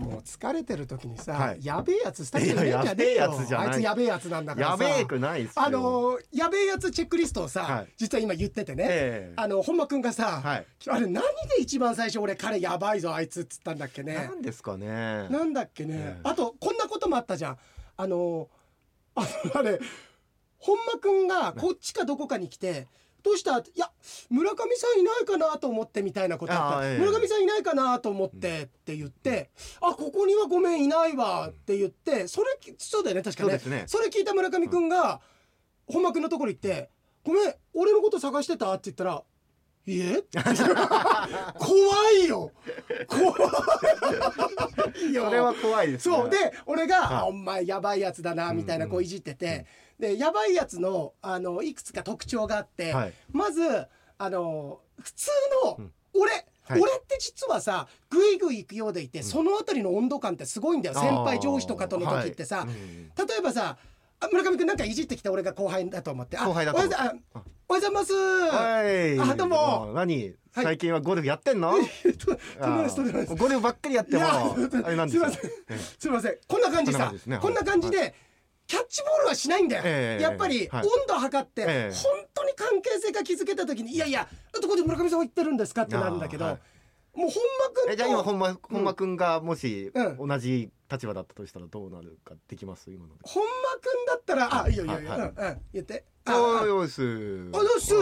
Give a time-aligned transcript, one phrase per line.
[0.00, 1.64] もう疲れてる時にさ、はい。
[1.64, 4.84] やべえやつスタッフにややべえやつじゃあいつやべえやつなんだからさ。
[4.84, 7.88] やべえくないあのやべえやつチェックリストをさ、はい。
[7.96, 9.34] 実は今言っててね、ええ。
[9.36, 10.66] あの本間くんがさ、はい。
[10.88, 14.14] あれ何で一番最初俺彼やばいぞあいつっつったんだっけね。
[14.14, 15.28] なんですかね。
[15.28, 16.20] なんだっけね、ええ。
[16.24, 17.58] あとこんなこともあったじゃん。
[17.96, 18.48] あの
[19.14, 19.78] あのあれ
[20.58, 22.86] 本間くんがこっちかどこかに来て、
[23.22, 23.58] どうした？
[23.58, 23.90] いや
[24.28, 26.98] 村上さんいないかなと思ってみたいなことあった、あええ。
[26.98, 29.50] 村上さんいないかなと思ってって言って、
[29.80, 32.46] あここにはごめんいないわって言ってそれ
[32.78, 33.60] そうだよね確かね。
[33.66, 33.84] ね。
[33.86, 35.20] それ聞いた村上くんが、
[35.86, 36.90] 本間くんのところ行って
[37.24, 39.22] 「ごめん俺のこと探してた?」って言ったら
[39.86, 40.22] 「いいえ？
[41.58, 42.52] 怖いよ。
[43.08, 43.36] 怖
[45.08, 45.24] いよ。
[45.24, 46.14] それは怖いですね。
[46.16, 46.30] そう。
[46.30, 47.16] で俺が「はい。
[47.22, 49.66] あお前やばいやつだな」みたいなこういじってて、
[50.00, 53.12] でやばいやつのあのいくつか特徴があって、はい。
[53.30, 53.62] まず
[54.18, 55.30] あの普通
[55.64, 55.92] のうん。
[56.12, 56.32] 俺、
[56.64, 56.80] はい。
[56.80, 60.96] 俺って実はさグイグイ行くようでいて、そのあたりの温度感ってすごいんだよ。
[60.96, 62.68] 先輩上司とかとの時ってさ、はい。
[62.68, 63.76] うん例えばさ
[64.22, 66.36] あ村上君なんかいじってきて俺が後輩だと思って。
[66.36, 66.78] あ後輩だと。
[66.78, 68.12] 思っておはようあおはようございます。
[68.12, 69.20] はい。
[69.20, 69.90] あどうも。
[69.90, 70.34] あ何？
[70.52, 71.72] 最近はゴルフやってんの？
[71.72, 72.36] と
[72.96, 74.54] とんでもないゴルフばっかりやってもいや
[74.84, 75.26] あれなんですよ。
[75.28, 75.80] すいません。
[76.00, 76.38] すいません。
[76.48, 77.14] こんな感じさ。
[77.40, 78.14] こんな感じで
[78.70, 80.84] キャッチボールはしないんだよ、ええやっぱりはい。
[80.84, 81.92] 温度測って、ええ。
[81.92, 84.28] 本当に関係性が築けた時にいやいや
[84.62, 86.54] どこで村上さんは言ってるんですかってなるんだけど、はい。
[87.18, 87.42] もう本
[87.74, 90.28] 間君えじゃあ今と本間本間くんがもしうん。
[90.28, 92.92] 同じ立場だったとしたらどうなるかできます？
[92.92, 93.14] 今の。
[93.14, 95.30] で本間君だったらあいいよいいよいいよ、はいはい。
[95.30, 96.04] うんうん言って。
[96.26, 97.92] あああよしあどうす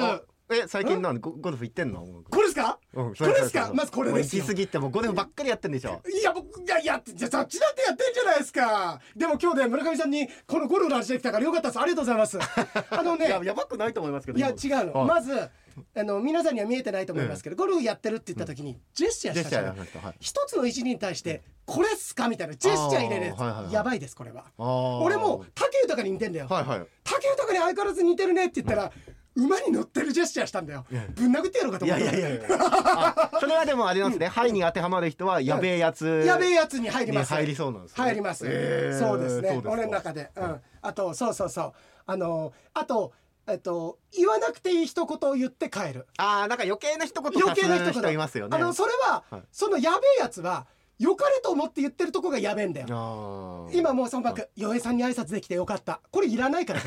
[0.00, 2.06] あえ最近なんゴルフ行ってんの？
[2.30, 2.78] これですか？
[2.94, 3.70] うんこれですか？
[3.74, 4.42] まずこれですよ。
[4.42, 6.00] 行き過ぎてもうゴルフばっかりやってんでしょ？
[6.08, 9.00] いや僕がやってじゃあそっちだってやってんじゃないですか。
[9.16, 11.80] でも今日ね村上さんにこのゴルフの話できたからよかったです。
[11.80, 12.38] ありがとうございます。
[12.90, 14.38] あのねいややばくないと思いますけど。
[14.38, 15.08] いや今違うの、はい。
[15.08, 15.50] まず
[15.96, 19.74] あの皆さんには見えてないと思いますけど、ゴルフやってるって言った時にジェスチャーした
[20.20, 22.54] 一つの一に対して「これっすか?」みたいな。
[22.54, 24.44] ジェスチャー入れるやつ、やばいですこれは。
[24.58, 26.78] 俺も武豊に似てんだよ、はいはい。
[26.78, 26.86] 武
[27.26, 28.92] 豊に相変わらず似てるねって言ったら、
[29.34, 30.84] 馬に乗ってるジェスチャーしたんだよ。
[31.14, 32.12] ぶん殴ってやろうかとい思った。
[32.12, 32.58] やいやいやいや。
[32.60, 37.30] あそれはでもあれなんですね「はい」に当てはまる人はやべえやつやべえやつに入ります。
[37.30, 38.04] に入りそうなんですね。
[38.04, 38.44] 入ります、
[38.98, 39.62] そうですね。
[39.64, 41.72] 俺の中で、うん、あとそうそうそう。
[42.06, 43.12] あのあと
[43.46, 46.06] えっと言わなくていい一言を言って帰る。
[46.18, 48.12] ああなんか余計な一言余計な一言。
[48.12, 48.56] いますよね。
[48.56, 49.42] あのそれは、はい。
[49.50, 50.66] そのやべえやつは
[50.98, 53.68] 良かれと思って言ってるとこがやべえんだよ。
[53.72, 56.80] 今もうそのバック「洋平さんに挨拶できてよかった」これいらないから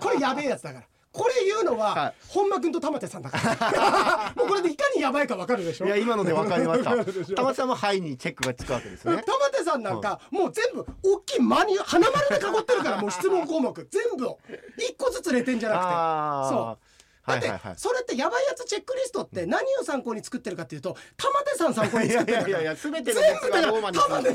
[0.00, 0.86] これやべえやつだから
[1.16, 2.14] これ言うのは、はい。
[2.28, 4.32] 本間君と玉手さんだから。
[4.36, 5.86] もうこれでいかにやばいかわかるでしょ？
[5.86, 6.94] いや今ので分かりました。
[7.34, 9.22] たまさんも「はい」にチェックがつくわけですね。
[9.24, 13.88] 玉手さんなんか、もう全部大きい間に花丸で囲ってるからもう質問項目。
[13.90, 14.38] 全部を。
[14.78, 15.86] 一個ずつ0点じゃなくて。
[15.88, 16.95] あそう
[17.26, 22.50] だって、それってやばいやつチェックリストって何を参考に作ってるかっていうと玉手さん参考にい作ってるから。
[22.50, 24.34] やいやいや全ての全やつが玉手さん玉手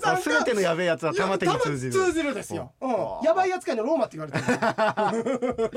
[0.00, 1.92] さんが全てのやべえやつは玉手に通じる。
[1.92, 2.90] 通じるですよ、うん、
[3.24, 5.70] やばいやつ界のローマって言われてる。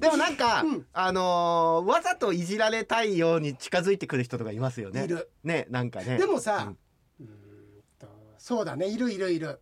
[0.00, 0.86] でもなんか、うん。
[0.92, 5.04] あのーわざといじられたいように近づいてくる人とかいますよね。
[5.04, 5.30] いる。
[5.44, 6.18] ねなんかね。
[6.18, 6.72] でもさ、
[8.38, 8.88] そうだね。
[8.88, 9.60] いるいるいる。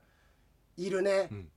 [0.77, 1.49] いるね、うん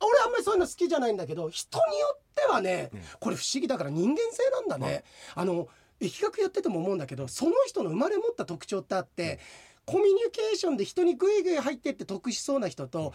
[0.00, 3.00] 俺あんまりそういうの好きじゃないんだけど人によってはね、うん。
[3.20, 5.68] これ不思議だから人間性なんだね、あの
[6.00, 9.38] 疫学やってても思うんだけどその人の生まれ持った特徴ってあって、
[9.86, 13.14] コミュニケーションで人にグイグイ入ってって得しそうな人と、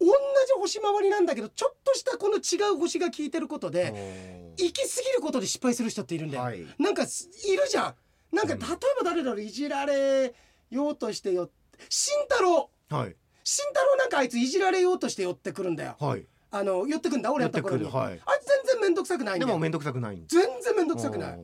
[0.00, 0.12] 同じ
[0.60, 6.66] 星回りなんだけどちょっとしたこの違う星が効いてることで、行き過ぎることで失敗する人っているんだよ、はい。
[6.78, 7.94] なんかすいるじゃん。
[8.36, 8.60] なんかうん。
[8.60, 10.34] 例えば誰だろういじられ
[10.70, 11.50] ようとしてよ
[11.88, 12.70] 慎太郎。
[12.90, 13.16] はい
[13.50, 15.96] 慎太郎なんかあいついじられようとして寄ってくるんだよ。
[15.98, 16.26] はい。
[16.50, 18.04] あの寄ってくんだ俺やった頃に、寄ってくる。
[18.04, 18.20] はい。
[18.26, 19.46] あいつ全然面倒くさくないんだよ。
[19.46, 21.42] でも面倒くさくないん全然面倒くさくない、おうん、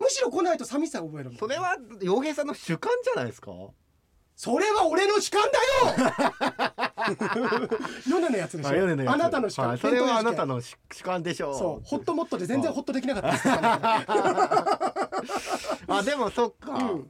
[0.00, 3.52] むしろ来ないと寂しさを覚えるそれは洋平さんの主観じゃないですか？
[4.36, 5.40] それは俺の主観
[5.96, 6.10] だよ！
[8.10, 8.68] ヨネのやつでしょ？
[8.68, 9.14] あヨネのやつ。
[9.14, 9.78] あなたの主観、はい。
[9.78, 11.54] それはあなたのの主主観でしょう。
[11.54, 11.86] そう。
[11.86, 13.48] ホットモットで全然ホッとできなかったです
[15.88, 17.08] あでもそっか、うん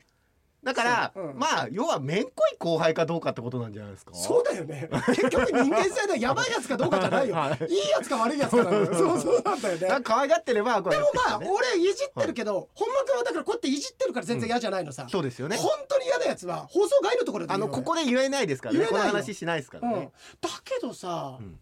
[0.65, 1.39] だから、そううん。
[1.39, 4.15] まあ要はめんこい後輩かどうかってことなんじゃないですか？
[4.15, 4.89] そうだよね。
[5.09, 7.65] 結局人間性でやばいやつかどうかじゃないよ、はい。
[7.73, 10.01] い、いやつか悪いやつかそうそうなんだよね。
[10.03, 15.57] 可愛がってればこうでもまあ俺いじってるけど、本間君はだからこうやっていじってるから全然嫌じゃないのさ、そうですよね。
[15.57, 18.87] 本当に嫌なやつは放送外のところであのここで言えないですからね。
[18.87, 19.13] こ言えないよ。
[19.13, 21.59] の話しないですからうん、ね、だけどさ、うん。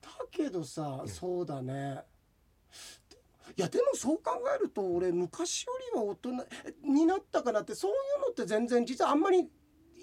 [0.00, 2.00] だけどさそうだね
[3.56, 6.30] いやでもそう考えると俺昔よりは大人
[6.84, 9.48] になったかなってそういうのって全然実はあんまり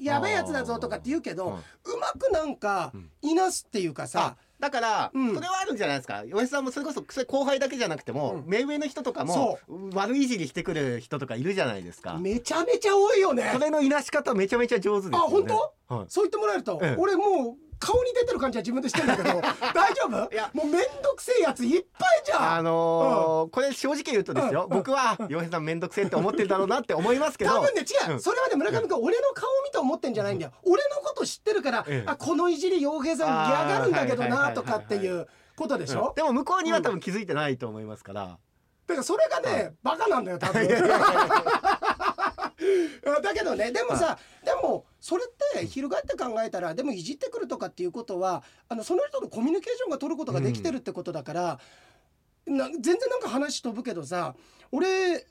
[0.02, 1.48] やべえやつだぞとかって言うけど、
[1.84, 3.10] うまくなんかうん。
[3.22, 5.36] いなすっていうかさ、だから、うん。
[5.36, 6.24] それはあるんじゃないですか？
[6.24, 8.44] 吉さんもそれこそ後輩だけじゃなくても、うん。
[8.48, 12.18] 目上の人とかもそ悪いじりしてくる人とかいるじゃないですか？
[12.18, 13.50] めちゃめちゃ多いよね。
[13.52, 15.26] それのいなし方めちゃめちゃ上手ですよね。
[15.28, 15.96] あ本当？
[15.96, 16.06] はい。
[16.08, 16.96] そう言ってもらえると、ええ。
[16.98, 19.30] 俺もう顔に出てる感じは自分でしてんだけど
[19.74, 20.34] 大丈夫？
[20.34, 20.50] いや。
[20.54, 24.78] もうめんどくせえやついっぱいじゃあんのーこれ正直言うとですよ、うん。
[24.78, 27.52] 僕は洋平さんめんどくせえって思ってるだろうなって思いますけど。
[27.52, 28.22] 多分ね違う、うん。
[28.22, 32.10] それはね村上君、俺の顔見て思ってんじゃないんだよ、俺のこと知ってるから、ええ。
[32.10, 36.16] あこのいじり洋平さん嫌がるんだけどなとかっていうことでしょ、うん。
[36.16, 38.38] でも向こうには多分気づいてないと思いますから、
[38.88, 40.68] だからそれがね、バカなんだよ多分
[43.24, 51.60] だけどねでもさ、でもそれって翻って考えたらでもいじってくるとかっていうことはあのその人とコミュニケーションが取ることができてるってことだから、
[52.46, 54.36] な全然なんか話飛ぶけどさ
[54.72, 55.26] 俺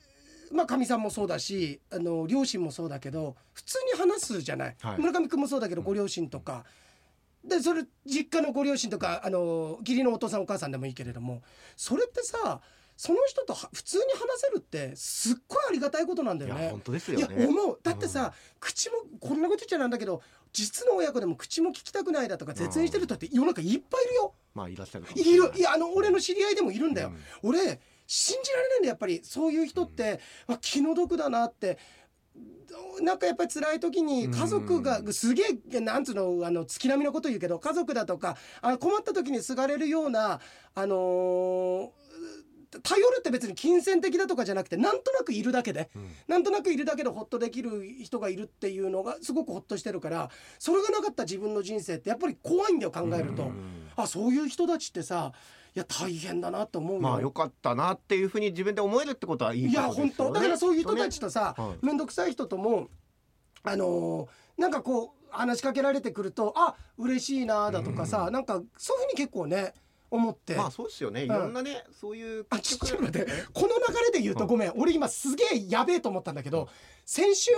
[0.52, 4.98] まあかみさんもそうだしあの両親もそうだけど普通に話すじゃない、はい。
[4.98, 6.64] 村上君もそうだけどご両親とか。
[7.44, 11.42] でそれ実家のご両親とかあの義理のお父さんお母さんでもいいけれども
[11.76, 12.60] それってさ
[12.98, 16.62] その人とは普通に話せるってすっごいありがたいことなんだよね。
[16.62, 16.80] いや本。
[16.80, 20.20] 当ですいやよね思うだってさ、口もこんなこと言っちゃなんだけど
[20.52, 24.34] 実の親子でも口も聞きたくないだとか絶縁してる人って世の中いっぱいいるよ。
[24.52, 25.20] まあいらっしゃるい。
[25.20, 25.52] いる。
[25.54, 27.12] いやあの俺の知り合いでもいるんだよ。
[27.42, 27.50] うん。
[27.50, 30.18] 俺信じられないんだよやっぱりそういう人って、
[30.48, 31.78] あ気の毒だなって。
[33.00, 40.40] なんかやっぱり辛い時に家族がうんすげえなんつうのあの月並みのこと言うけど家族だとかあ困った時にすがれるような
[40.74, 42.07] あのー
[42.82, 46.10] 頼るって別に金銭的だとかじゃなくてなんとなくいるだけでうん。
[46.28, 53.44] なんとなくいるだけでホッとできる人がいるっていうのがすごくホッとしてるからそれがなかった自分の人生ってやっぱり怖いんだよ考えると。
[53.44, 53.88] うん。
[53.96, 55.32] あそういう人たちってさ
[55.74, 57.00] いや大変だなと思うよ。
[57.00, 60.32] まあよかったなっていうふうに自分で思えるってことはいいいや本当。
[60.32, 61.86] だからそういう人たちとさはい。
[61.86, 62.88] 面倒くさい人とも
[63.62, 69.72] あのーなんかこう話しかけられてくるとあ嬉しいなだとかさなんかそういうふうに結構ね
[70.10, 70.54] 思って。
[70.54, 71.24] まあそうですよね。
[71.24, 73.30] いろんなね、そういうあちょっと待って。
[73.52, 74.72] この流れで言うとごめん。
[74.76, 76.68] 俺今すげえやべえと思ったんだけど
[77.04, 77.50] 先週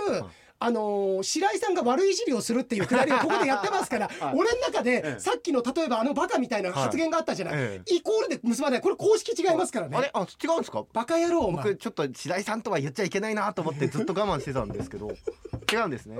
[0.63, 4.35] あのー白井さんが悪いいじりをするっていうくだりをここでやってますから はい。
[4.35, 7.55] 俺の中えでえさっきの例えばあのバカみたいな発言があったじゃない。
[7.57, 8.81] えイコールで結ばない。
[8.81, 9.97] これ公式違いますからね。
[9.97, 10.09] あれ？
[10.13, 10.83] あ違うんですか？
[10.93, 15.11] バカ野郎僕ちょっと白井さんとは言っちゃいけないなと思ってずっと 我慢してたんですけど
[15.71, 16.17] 違うんですね。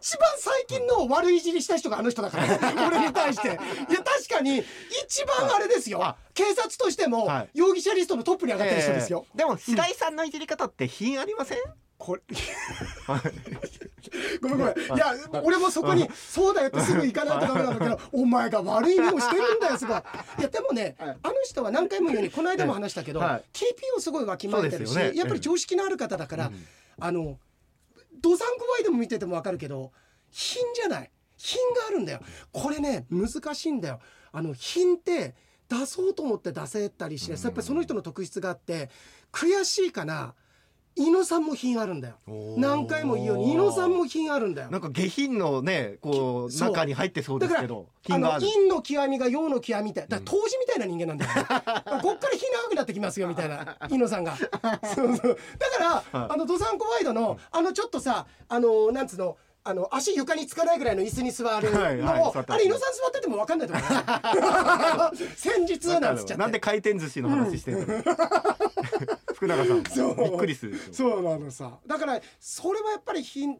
[0.00, 2.58] 一番最近の悪いいじりした人があの人だからね。
[2.88, 3.48] 俺に対して。
[3.48, 3.56] いや
[4.02, 4.64] 確かに
[5.04, 6.02] 一番あれですよ。
[6.02, 7.48] あ警察としてもはい。
[7.54, 11.58] 容疑者リストのトップに上がってる人ですよ、えーでも白井さんのいじり方って品ありません、
[11.98, 12.22] これ。
[14.40, 14.74] ごめんごめん。
[14.74, 20.02] いや俺もそこにそうだよってすぐ行かないとダメなんだけど お前が悪い目をしてるんだよすごい。
[20.38, 21.18] いやでもねはい。
[21.22, 23.44] あの人は何回も言うようにこの間も話したけどはい。
[23.52, 23.64] TP
[23.96, 26.66] をすごいわきまえてるしやっぱり常識のある方だからうん。
[26.98, 27.38] あの
[28.20, 29.92] ドサンコワイでも見ててもわかるけど
[30.30, 31.10] 品じゃない。
[31.38, 32.20] 品があるんだよ。
[32.52, 34.00] これね難しいんだよ。
[34.32, 35.34] あの品って
[35.68, 37.42] 出そうと思って出せたりしない。
[37.42, 38.90] やっぱりその人の特質があって
[39.32, 40.34] 悔しいかな
[40.96, 42.14] 伊野さんも品あるんだよ。
[42.56, 44.70] 何回も言うように伊野さんも品あるんだよ。
[44.70, 48.46] なんか下品のねこう中に入ってそうですけどあの品がある。
[48.46, 51.42] 陰の極みが陽の極みみたいだから当時みたいな人間なんだよ、ね、
[52.02, 54.36] こっから日長くなってきますよみたいな伊野さんが。
[54.94, 55.38] そうそう。
[55.58, 56.32] だから、はい。
[56.32, 63.82] あのドサンコワイドのあのちょっとさあのなんつうのあの足床につかないぐらいの椅子に座るのを、はいはいあれ伊野さん座ってても分かんないと思
[65.10, 65.16] う。
[65.36, 66.40] 戦術なんつっちゃって。
[66.40, 67.86] なんで回転寿司の話してるの、
[69.36, 70.16] 福永さんそう。
[70.16, 71.78] びっくりするそうなのさ。
[71.86, 73.58] だからそれはやっぱり品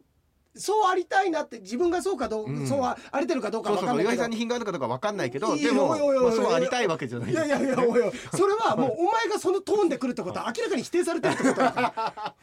[0.59, 2.67] そうありたいなって自分がそうかどう、うん。
[2.67, 4.17] そうありてるかどうか分かんないけど。
[4.17, 7.31] さんに品があるかどうかわかんないけどでもそうありたいわけじゃない。
[7.31, 8.11] いやいやいやおいおい。
[8.35, 12.33] それはもうお前がそのトーンで来るってことは明らかに否定されてるってこと あ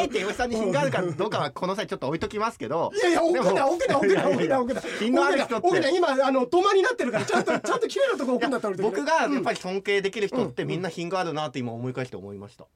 [0.00, 2.90] えて岩井さんに品があるかどうかはこの際ちょっと置いときますけど。
[2.94, 5.68] いやいや奥だ奥だ奥だ奥だ奥だ品のある人って。
[5.68, 12.66] 奥だ今あの止まになってるからちゃんと ちゃんと綺麗なとこ置くんだったら俺僕がやっぱり尊敬できる人ってみんな品があるなって今思い返して思いました、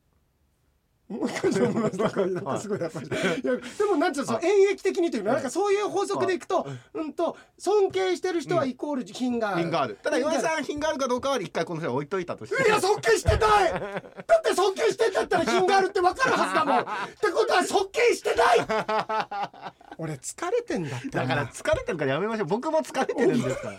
[1.08, 3.06] もう一回思いますなんかなんかすごいやっぱり。
[3.06, 3.16] いや
[3.56, 9.58] でもなんていうのその演劇的にというのなんかそういう法則でいくとうんと尊敬してる人はイコール品がある。
[9.62, 9.98] 品がある。
[10.02, 12.60] ただ岩井んさん品があるかどうかは一回この際置いといたとして。
[12.60, 13.38] いや尊敬してない。
[13.38, 16.78] だって尊敬してんだったら品があるって分かるはずだもん。
[16.82, 19.72] ってことは尊敬してない。
[19.98, 22.46] 俺疲れてんだってだから疲れてるからやめましょう。
[22.48, 23.78] 僕も疲れてるんですから。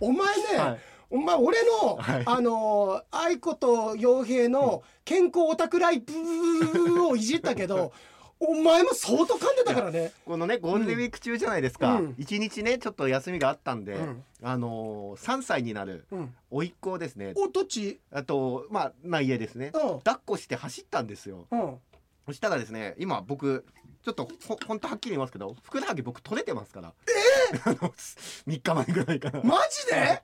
[0.00, 2.22] お前ね、はいお前俺の、はい。
[2.26, 7.92] あの愛子と傭兵の健康オタクライブをいじったけど
[8.40, 10.12] お前も相当噛んでたからね。
[10.24, 11.94] このねゴールデンウィーク中じゃないですか。
[11.94, 12.14] うん。
[12.18, 14.24] 一、日ねちょっと休みがあったんで、うん。
[14.42, 16.34] あのー、3歳になるうん。
[16.50, 17.32] 甥っ子をですね。
[17.36, 18.00] おどっち？
[18.12, 19.72] あとまあな家ですね。
[19.74, 19.98] うん。
[20.00, 21.46] 抱っこして走ったんですよ。
[21.50, 21.78] うん。
[22.26, 23.64] そしたらですね今僕
[24.04, 26.92] ちょっとほほんとはっきり言いますけどふくらはぎ僕取れてますから。
[27.08, 27.90] ええ3
[28.46, 30.22] 日前ぐらいかなー、マジで？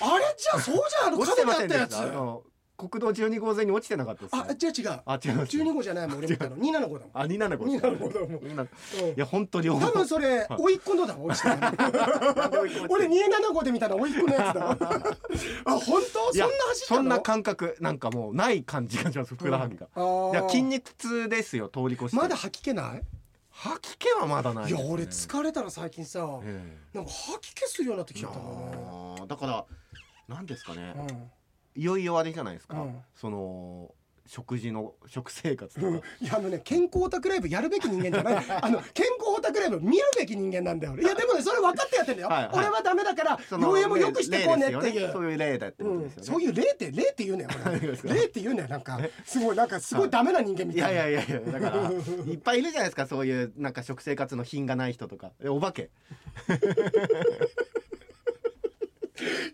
[0.00, 1.46] あれじゃあそうじゃんあの落ったやつ。
[1.46, 2.02] ませんた。
[2.02, 2.42] あの
[2.76, 5.00] 国道12号線に落ちてなかったですあね違う違う。
[5.04, 6.56] あ違います12号じゃないもん俺見たの。
[6.56, 7.00] 275だもん。
[7.12, 8.38] あ275ですか275だもん。
[8.38, 9.18] 275いうん。
[9.18, 10.46] や本当に多分それはい。
[10.60, 11.56] 甥っ子のだ落ちてる。
[12.88, 14.70] 俺275で見たの甥っ子のやつだ
[15.66, 16.32] あ本当？
[16.32, 16.98] そんな走ったの？
[16.98, 22.16] そんな感覚なんかもうない感じがしますふくらはぎが、いや筋肉痛ですよ通り越して。
[22.16, 23.02] まだ吐き気ない？
[23.60, 28.44] 吐き気はまだないね、いや俺疲れたら最近さえなんか吐き気するようになってきえちゃったん
[29.16, 29.26] だね。
[29.26, 29.64] だから
[30.28, 31.30] なんですかね、うん。
[31.74, 33.00] いよいよあれじゃないですか、うん。
[33.16, 33.92] その
[34.28, 38.44] 食事の食生活とか、う んいやあのね健康オタクライブやるべき人間じゃない。
[38.60, 40.92] あの健康オタクライブ見るべき人間なんだよ。
[40.92, 42.28] 俺いやでもねそれ分かってやってんだよ。
[42.28, 42.50] はいはい。
[42.58, 45.12] 俺はダメだから妖艶もよくしてこうねっていう。
[45.12, 47.46] そういう例だってこうんとですよね、そういう例って例って言う ね。
[48.04, 49.00] 例って言うねなんか。
[49.24, 51.06] すごいなんかすごいダメな人間みいたいな。
[51.08, 55.32] いややいやいやだからいっぱいいるじゃないですかそういうなんか食生活の品がない人とか。
[55.42, 55.90] えお化け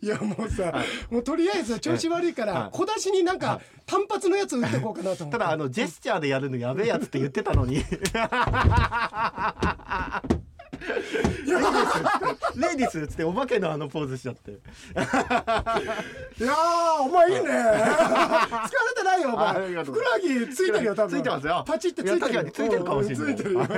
[0.00, 0.87] いやもうさ、はい。
[1.12, 2.71] もうとりあえず調子悪いから、はい。
[2.73, 3.61] 小出しになんか、はい。
[3.87, 5.38] 単発のやつ打ってこうかなと思って。
[5.38, 7.83] ただあのジェスチャーでやるのやべえやつって言ってたのに。
[12.56, 14.50] レディースっつってお化けのあのポーズしちゃって。
[14.50, 15.04] いやー
[17.02, 17.40] お前いいね。
[17.40, 17.50] 疲れ
[18.97, 19.54] てないよお前。
[19.85, 21.18] ふくらはぎついてるよ多分。
[21.18, 21.64] ついてますよ。
[21.66, 23.26] パチってついてるついてるかもしれない。
[23.28, 23.66] うんついてるよ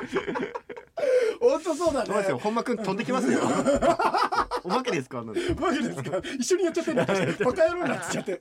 [1.40, 2.08] 本当そうだね。
[2.08, 2.38] どうですよ。
[2.38, 3.40] 本間くん飛んできますよ。
[4.62, 5.20] お化けですか？
[5.20, 6.18] あのわけですか？
[6.38, 7.14] 一緒にやっちゃってんだバ
[7.52, 8.38] カ野郎なっちゃって。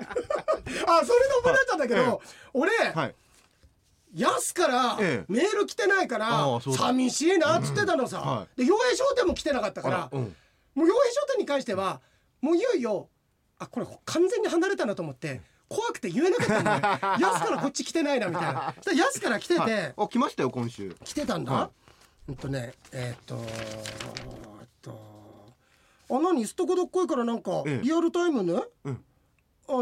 [0.87, 3.15] あそれで思い出したんだけど、え俺、はい。
[4.15, 5.31] ヤスからええ。
[5.31, 6.79] メール来てないからああそうだ。
[6.87, 10.35] 寂しいなっつってたのさ、うんはで洋平商店も来てなかったから、うん。
[10.75, 12.01] もう洋平商店に関しては
[12.41, 13.07] もういよいよ
[13.59, 16.79] あこれ完全に離れたなと思って怖くて言えなかったんだよ
[17.19, 18.73] ヤスからこっち来てないなみたいな。
[18.77, 19.93] そしたらヤスから来てて、はい。
[19.95, 20.95] あ来ましたよ今週。
[21.03, 21.69] 来てたんだ、は
[22.27, 23.35] うんとねえーっと
[24.61, 24.99] えっと
[26.09, 26.45] あ何？
[26.45, 27.85] すっとこどっこいからなんかええ。
[27.85, 29.03] リアルタイムね、うん。
[29.67, 29.81] あの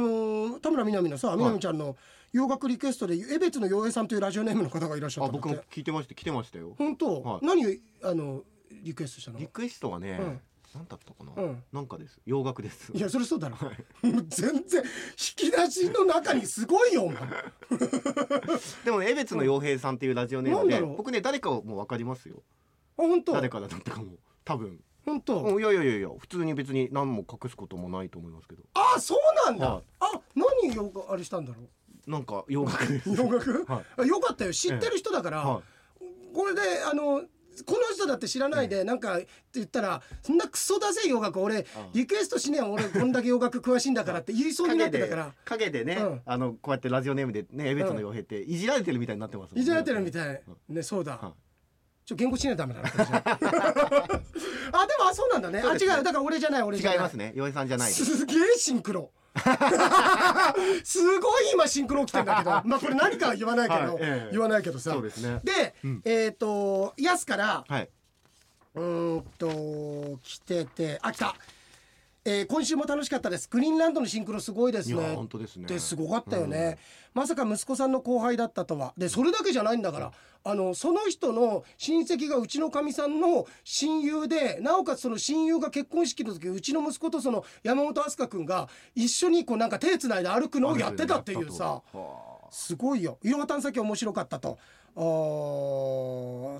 [0.58, 1.96] ー田村みな実のさみな実ちゃんの
[2.34, 6.75] 洋楽リクエストで江別の洋平さんというラジオネームの方がいらっしゃった僕も聞いてました来てましたよ。
[6.77, 7.46] 本当、はい。
[7.46, 8.44] 何あの
[8.84, 9.39] リクエストしたの？
[9.39, 10.41] リクエストはね、うん
[10.75, 11.63] なんだったかな、うん。
[11.71, 12.19] なんかです。
[12.25, 12.91] 洋楽です。
[12.93, 13.55] いやそれそうだろ、
[14.01, 17.19] もう全然引き出しの中にすごいよお前。
[18.86, 22.43] でもね江別の洋平さんっていうラジオネームでなん僕ね誰かもう分かりますよ。
[22.97, 23.33] あ本当？
[23.33, 24.13] 誰からだったかも。
[24.43, 24.79] 多分。
[25.05, 28.63] 本当、うんいやいやいやいや普通に別に何も隠すこともないと思いますけど。
[28.74, 29.83] あそうなんだ、はい。
[30.01, 32.12] あ何よあれしたんだろう？
[32.12, 33.09] なんか洋楽です。
[33.09, 34.51] 洋楽、はあよかったよ。
[34.51, 35.62] 知ってる人だから、は
[36.33, 37.24] これであの
[37.66, 45.34] この人だって知らないで、なんかって言ったらそんなクソだぜ洋楽俺あリクエストしねえよ俺こんだけ洋楽詳しいんだからって言いそうになってたから。
[45.46, 46.22] 影でね、うん。
[46.26, 49.62] あのこうやってラジオネームでね江別の洋平っていじられてるみたいになってますもんね。
[49.62, 50.42] いじられてるみたい。
[50.70, 50.76] うん。
[50.76, 51.34] ねそうだ、は
[52.06, 53.40] ちょ言語しないとダメだなあ。
[54.74, 55.62] あでもあそうなんだね。
[55.66, 56.04] あ違う。
[56.04, 56.98] だから俺じゃない俺じゃない。
[56.98, 57.34] 違いますね。
[57.36, 59.12] 洋平さんじゃないすげえシンクロ
[60.84, 64.29] すごい今シンクロ起きてんだけど まあこれ何かは言わないけど、はいええ。
[64.32, 64.91] 言わないけどさ。
[64.91, 65.39] そうですね。
[65.44, 66.01] で、うん。
[66.06, 67.89] えっ、とヤスからはい、
[68.75, 71.36] うーんと来ててあ来た、
[72.29, 73.48] えー今週も楽しかったです。
[73.50, 75.15] グリーンランドのシンクロすごいですね。
[75.15, 75.65] 本当ですね。
[75.65, 76.77] ですごかったよね、
[77.13, 78.93] まさか息子さんの後輩だったとは。
[78.98, 80.12] でそれだけじゃないんだから。
[80.43, 91.81] あのその人の親戚がうちのかみさんの親友でなおかつその親友が結婚式の時うちの息子とその山本飛鳥君が一緒にこうなんか手つないで歩くのをやってたっていうさ。
[91.93, 93.19] はすごいよ。
[93.24, 94.57] 色探査機面白かったと。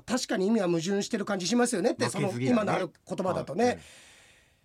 [0.06, 3.78] 確かに意味は矛盾してる感じしますよねってその今のある言葉だとね、はい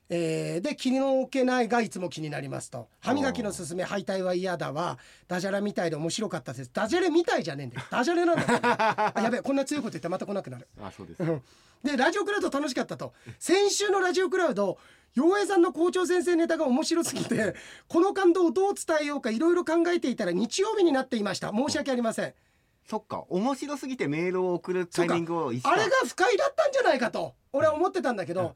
[0.10, 2.88] えーで気の置けないがいつも気になりますと。
[3.00, 7.83] 歯磨きのすすめ敗退は嫌だはダジャレみたいで面白かったですダジャレみたいじゃねえんだよ。
[7.89, 8.48] ダジャレなんだよ。
[8.63, 10.67] あやべえこんな強いこと言ってまた来なくなる。
[10.81, 11.24] あそうです。
[11.24, 11.41] うん。
[11.83, 13.13] でラジオクラウド楽しかったと。
[13.39, 14.77] 先週のラジオクラウド
[15.15, 17.55] 洋平さんの校長先生ネタが面白すぎて
[17.88, 21.51] この感動をどう伝えようかいろいろ考えていたら日曜日になっていました。
[21.51, 22.33] 申し訳ありません。
[22.89, 23.24] そっか。
[23.29, 28.55] 面白すぎてメールを送るタイミングをあれが不快だったんじゃないかと俺は思ってたんだけど、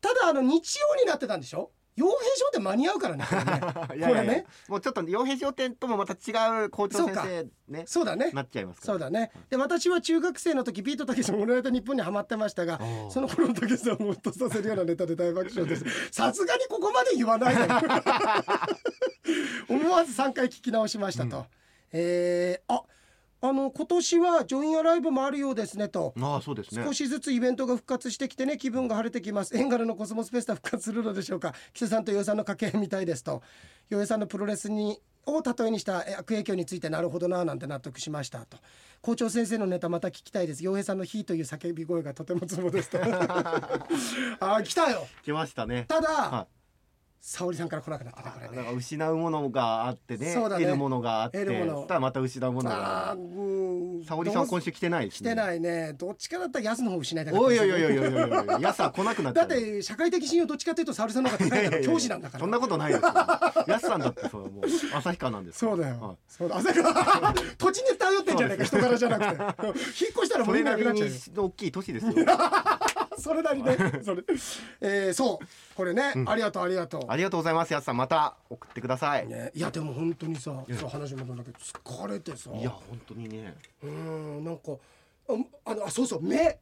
[0.00, 1.70] ただあの日曜になってたんでしょ？
[1.96, 3.60] 洋平商店間に合うからねこれね。
[3.98, 4.32] いやいやいや。
[4.32, 4.46] ね。
[4.68, 8.30] もうちょっと洋平商店ともまた違う校長先生ねそうだね。
[8.32, 9.30] なっちゃいますそうだね。
[9.50, 12.80] で私は中学生の時ビートたけしの「オールナイトニッポン」にハマってましたが
[13.10, 15.84] その頃のたけしさんをほっとさせるようなネタで大爆笑です。
[16.12, 17.62] さすがにここまで言わないで
[19.68, 21.46] 思わず3回聞き直しましたと、
[21.92, 22.82] えーあ
[23.42, 26.12] あの今年はジョインアライブもあるようですねと。
[26.20, 26.84] ああそうですね。
[26.84, 29.56] 少しずつイベントが復活してきてね気分が晴れてきます。
[29.56, 31.54] エンガルのコスモスフェスタ復活するのでしょうか。
[31.72, 33.42] 木瀬さんと洋江さんの掛け合いみたいですと。
[33.88, 38.58] 洋江さんのプロレスにを例えにしたえ悪影響についてなるほどななんて納得しましたと。
[39.00, 40.62] 校長先生のネタまた聞きたいです。
[40.62, 42.98] 洋平さんの「ひ」という叫び声がとてもツボですと。
[43.00, 45.06] あー来たよ。
[45.22, 45.86] 来ましたね。
[45.88, 46.46] ただ、は
[47.22, 48.30] 沙織さんから来なくなったね。
[48.34, 50.64] これだからね失うものがあってねそうだね。
[50.64, 51.74] 得るものがあって得るもの。
[51.76, 54.04] そしたらまた失うものあがーうん。
[54.04, 55.30] 沙織さんは今週来てないですね。
[55.30, 55.92] 来てないね。
[55.92, 61.82] どっちかだったら安の方失いたかったおいおいおいおいおいおいおいやさ来なくなっちゃうだって社会的信用どっちかというと沙織さんの方が高いから。
[61.82, 63.12] 教師なんだからそんなことないですよ。
[63.68, 66.18] やすさんだってそうもう旭川なんですそうだはよ。
[66.26, 66.56] そうだ。
[66.56, 66.82] 朝か
[67.20, 68.64] ら土地に頼ってんじゃないか。
[68.64, 69.74] 人柄じゃなくて引っ
[70.16, 71.14] 越したらもういいそれなりなくなっちゃうよ。
[71.14, 72.12] に大きい都市ですよ
[73.18, 74.22] それなりね それ。
[74.80, 75.46] えーそう。
[75.74, 76.12] これね。
[76.26, 77.02] ありがとうありがとう。
[77.08, 77.72] ありがとうございます。
[77.72, 79.26] やすさんまた送ってください。
[79.26, 82.50] ね、いやでも本当にさ、そう話戻るんだけど疲れてさ。
[82.54, 83.54] いや本当にね。
[83.82, 84.72] うんなんか
[85.28, 86.58] ああのあそうそう目。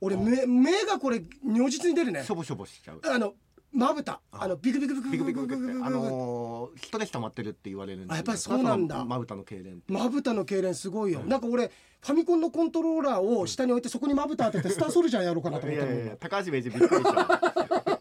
[0.00, 2.22] 俺目目がこれ如実に出るね。
[2.22, 3.00] しょぼしょぼしちゃう。
[3.04, 3.34] あの
[3.76, 4.20] まぶた。
[4.32, 4.48] あ。
[4.48, 17.95] のビクビクビクビクビクビクあの人で溜まってるって言われるんですあやっぱりそうなんだまぶたの痙攣まぶたの痙攣すごいよ、なんか俺ファミコンのコントローラーを下に置いてそこにまぶた当ててスターソルジャーやろうかなと思って高橋名人びっくりした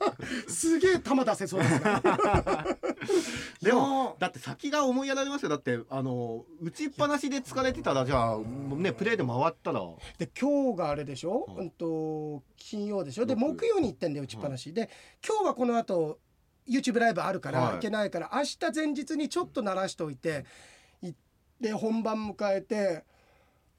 [0.47, 1.79] すげえ球出せそうですね。
[3.61, 5.49] でもだって先が思いやられますよ。
[5.49, 9.81] だってあの打ちっぱなしで疲れてたらじゃあねプレーで回ったら。
[10.17, 11.57] で今日があれでしょ、はい。
[11.57, 13.25] うんと金曜でしょ？
[13.25, 14.89] で木木曜に行ってんだよ打ちっぱなし、で
[15.25, 16.19] 今日はこの後
[16.67, 17.77] YouTube ライブあるから、はい。
[17.77, 20.45] い、けないから明日前日にちょっと鳴らしておいて
[21.01, 21.19] 行っ
[21.61, 23.03] て本番迎えて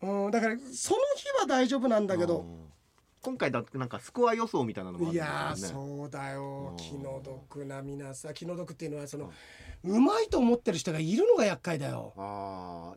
[0.03, 2.66] うんだからその日は大丈夫なんだけど、うん
[3.23, 6.69] 今回だってなんかスコア予想みたいなのもあるんいやーですよねそうだよ。
[6.71, 6.77] うん。
[6.77, 8.35] 気の毒な皆さん。
[8.35, 9.33] 気の毒っていうのはその
[9.85, 12.13] うまいと思ってる人がいるのが厄介だよ。
[12.17, 12.97] ああ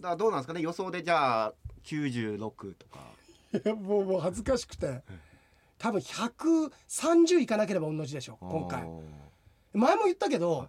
[0.00, 0.60] だからどうなんですかね？
[0.60, 2.38] 予想でじゃあ96
[2.74, 3.00] とか。
[3.52, 5.02] い やもうもう恥ずかしくて。
[5.78, 8.82] 多分130いかなければ同じでしょ今回。
[9.72, 10.68] 前も言ったけど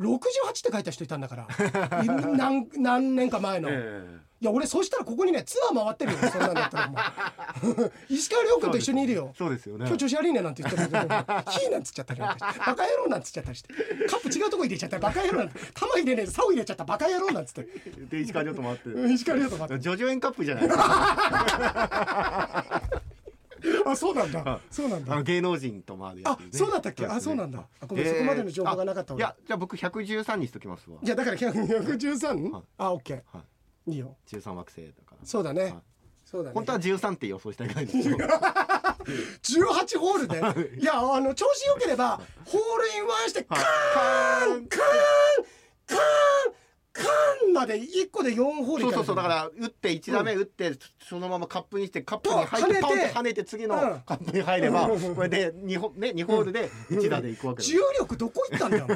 [0.00, 1.44] 68って書いた人いたんだから。
[2.02, 3.68] い何何年か前の、
[4.42, 7.92] いえや俺そうしたらここにねツアー回ってるよそんなんだったらもう。
[8.08, 9.28] 石川遼君と一緒にいるよ。
[9.34, 9.84] えそうですよね。
[9.86, 10.98] 今日調子悪いねなんて言ってるけど
[11.50, 13.74] 「ヒー」なんつっちゃったりなんかして「バカ野郎」なんつっちゃったりして。
[14.08, 15.60] カップ違うとこ入れちゃったり「バカ野郎」なんて。
[15.74, 17.66] 玉入れねえで竿入れちゃった「バカ野郎」なんつって。
[18.10, 18.88] で石川遼と回って。
[18.88, 19.78] うん石川遼とかって。
[19.78, 20.64] ジョジョエンカップじゃない。
[20.64, 21.80] ですか
[23.84, 24.42] あそうなんだ。
[24.42, 25.22] はそうなんだ。
[25.22, 27.62] 芸能人と回るやあそうだったっけあそうなんだ。
[27.80, 30.96] あごめんえーそこまでの情報がなかったいやじゃあ僕113にしときますわ。
[31.02, 32.50] じゃあだから 113?
[32.50, 32.62] はい。
[32.78, 33.22] あオッケー。
[33.36, 33.44] はい
[33.86, 34.16] いいよ。
[34.28, 35.26] 13惑星だから。
[35.26, 35.74] そうだね、はい。
[36.24, 36.54] そうだね。
[36.54, 40.84] 本当は13って予想したいぐらいですよ18ホールでい。
[40.84, 44.50] やあの調子良ければホールインワンしてカはい。
[44.50, 44.80] ーンカーン。
[45.86, 46.00] カーン
[46.92, 54.00] カーンまで1個で4ホールそうそうそうだかから打って1打目打ってそのままカップにしてカップに入ってパンって跳ねて次のうん。
[54.00, 55.14] カップに入ればうん。
[55.16, 58.86] これで2ホ,、ね、2ホールで1打でいくわけ重力どこ行ったんだよ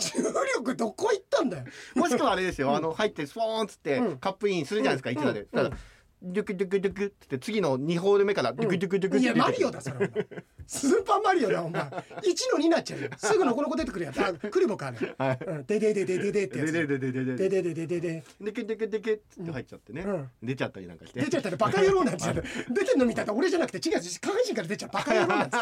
[0.00, 0.22] 重
[0.56, 1.64] 力どこ行ったんだよ。
[1.94, 4.18] もしくはあれですよ、あの入ってスポーンっつってうん。
[4.18, 5.26] カップインするじゃないですか、うん。
[5.26, 5.40] 1打で。
[5.40, 5.46] うん。
[5.48, 5.76] ただ
[6.22, 10.26] ドゥクドゥクドゥクって次の2ホール目からドゥクドゥクドゥクいやマリオだそれお前
[10.66, 11.82] スーパーマリオだお前。
[11.82, 13.08] 1の2になっちゃうよ。
[13.16, 14.20] すぐのこの子出てくるやつ。
[14.20, 16.72] あクリボかあれででででででってやつ。
[16.72, 19.00] でででででででででででででけでけで。
[19.00, 20.30] けって入っちゃってね、うん。
[20.42, 21.20] 出ちゃったりなんかして。
[21.20, 25.60] 出ちゃったらバカ野郎なんつって出てんの見たら俺じゃなくて違う下半身から出ちゃうバカ野郎なんつっ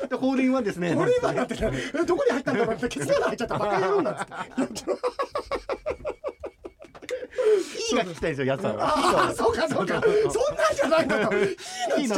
[0.00, 3.58] て でホールインワンですねこれ今なってどこに入ったんだろうってケツの穴入っちゃった。
[3.58, 4.32] バカ野郎なんつって
[7.90, 8.74] いいが聞きたいんですよやつは。
[8.78, 10.00] ああそうかそうか。
[10.02, 12.14] そんなんじゃないんだといいの。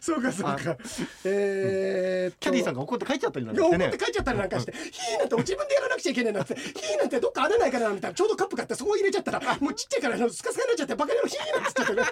[0.00, 0.76] そうかそうか。
[1.24, 2.38] えーっと。
[2.40, 3.86] キャディーさんが怒って帰っちゃったりなんかしてね。
[3.88, 12.02] って帰っちゃったりなんかして「ヒーなんて自分でやらなくちゃいけないな」って「ヒーなんてどっか穴ないかな」みたいなちょうどカップ買ってそこ入れちゃったらもうちっちゃいからあのスカスカになっちゃってバカ野郎ヒーなんつっちゃってね。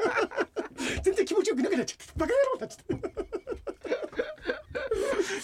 [1.03, 3.60] 全然気持ちよくなくなっちゃってバカ野郎になっちゃって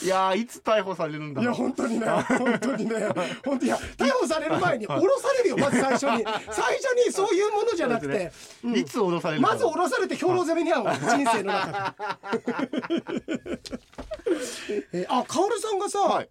[0.02, 2.94] いやーいつ逮捕されるんだいや本当にね本当にね。
[3.44, 6.24] 本当いや逮捕される前に降ろされるよまず最初に。
[6.50, 8.32] 最初にそういうものじゃなくて、
[8.64, 8.76] うん。
[8.76, 11.94] いつ降ろされるまず降ろされて兵糧攻めに遭うわ人生の中
[12.36, 12.46] で。
[14.92, 16.28] えーあカオルさんがさ、はい。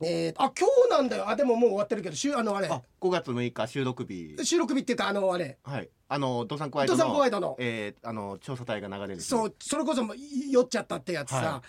[0.00, 1.28] えーあ今日なんだよ。
[1.28, 2.68] あでももう終わってるけど週あのあれ。
[2.68, 4.36] あ5月6日収録日。
[4.44, 5.58] 収録日っていうかあのあれ。
[5.62, 7.56] はいあのドサンコワイドドサンコワイのドの。
[7.58, 9.14] えーあの調査隊が流れる。
[9.16, 10.02] 日そうそれこそ
[10.50, 11.62] 酔っちゃったってやつさ、は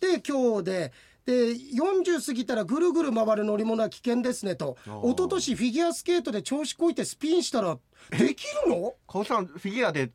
[0.00, 0.92] で今日で
[1.26, 4.76] で40過ぎたらぐるぐる回る乗り物は危険ですねと。
[4.84, 7.78] 一昨年フィギュアスケートで調子こいてスピンしたら
[8.10, 8.94] できるの？
[9.06, 10.10] カオさんフィギュアで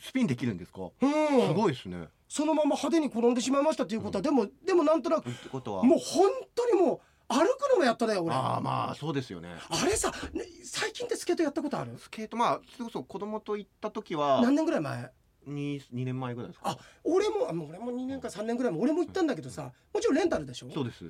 [0.00, 0.82] スピンできるんですか？
[1.00, 1.48] うん。
[1.48, 2.08] すごいですね。
[2.28, 5.82] そのまま派手に転んでしまいましたっていうことは、でもでもなんとなくってことは。
[5.82, 8.34] もう本当にもう歩くのもやっただよ俺。
[8.34, 9.50] ああまあそうですよね。
[9.68, 11.96] あれさ、ね最近ってスケートやったことある？
[11.98, 15.10] スケートまあそれこそ子供と行った時は何年ぐらい前
[15.46, 16.70] ？2, 2年前ぐらいですか。
[16.70, 20.70] あ俺もあもう俺も2年か3年ぐらいも俺も行ったんだけどさもちろんレンタルでしょ？
[20.72, 21.04] そうです。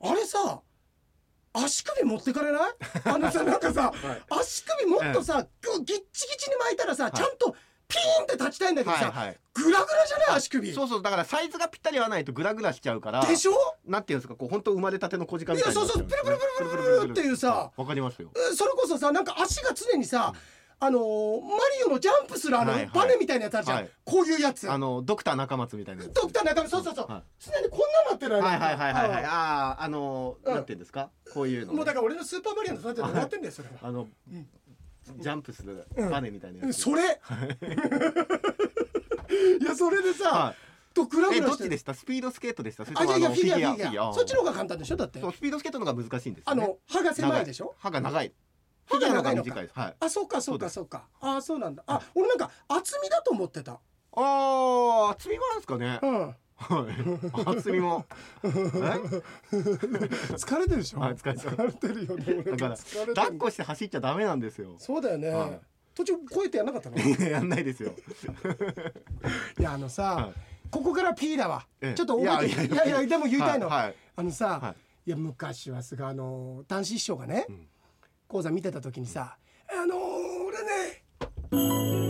[0.00, 0.60] あれさ
[1.54, 2.72] 足首持ってかれない？
[3.04, 3.92] あのさなんかさ、
[4.30, 7.12] 足首もっとさ、ぐぎっちぎちに巻いたらさ、い。
[7.12, 7.54] ちゃんと
[7.92, 9.38] ピーンって立ちたいんだけどさ、はいはい。
[9.54, 10.36] グラグラじゃない？
[10.38, 10.72] 足首。
[10.72, 13.52] そうそうだからサイズがぴったり合わないとグラグラしちゃうからでしょ？
[13.86, 18.30] なんていうんですかこう本当生まれたての小鹿いみたいになっちゃやそうそうプルプルプルプルプルっていうさわかりますよ。
[18.34, 20.32] えそれこそさなんか足が常にさ、
[20.80, 21.02] あのー
[21.42, 22.90] マリオのジャンプするあのはいはい。
[22.94, 23.90] バネみたいなやつあるじゃん、はい。
[24.04, 24.70] こういうやつ。
[24.70, 26.12] あのドクター中松みたいなやつ。
[26.14, 29.22] ドクター中身そうそうそう、は常にこんなになってるはいはいはいはいはい。
[29.22, 29.28] うん。
[29.28, 30.54] あああのうん。
[30.54, 31.10] なんていうんですか？
[31.32, 31.76] こういうのね。
[31.76, 34.46] もうだから俺のスーパーマリオの育てで終わってんだよそれは、あのうん
[35.18, 36.66] ジャンプするうんバネみたいなやつ。
[36.66, 36.74] うん。
[36.74, 37.02] それ？
[37.02, 37.06] い。
[39.64, 40.54] やそれでさ、は
[40.94, 41.94] とグラグどっちでした？
[41.94, 42.84] スピードスケートでした？
[42.94, 44.08] あいやいやフィギュアフィギュア。
[44.10, 44.96] あそっちの方が簡単でしょ？
[44.96, 45.20] だって。
[45.20, 46.54] そうスピードスケートの方が難しいんですね。
[46.54, 47.74] の歯が狭いでしょ？
[47.78, 48.32] 歯が長い。
[48.86, 49.62] 歯が長いのか。
[49.62, 49.96] いはい。
[50.00, 51.06] あそうかそうかそそうか。
[51.20, 51.82] あそうなんだ。
[51.86, 53.72] あ俺なんか厚みだと思ってた。
[53.72, 53.78] あ
[54.16, 55.98] あ厚みもあるんですかね。
[56.02, 56.34] うん
[56.68, 57.58] はい。
[57.58, 58.06] 厚みも。
[58.44, 58.48] え？
[59.50, 61.00] 疲れてるでしょ？
[61.00, 61.50] はい疲れてる。
[61.56, 62.24] 疲れてるよね。
[62.46, 62.56] 俺。
[62.56, 62.76] だから
[63.14, 64.74] 抱っこして走っちゃダメなんですよ。
[64.78, 65.60] そうだよね、はい。
[65.94, 66.96] 途中こうやってやんなかったの？
[66.96, 67.92] いやんないですよ。
[69.58, 70.32] やあのさ、はい。
[70.70, 71.94] ここから P だわ、ええ。
[71.94, 73.00] ちょっと覚えていやいやいや。
[73.00, 73.94] いやでも言いたいの、はいはい。
[74.16, 74.74] あのさ、は
[75.06, 75.10] い。
[75.10, 77.66] い、や昔はすがあの男子師匠がね、うん。
[78.28, 79.36] 講座見てた時にさ
[79.68, 79.98] 「あのー
[80.48, 82.01] 俺ね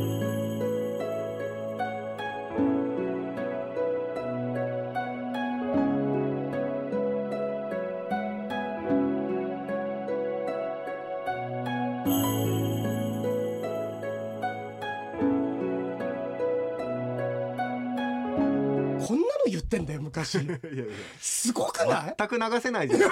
[20.23, 20.35] 昔。
[20.43, 20.95] いやいや。
[21.21, 22.15] すごくない？
[22.19, 23.11] 全く流せないですよ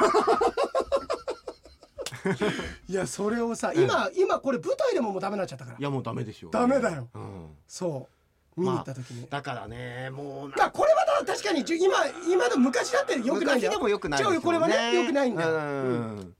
[2.88, 5.79] いやそれをさ今、今これ舞台でももうダメになっちゃったから。
[5.79, 6.51] いやもうダメでしょう。
[6.51, 7.09] ダメだよ。
[7.14, 7.57] うん。
[7.66, 8.09] そ
[8.57, 8.61] う。
[8.61, 11.94] 見に行った時に、だからねもうなまあこれはだ確かに今
[12.29, 13.70] 今の昔だってよくないんだよ。
[13.70, 14.40] 昔でもよくないでね。
[14.40, 16.16] これはねよくないんだよ、ううん。
[16.16, 16.37] ん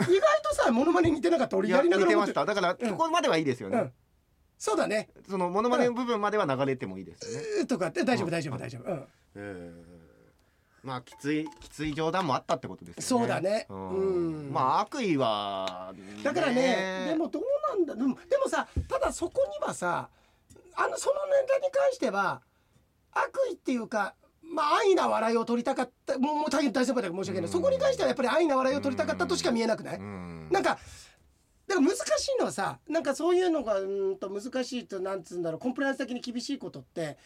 [0.00, 0.08] 意外
[0.42, 2.46] とさモノマネ似てなかった俺やりながら思っしてた。
[2.46, 2.88] だからうん。
[2.88, 3.78] そこまではいいですよね。
[3.78, 3.92] うん。
[4.56, 5.10] そうだね。
[5.28, 7.46] そのモノマネの部分までは流れてもいいですよね。
[7.60, 8.32] うーとかって大丈夫うん。
[8.32, 9.04] 大丈夫大丈夫、うん、うん
[10.84, 13.24] まあきついきつい冗談もあったってことですよね。
[13.24, 13.66] そうだね。
[13.70, 13.88] うん。
[13.88, 14.52] うん。
[14.52, 20.08] まあ悪意はだからねでもどうなんだでもでもさただそこにはさ
[20.76, 22.42] あのそのネタに関しては
[23.12, 27.52] 悪意っていうかまあ安易な笑いを取りたかったもうもう大変大先輩だから申し訳ない、うん。
[27.52, 30.48] そこに関してはやっぱり安易な笑いを取りたかったとしか見えなくない、うん。
[30.50, 30.78] なんか
[31.66, 37.16] だから難しいのはさなんかそういうのがうーんと難しいとなんつうんだろうコンプライアンス的に厳しいことって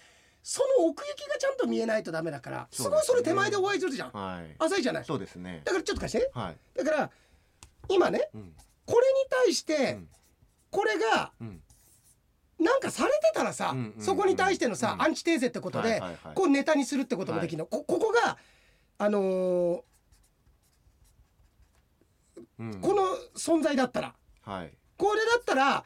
[0.43, 4.55] その奥行きがちゃんと見えないとダメだからすごいそれ手前でお会いするじゃん、はい。
[4.59, 5.05] 浅いじゃない。
[5.05, 5.63] そうですね。
[5.65, 6.31] だからちょっと貸して。
[6.33, 6.57] はい。
[6.77, 7.11] だから
[7.89, 8.53] 今ねうん。
[8.87, 10.09] これに対して、うん。
[10.71, 11.63] これがうん。
[12.59, 15.03] なんかされてたらさ、うんうんうんそこに対してのさ、うん。
[15.03, 16.35] アンチテーゼってことで、はいはいはい。
[16.35, 18.39] こうネタにするってこともできるの、こここが
[18.99, 19.83] あのー
[22.61, 22.81] うん。
[22.81, 23.03] この
[23.37, 24.15] 存在だったら。
[24.43, 24.73] はい。
[24.97, 25.85] これだったら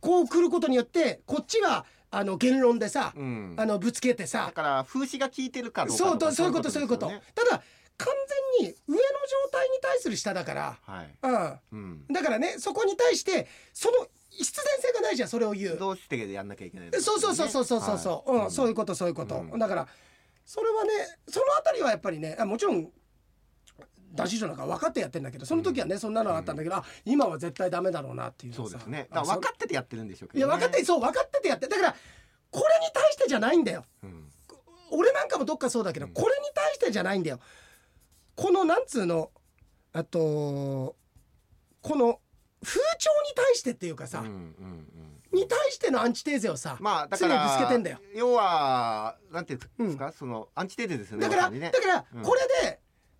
[0.00, 3.54] こう来ることによってこっちがあの言論でさ、うん。
[3.56, 7.62] あのぶつけてださから風刺が効いてるかどうかそうそういうことそういうことねただ
[7.98, 8.14] 完
[8.60, 11.10] 全に上の状態に対する下だから、はい。
[11.22, 12.06] うん、うん。
[12.12, 15.76] だからねそこに対してその必然性がないじゃんそれを言う。
[15.76, 18.44] どうしてやんなきゃいけないうそうそうそうそうそうそう、はい。
[18.46, 19.58] うん、そういうことそういうこと、うん。
[19.58, 19.88] だから
[20.46, 20.90] それはね
[21.28, 22.88] そのあたりはやっぱりねあもちろん
[24.14, 29.08] 男子女なんか分かってやってんだけどその時はね、そんなのがあったんだけど、あ今は絶対ダメだろうなっていうそうですね。
[29.10, 30.50] 分かっててやってるんでしょうけどね。
[30.50, 31.96] いや分かってそう分かっててやってだから
[32.50, 33.84] これに対してじゃないんだよ。
[34.02, 34.24] うん。
[34.90, 36.12] 俺なんかもどっかそうだけど、うん。
[36.12, 37.38] これに対してじゃないんだよ。
[38.34, 39.30] このなんつうの
[39.92, 40.96] あと
[41.80, 42.20] この
[42.64, 45.38] 風潮に対してっていうかさ、うんうんうん。
[45.38, 47.98] に対してのアンチテーゼをさ、まあだか常にぶつけらてんだよ。
[48.14, 50.10] 要はなんていうんですか？
[50.12, 51.60] そのアンチテーゼですよねだから、ね。
[51.70, 52.22] だからうん。
[52.22, 52.77] これで、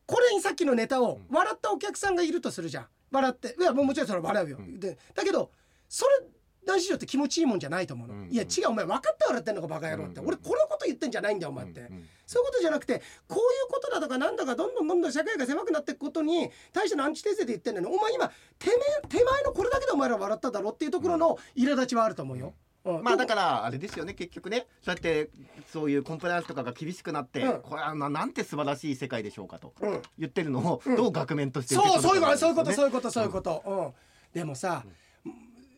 [0.08, 1.36] これにさっきのネタをうん。
[1.36, 2.86] 笑ったお客さんがいるとするじゃん。
[3.12, 3.54] 笑って。
[3.60, 4.80] いやもうもちろんそれは笑うよ、うん。
[4.80, 5.50] でだけど
[5.86, 6.26] それ
[6.66, 8.30] 男子女って気持ちいいもんじゃないと思うの、うん。
[8.30, 10.26] いや違うお前分かって笑ってんのかバカ野郎って、うん。
[10.28, 11.86] 俺このこと言ってんじゃないんだよお前って、うん。
[11.86, 12.08] うん。
[12.26, 13.40] そういうことじゃなくてこういう
[13.70, 18.76] ことだとかなんだかどんどんどんどん社会が狭くなっていくことに対してのアンチテーゼで言ってんのにお前今手前
[19.08, 22.46] 手前のこれだけでお前ら笑っただろっていうところの苛立ちはあると思うよ。
[22.46, 22.52] うん
[22.84, 24.66] まあだからあれですよね結局ね。
[24.82, 25.30] そうやって
[25.70, 27.60] そういうコンプライアンスとかが厳しくなって、うん。
[27.62, 30.02] これはななんて素晴らしい世界でしょうかとうん。
[30.18, 30.96] 言ってるのをうん。
[30.96, 34.38] どう額面として受けそうそういうことそういうことそうういうことそういうこと、うん。
[34.38, 34.84] でもさ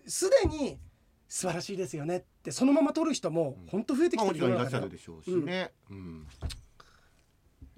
[0.07, 0.79] すでに
[1.29, 6.27] 素晴らしいですよねってそのまま取る人も本当増えてきまあてもちろんいらっしゃるでしょうしね、うん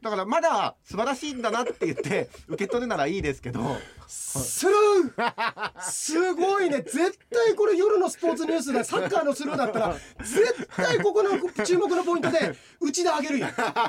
[0.03, 3.61] だからまだ素晴らしいんだなって言って 受け取るならいいですけど。
[4.09, 5.81] スルー！
[5.81, 6.83] すごいね。
[6.83, 11.31] 絶対これ夜のスポーツニュースでサッカーのスルーだったら絶対ここの
[11.65, 13.47] 注目のポイントで内田あげるよ。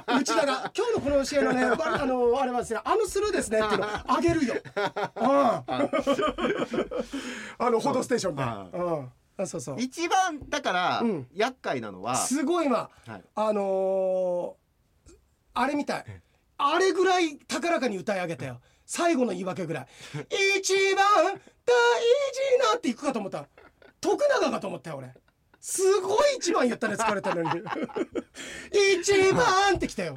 [0.08, 4.54] 内田が今日のこの試合のねわあのあれはですねあのスルーですねっていうのあげるよ。
[5.16, 5.26] うん。
[5.26, 5.64] あ
[7.60, 9.12] の「報道ステーションで」はうん。
[9.36, 9.76] あそうそう。
[9.80, 11.28] 一番だからうん。
[11.34, 13.24] 厄介なのは、すごい今はい。
[13.36, 14.63] あのー
[15.54, 16.06] あれみたい。
[16.58, 18.62] あれぐらい高らかに歌い上げたよ。
[18.86, 19.88] 最後の言い訳ぐらい。
[20.60, 21.40] 一番大事
[22.72, 23.48] なっていくかと思った。
[24.02, 25.14] 徳永かと思ったよ俺。
[25.60, 27.50] すごい一番言ったね疲れたのに。
[29.02, 30.16] 一番ってきたよ。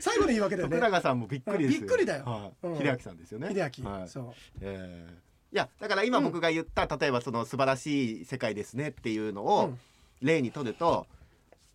[0.00, 2.24] 最後の言い訳だよ徳ね永さんもびっくりですびっくりだよ。
[2.24, 2.66] はい。
[2.66, 2.78] うん。
[2.78, 3.48] 秀明さんですよね。
[3.54, 4.08] 秀明、はい。
[4.08, 4.34] そう。
[4.60, 5.12] えー。
[5.54, 9.78] いやだから今僕が言った、例えばその素晴らしい世界ですねっていうのうをん。
[10.20, 11.06] 例にとると、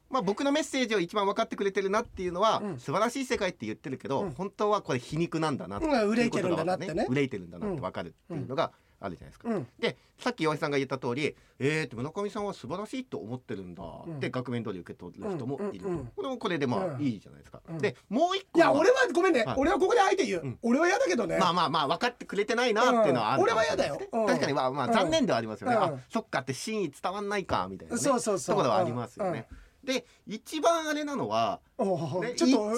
[0.10, 2.80] まあ、僕のメッセージを一番分かってくれてるなっていうのは、うん。
[2.80, 4.32] 素晴らしい世界って言ってるけど、うん。
[4.32, 5.86] 本当はこれ皮肉なんだなって
[6.26, 7.06] いてるんだなってね。
[7.10, 9.50] 憂いてるんだなって分かるっていうのがあるじゃないですか。
[9.50, 14.32] うんでさっき岩井さんが言った通り「えー、って村上さんは素晴らしいと思ってるんだ」ってうん。
[14.32, 16.96] 額面通り受け取る人もいると、これもこれでまうん。
[16.98, 17.62] あいいじゃないですか。
[17.70, 17.78] うん。
[17.78, 19.56] でもう一個いや俺はごめんね、はい。
[19.58, 20.60] 俺はここで相手言う、うん。
[20.64, 24.02] 俺は嫌だけどね、まあまあまあ分かってくれてないなっていうのはあるねうん俺は嫌だよ。
[24.12, 24.26] うん。
[24.26, 25.84] 確かにまあまあうん残念ではありますよね、うん。
[25.84, 28.02] あそっかって真意伝わんないかみたいなね。
[28.02, 28.56] そうそうそう。
[28.58, 29.48] ところはありますよね、
[29.84, 32.74] で一番あれなのはね一番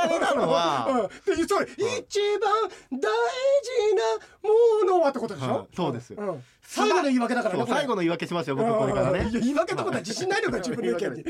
[0.00, 2.52] あれなのは うん、でそう一番
[2.90, 6.10] 大事なものはってことでしょ、はいそうです。
[6.12, 9.28] よん最後の言い訳だからね最後の言い訳しますよ僕これからね。
[9.32, 11.24] 言い訳ってことは自信ないのか自分の意見に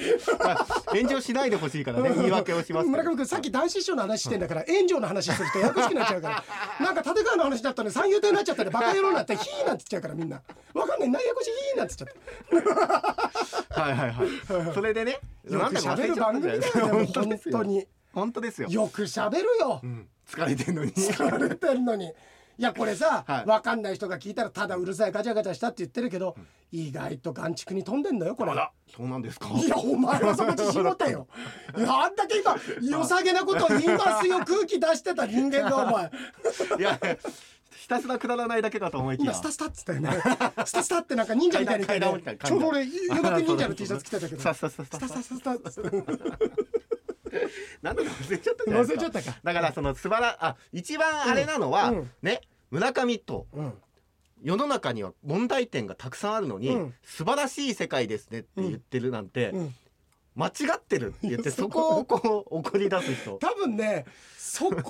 [0.86, 6.44] 炎上しないでほしいからね言い訳をします村上君さっき男子師匠の話してんだから炎上の話するとややこしくなっちゃうから。
[6.80, 10.40] なんか立川の話だったのに三遊亭になっちゃったらバカ野郎になってヒーなんて言っちゃうからみんな。
[10.72, 11.08] わかんない。
[11.10, 14.74] 内野腰ヒーなんて言っちゃって はいはいはい。
[14.74, 15.18] それでね
[15.50, 17.58] よく喋る番組だよね本当本ですよ。
[17.58, 17.86] 当に。
[18.14, 19.80] 本当ですよ、よく喋るよ。
[19.82, 20.92] うん、疲れてんのに。
[20.92, 22.12] 疲れてんのに
[22.58, 23.46] いやこれさ、はい。
[23.46, 26.36] わかんない人が聞いたらただうるさいガチャガチャしたって言ってるけど、
[26.70, 28.52] 意外と眼畜に飛んでんだよこれ。
[28.94, 29.48] そうなんですか？
[29.48, 31.26] いやお前はそこ自信持ってよ。
[31.76, 36.10] いやあんだけ今良さげなこと言いますよ空気出してた人間がお前。
[36.78, 37.00] いや
[37.76, 39.32] ひたすらくだらないだけかと思いきや。
[39.32, 40.10] 今スタスタっつったよね。
[40.64, 42.12] スタスタってなんか忍者みたいに言ってね。
[42.12, 44.40] 階段階段ちょうど俺湯学忍者の T シャツ着てたけど。
[44.40, 45.90] さっさっさっスタさスタスタスタ
[47.82, 49.04] なんだか忘れちゃったじゃない忘ですか。
[49.04, 49.40] れちゃったか。
[49.42, 51.98] だからその素晴らあ一番あれなのは、うん。
[51.98, 53.72] うんね村上とうん。
[54.42, 56.94] 世の中には問題点がたくさんあるのに、うん。
[57.02, 59.74] 素晴らしい世界ですねって言ってるなんて、うん。
[60.34, 61.98] 間違ってるって言ってそこ。
[61.98, 63.38] をこう怒り出す人。
[63.38, 64.04] 多分ね
[64.36, 64.86] そこまで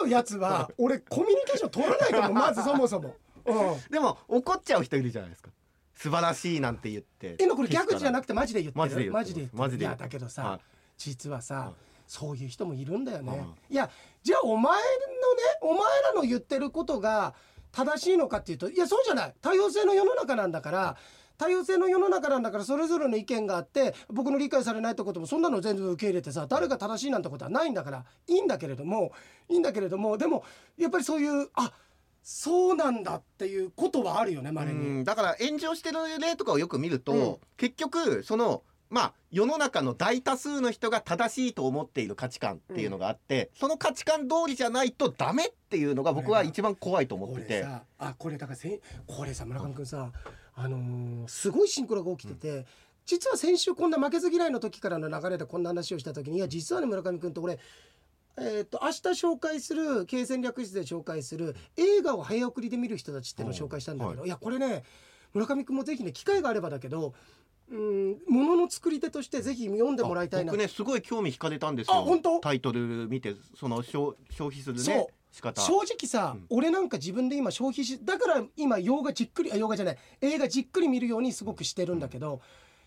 [0.00, 5.50] のやつは 俺コミュニケーション取らないと思うまずそもそも、うん、でも怒っちゃう人いるじゃないですか。
[5.94, 8.78] 素晴らしいなんて言って今これギャグじゃなくくてマジで言ってる？
[8.78, 9.24] マジで言ってます。
[9.24, 9.58] マジで言ってる。
[9.58, 10.60] マジで言っていやだけどさ、はい
[11.00, 11.72] 実はさ、はい
[12.10, 13.88] そういう人もいるんだよね、はいいや
[14.24, 14.82] じゃあお前のね
[15.62, 17.34] お前らの言ってることが
[17.70, 19.34] 正しいのかっていうといやそうじゃない。
[19.40, 20.96] 多様性の世の中なんだから
[21.38, 29.12] 多様性の世の中なんだからそれぞれの意見があって僕の理解されないってこともそんなの全部受け入れてさ誰が正しいなんてことはないんだからいいんだけれども
[29.48, 30.42] いいんだけれどもでも
[30.76, 31.72] やっぱりそういうあ
[32.22, 34.78] そうなんだっていうことはあるよねまれに。
[34.78, 35.04] うん。
[35.04, 37.36] だから炎上してる例とかをよく見ると、うん。
[37.56, 47.62] 結局そのまあ世の中の大多数の人が正しいと思っている価値観っていうのがあって、その価値観通りじゃないとダメっていうのが僕は一番怖いと思ってて。
[47.62, 50.10] さあこれだからせんこれさ村上君さ、
[50.54, 52.66] あのーすごいシンクロが起きてて、
[53.06, 57.58] 実は先週こんな負けず嫌いの時からの流れでこんな話をした時にいや実はね村上君と俺
[58.38, 64.82] えー、と明日紹介する経営戦略室で紹介する映画を早送りで見る人たちっていうのを紹介したんだけど、、はいやこれね
[65.34, 67.14] 村上君もぜひね機会があればだけど
[67.70, 70.52] うんものの作り手としてぜひ読んでもらいたいな。
[70.52, 72.40] 僕ねすごい興味惹かれたんですよあ本当？
[72.40, 75.62] タイトル見てその消消費するね仕方。
[75.62, 76.46] 正直さ、うん。
[76.50, 79.98] 俺なんか自分で今消費しだから今洋画じっくりあ洋画じゃない。
[80.20, 82.40] 映画じっくり見るようにすごくしてるんだけど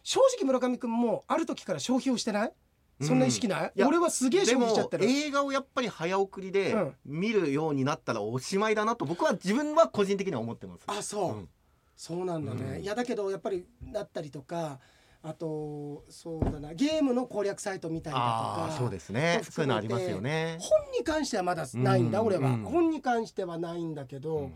[0.04, 2.54] 正直村上君もある時から消費をしてない？
[3.02, 5.06] そんな意識ない、いや俺はすげえ消費しちゃってる。
[5.06, 6.96] 映画をやっぱり早送りでうん。
[7.06, 10.84] 見るようになったらおしまいだなと僕は自分は個人的には思ってます。
[10.88, 11.50] あそう、うん
[11.96, 12.84] そうなんだね、うん。
[12.84, 14.80] いやだけどやっぱりだったりとか
[15.22, 19.42] あとそうだなゲームの攻略サイト見たりだとかそうですね。
[19.50, 20.58] そういうのありますよね。
[20.60, 24.54] 本に関してはまだないんだ、うん俺は、うん本に関してはないんだけど、うん。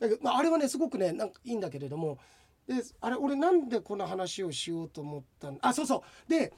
[0.00, 2.18] だけど、まあ、あれはねすごくねなんかいいんだけれども
[2.66, 6.30] であれ俺なんでこの話をしようと思ったんあそうそう。
[6.30, 6.52] で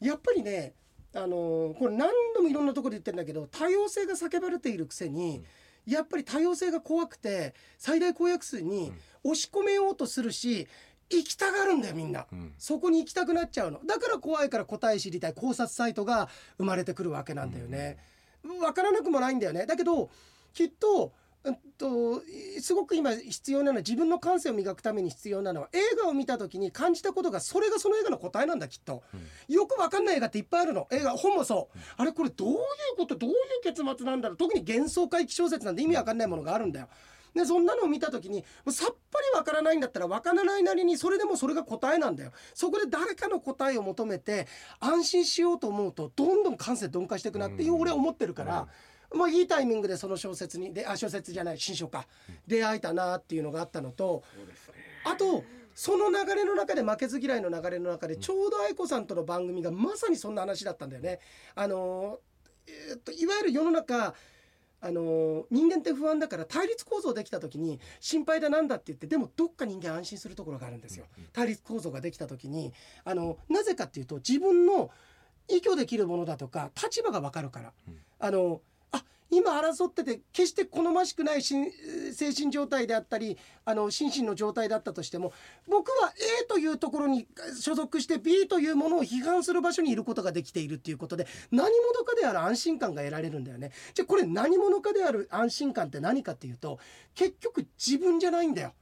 [0.00, 0.74] やっぱりね
[1.14, 5.42] あのーこれ何度もいろんなところで言ってるんだけど多様性が叫ばれているくせに、
[5.88, 8.92] やっぱり多様性が怖くて最大公約数に
[9.24, 10.68] 押し込めようとするし
[11.10, 12.26] 行きたがるんだよみんな。
[12.30, 12.52] うん。
[12.58, 13.80] そこに行きたくなっちゃうの。
[13.86, 15.34] だから怖いから答え知りたい。
[15.34, 17.96] 考察サイトが生まれてくるわけなんだよね。
[18.42, 19.64] 分からなくもないんだよね。
[19.64, 20.10] だけど
[20.52, 21.12] きっと,、
[21.48, 22.22] うん、と
[22.60, 29.02] すごく今必要なのは自分の感性を磨くために必要なのは映画を見た時に感じたことがそれがその映画の答えなんだきっと。
[29.48, 30.86] よく分かんない映画っていっぱいあるの。
[30.90, 31.78] 映画本もそう。
[31.96, 32.58] あれこれどういう
[32.96, 34.36] ことどういう結末なんだろう。
[34.36, 36.88] 特に幻想回帰小説なんて意味わかんないものがあるんだよ。
[37.34, 42.32] でそんなのを見た時にさっぱりわからないんだったらわからないなりにそれでもそれが答えなんだよ。
[42.54, 44.48] そこで誰かの答えを求めて
[44.80, 47.80] 安心しようと思うとどんどん感性鈍化していくなっていううん。
[47.80, 48.68] 俺は思ってるから、
[49.14, 52.06] まあいいタイミングでその小説にであ小説じゃない新書か。
[52.46, 54.22] 出会えたなっていうのがあったのと
[55.04, 55.44] あと
[55.74, 61.20] その流れの中で負けず嫌いの流れの中でちょうど愛子さんとの番組がまさにそんな話だったんだよね。
[61.54, 62.20] あの
[62.66, 64.14] えーっといわゆる世の中
[64.80, 71.06] あの人間って不安だから対立構造できた時に心配だなんだって言ってでもどっか人間安心するところがあるんですよ。
[71.32, 72.72] 対立構造ができた時に。
[73.04, 74.90] あのなぜかっていうと自分の
[75.48, 77.98] 依拠できるものだとか立場が分かるから、うん。
[78.20, 78.60] あのあ
[79.30, 81.66] 今争ってて決して好ましくない心
[82.12, 85.32] 精神状態であったりあの心身の状態だったとしても
[85.68, 86.12] 僕は
[86.42, 87.26] A というところに
[87.60, 93.72] 所属して B というものを批判する場所にいることができているっていうことで何者かである安心感が得られるんだよね。
[93.94, 96.78] じゃあこれ何者かである安心感って何かっていうと
[97.14, 98.72] 結局自分じゃないんだよ。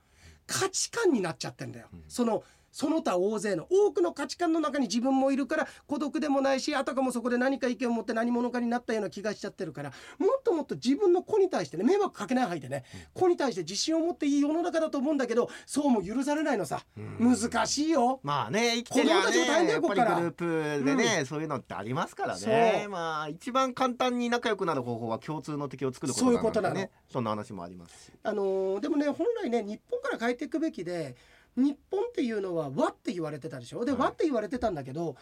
[0.46, 1.88] 価値観になっちゃってんだよ。
[1.92, 2.44] うんその
[2.76, 12.84] その他大勢の多くの価値観の中に自分もいるから孤独でもないしあたかもそこで何か意見を持って何者かになったような気がしちゃってるからもっともっと自分の子に対してね迷惑かけない範囲でね
[13.14, 16.84] 子に対して自信を持っていい世の中だと思うんだけどそうも許されないのさ。
[16.98, 17.34] うん。
[17.34, 18.20] 難しいよ。
[18.22, 20.32] まあね生きてりゃ子供たちも大変だねやっぱりよこっからグルー
[20.80, 22.90] プでね、そういうのってありますからそねう。
[22.90, 26.90] まあ一番簡単に仲良くなる方法は共通の敵を作ることそういうことなの。
[27.10, 28.12] そんな話もありますし。
[28.22, 31.16] あのーでもね本来ね日本から変えていくべきで
[31.56, 33.84] 日本っていうのは和って言われてたでしょ？
[33.84, 34.00] で、はい。
[34.00, 35.16] 和って言われてたんだけど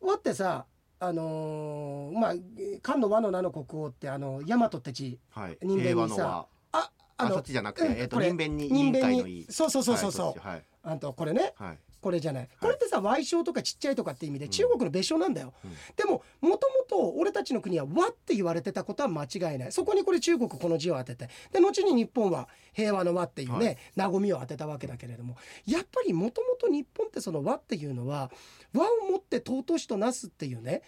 [0.00, 0.66] 和ってさ
[1.00, 2.34] あのーまあ
[2.82, 5.58] 漢の和の名の国王ってあの大和って字はい。
[5.62, 10.64] 人間にさああのあそっちじゃなくて、うんえっ、と人弁に委員会のいいそうそうそうそうそう、はい。
[10.82, 12.48] あとこれねはいこれじゃない。
[12.60, 15.70] これってさ矮小とかちっちゃいとかって意味で中国の別称なんだよ、うん。
[15.96, 19.72] でももともと俺たちの国は和って言われてたことは間違いない。
[19.72, 21.28] そこにこれ中国この字を当てて。
[21.52, 25.36] で後に日本は平和の和っていうね、は和みを当てたわけだけれども。
[25.66, 28.30] やっぱりもともと日本ってその和っていうのは
[28.72, 30.82] 和をもって尊しとなすっていうね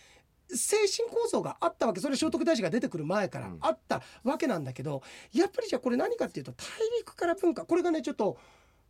[0.48, 2.00] 精神構造があったわけ。
[2.00, 3.58] それ聖徳太子が出てくる前からうん。
[3.60, 6.64] あったわけなんだけど、やっぱりじゃあこれ何かっていうと大
[6.98, 7.64] 陸から文化。
[7.64, 8.38] これがねちょっと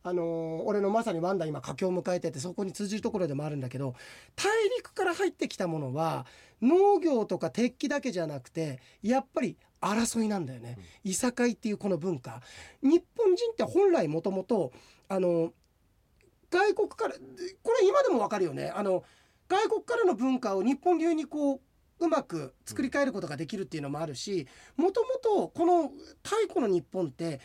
[0.04, 3.94] あのー俺のまさにワンダ今佳境を迎えててそこに通じるところでもあるんだけど
[4.36, 6.26] 大陸から入ってきたものは
[6.60, 12.40] 農業とか鉄器だけじゃなくてやっぱり争いなんだよね、いさかいっていうこの文化。
[12.82, 14.72] 日本人って本来もともと
[15.08, 15.52] あの
[16.50, 18.70] 外国からこれ今でもわかるよね。
[18.70, 19.02] あの
[19.48, 21.60] 外国からの文化を日本流にこう
[22.04, 27.40] うまく作り変えることができるっていうのもあるしもともとこの太古の日本って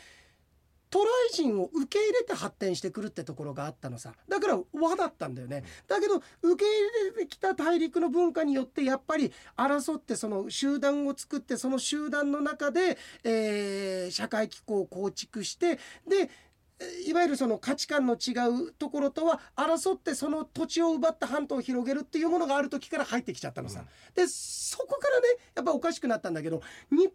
[0.90, 4.12] 渡来人を受け入れて発展してくるってところがあったのさ。
[4.28, 5.64] だから和だったんだよね。
[5.86, 16.30] だけど受け入れてきた大陸の文化によってやっぱり争ってその集団を作ってその集団の中で、えー社会機構を構築してで
[16.80, 18.32] えーいわゆるその価値観の違
[18.68, 23.84] うところとは争ってその土地を奪った半島を広げるっていうものがある時から入ってきちゃったのさ。
[24.14, 27.08] でそこからねやっぱおかしくなったんだけど日本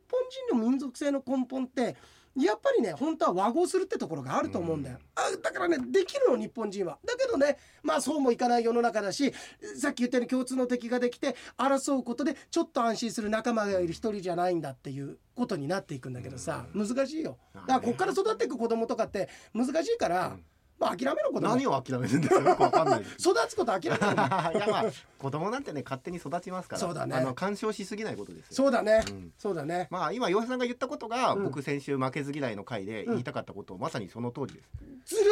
[0.50, 1.96] 人の民族性の根本って
[2.36, 6.98] やっぱりね本当は和合するってところがあると思うんだよ、あだからねできるの日本人は。
[7.06, 9.34] だけどねまあそうもいかない世の中だし
[9.78, 17.38] さっき言ったように共通の敵ができて争うことでちょっと安心する仲間がいる一人じゃないんだっていうことになっていくんだけどさ難しいよ。
[17.54, 20.44] だからこっから育っていく子供とかって難しいから、うん
[20.84, 23.02] まあ諦めろ子供何を諦めるんですかよくわかんない。
[23.18, 24.86] 育つこと諦めろ いやまあ
[25.18, 26.80] 子供なんてね勝手に育ちますから。
[26.80, 27.16] そうだね。
[27.16, 28.56] あの干渉しすぎないことですよ。
[28.56, 29.32] そうだね、うん。
[29.38, 29.88] そうだね。
[29.90, 31.44] まあ今岩井さんが言ったことが、うん。
[31.46, 34.62] 僕先週負けず嫌いの回で言いたかったこと、まさにその通りで
[35.06, 35.16] す。
[35.16, 35.32] ずる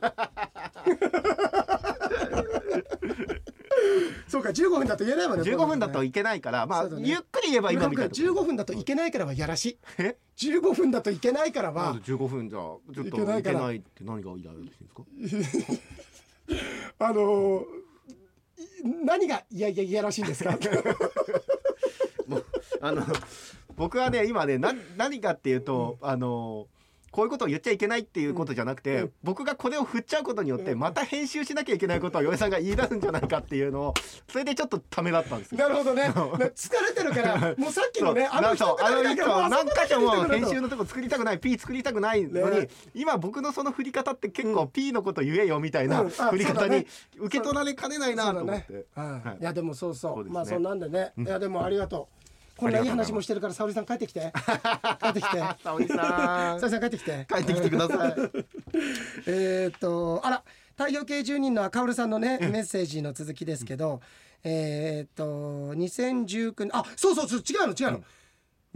[0.00, 0.12] ー
[4.28, 7.02] そうか15分だと言えないもんね15分だといけないからまあ、ね。
[7.08, 11.84] ゆっくり言えば今みたいな15分だといけないからはやらしえ？15分だといけないからは。
[11.84, 14.58] なんで15分じゃちょっといいけけないって何がいやら。
[14.58, 15.74] しいんですか
[17.06, 20.52] あのーい何がいやいやいやらしいんですか？
[22.28, 22.44] もう
[22.80, 23.04] あの
[23.76, 26.66] 僕はね今ねな何かっていうと、あの
[27.10, 29.12] こういうことを言っちゃいけないっていうことじゃなくて、うん。
[29.22, 30.78] 僕がこれを振っちゃうことによってうん。
[30.78, 33.94] また編集しなきゃいけないことを洋江さんが言い出すんじゃないかっていうのを
[34.28, 35.58] それでちょっとためだったんですよ。
[35.58, 36.02] なるほどね。
[36.02, 42.24] ね疲れてるからもうさっきのねあの人あの人は何箇所も編集ののとこ作りたくない P 作りたくない。
[42.24, 44.68] のに、ね今僕のその振り方って結構うん。
[44.68, 46.86] P のこと言えよみたいな振り方に
[47.18, 48.86] 受け取られかねないなと思って。
[48.94, 49.42] はい。
[49.42, 49.44] い。
[49.44, 50.24] やでもそうそう。
[50.24, 50.30] ね。
[50.30, 51.12] まあそんなんでね。
[51.16, 51.26] うん。
[51.26, 52.25] いやでもありがとう
[52.56, 54.32] こんないい話もしてるから沙織さん帰ってきて。
[55.02, 55.38] 帰ってきて。
[55.62, 55.94] 沙織さ
[56.54, 56.60] ん。
[56.60, 57.26] 沙織さん帰ってきて。
[57.30, 58.14] 帰ってきてください。
[59.26, 60.42] えーっとあら
[60.76, 64.00] 太陽系住人の赤浦さんのねメッセージの続きですけど、
[64.44, 68.04] えーっと2019年あそうそうそう違うの違うの、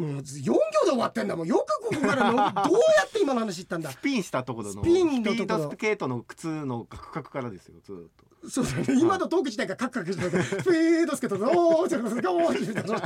[0.01, 1.47] もう4行で終わってんだもん。
[1.47, 2.37] よくここからの
[2.69, 3.91] どうやって今の話言ったんだ。
[3.91, 5.35] スピンしたところのスピンのところ。
[5.35, 8.09] スピードスケートの靴のガクガクからですよずーっ
[8.43, 8.49] と。
[8.51, 9.01] そうだね。
[9.01, 12.99] 今のトーク自体がカクカクしてるスピードスケートおおちょっとガーみたいな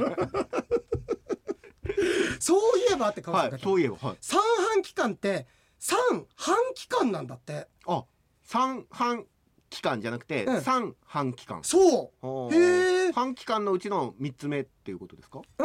[2.38, 4.16] そういえばって顔はいしてた、そういえばはい。
[4.20, 4.40] 三
[4.72, 5.46] 半期間って
[5.78, 5.98] 三
[6.36, 7.68] 半期間なんだって。
[7.86, 8.04] あ
[8.42, 9.26] 三半
[9.70, 10.60] 期間じゃなくてうん。
[10.60, 11.60] 三半期間。
[11.64, 12.26] そう。
[12.26, 13.12] ほへー。
[13.12, 15.40] 半期間のうちの三つ目っていうことですか？
[15.60, 15.64] え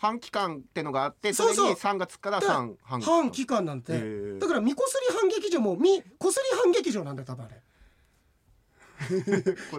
[0.00, 3.14] 半期間ってのがあってそれに3月から三半期間。
[3.16, 4.38] 半期間なんへてー。
[4.38, 7.60] だからみこすり半劇場もみこすり半劇場なんだよ多分あれ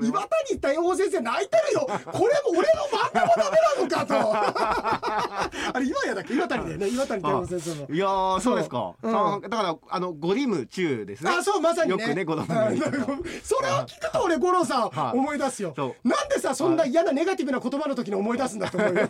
[0.02, 1.88] 岩谷大王先生泣いてるよ。
[2.12, 5.72] これも俺の漫画もダメなのかと。
[5.74, 6.34] あれ岩谷だっけ？
[6.34, 6.88] 岩谷だよね。
[6.90, 9.12] 岩谷大王先生もいやーそうですか、うん。
[9.12, 11.32] 三だからあのゴリム中ですね。
[11.32, 12.04] あそうまさにね。
[12.04, 13.06] よくね子供あが言ってた
[13.44, 15.18] それを聞くと俺五郎さんはい。
[15.18, 15.74] 思い出すよ。
[16.04, 19.10] なんでさそんな嫌なネガティブな言葉の時に思い出すんだと思うよ。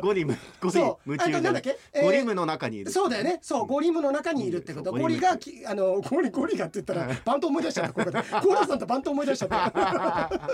[0.00, 1.78] ゴリムゴリム中なんだっけ？
[1.92, 2.90] えーゴリムの中にいる。
[2.90, 3.38] そうだよね。
[3.42, 4.92] そうゴリムの中にいるってこと。
[4.92, 8.22] ゴリがきあのゴリゴリがって言ったらバント思い出しちゃったここで。
[8.46, 10.50] ゴロさんとバント思い出しちゃった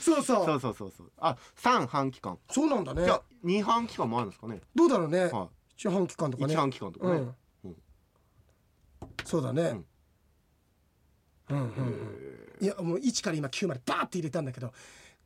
[0.00, 0.46] そうそう。
[0.46, 1.12] そうそうそうそう。
[1.18, 2.38] あ三半期間。
[2.50, 3.04] そうなんだね。
[3.04, 4.60] じゃあ二半期間もあるんですかね。
[4.74, 5.26] どうだろうね。
[5.26, 6.52] は一半期間とかね。
[6.52, 7.26] い一半期間とかね、
[9.24, 9.62] そうだね。
[9.62, 9.84] ん。
[11.50, 12.64] うんうんうん。
[12.64, 14.72] いやもう1から今9までバーって入れたんだけど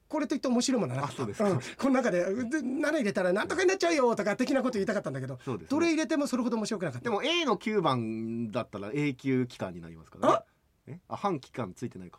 [0.09, 1.15] これといって面白いものなかった。
[1.15, 1.53] あそうですか。
[1.53, 1.61] ん。
[1.61, 2.25] この中でで
[2.59, 5.71] 7入れたらなんとかになっちゃうよとか的なこと言いたかったんだけどそうですね。
[5.71, 7.05] どれ入れてもそれほど面白くなかった。
[7.05, 10.45] でも A の9番だったら永久期間になりますからね。
[10.89, 11.01] え？
[11.09, 12.19] あ半期間ついてないか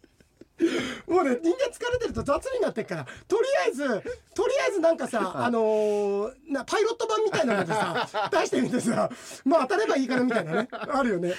[1.07, 3.83] もうね人間疲れてると雑になってっからとりあえず
[4.33, 9.09] とりあえずなんかさ あのーなパイロット版みたいなのでさ 出してみてさ
[9.45, 11.33] まあ当たればいいかなみたいなねあるよね。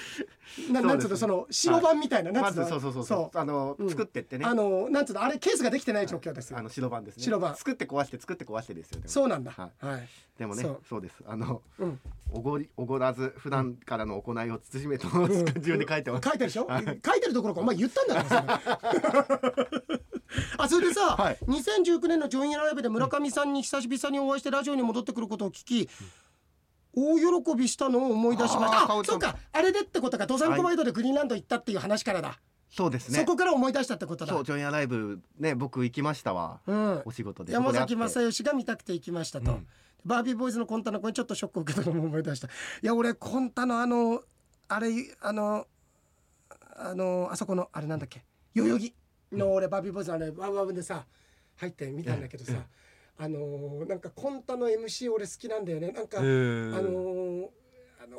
[0.71, 2.65] ななんつうのその白版みたいな、まつうの？
[2.65, 3.37] ずそうそうそうそう。
[3.37, 3.89] あの、うん。
[3.89, 4.45] 作ってってね。
[4.45, 6.51] あのなんつうのあれケースができてない状況です。
[6.51, 7.23] よあの白番ですね。
[7.23, 9.51] 白番作って壊して作って壊してですよそうなんだ。
[9.51, 10.07] ははい、
[10.37, 11.15] でもねそそううです。
[11.25, 11.99] あのうん、
[12.33, 16.83] おごりおごらず普段からの行いを慎めと 自分で書いてます、書いてるでしょ、はい。
[16.83, 17.61] 書いてるところか。
[17.61, 18.61] お前言ったんだか
[19.11, 19.12] ら
[20.57, 21.37] あそれでさ、はい。
[21.47, 25.89] 2019年のジョインライブで村上さんに久しぶりにお会いしてラジオに戻ってくることを聞き、
[26.95, 28.83] 大喜びしたのを思い出しました。
[28.83, 32.39] あそうかあれでってことか登山コマイドでグリーンランド行ったっていう話からだ、
[32.69, 33.19] そうですね。
[33.19, 34.33] そこから思い出したってことだ。
[34.33, 37.01] そうジョイアライブね僕行きましたわ、うん。
[37.05, 37.53] お仕事で。
[37.53, 39.67] 山崎そこで会って正義が見たくて行きましたと、うん
[40.05, 42.47] バービーボーイズのコンタの子にちょっとショックを受けたのも思い出した。
[42.47, 42.49] い
[42.81, 44.21] や俺コンタのあの
[44.67, 44.89] あれ
[45.21, 45.65] あの
[46.75, 48.25] あのあそこのあれなんだっけ？
[48.53, 48.93] 代々木
[49.33, 51.05] の俺バービーボーイズのあれワウワウでさ
[51.57, 52.59] 入って見たんだけどさ、ええ
[53.19, 55.91] あのーなんかコンタの MC 俺好きなんだよね。
[55.91, 57.47] なんか、へあーのー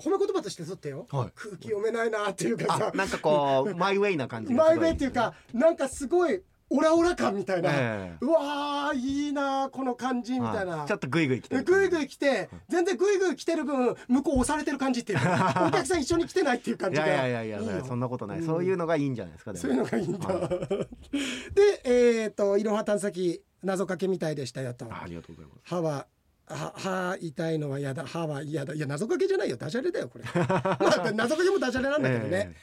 [0.00, 1.32] 褒め言葉として取ってよ、はい。
[1.34, 2.90] 空気読めないなっていうかさ。
[2.92, 8.24] あなんかこうマイウェイな感じがマイウェイっていうかなんかすごいオラオラ感みたいな、ええ。
[8.24, 10.88] うわーいいなこの感じみたいな、はい。
[10.88, 11.64] ちょっとグイグイ来てる。
[11.64, 17.84] ぐいぐい来て全然ぐいぐい来てる分向こう押されてる感じっていうか お客さん一緒に来てないっていう感いじがやいやいやいやよ。
[17.84, 18.46] そんなことない、うん。
[18.46, 20.48] そういうのがいいんじゃないですかそういうのがいいんだ、は
[21.54, 24.86] でえっ、といろは探査機謎かけみたいでしたよと。
[24.86, 25.60] あありがとうございます。
[25.64, 26.06] 歯は
[26.46, 28.04] は歯痛いのは嫌だ。
[28.04, 28.74] 歯は嫌だ。
[28.74, 29.56] いや謎かけじゃないよ。
[29.56, 30.24] ダジャレだよこれ。
[30.34, 32.54] まあ謎かけもダジャレなんだけどね、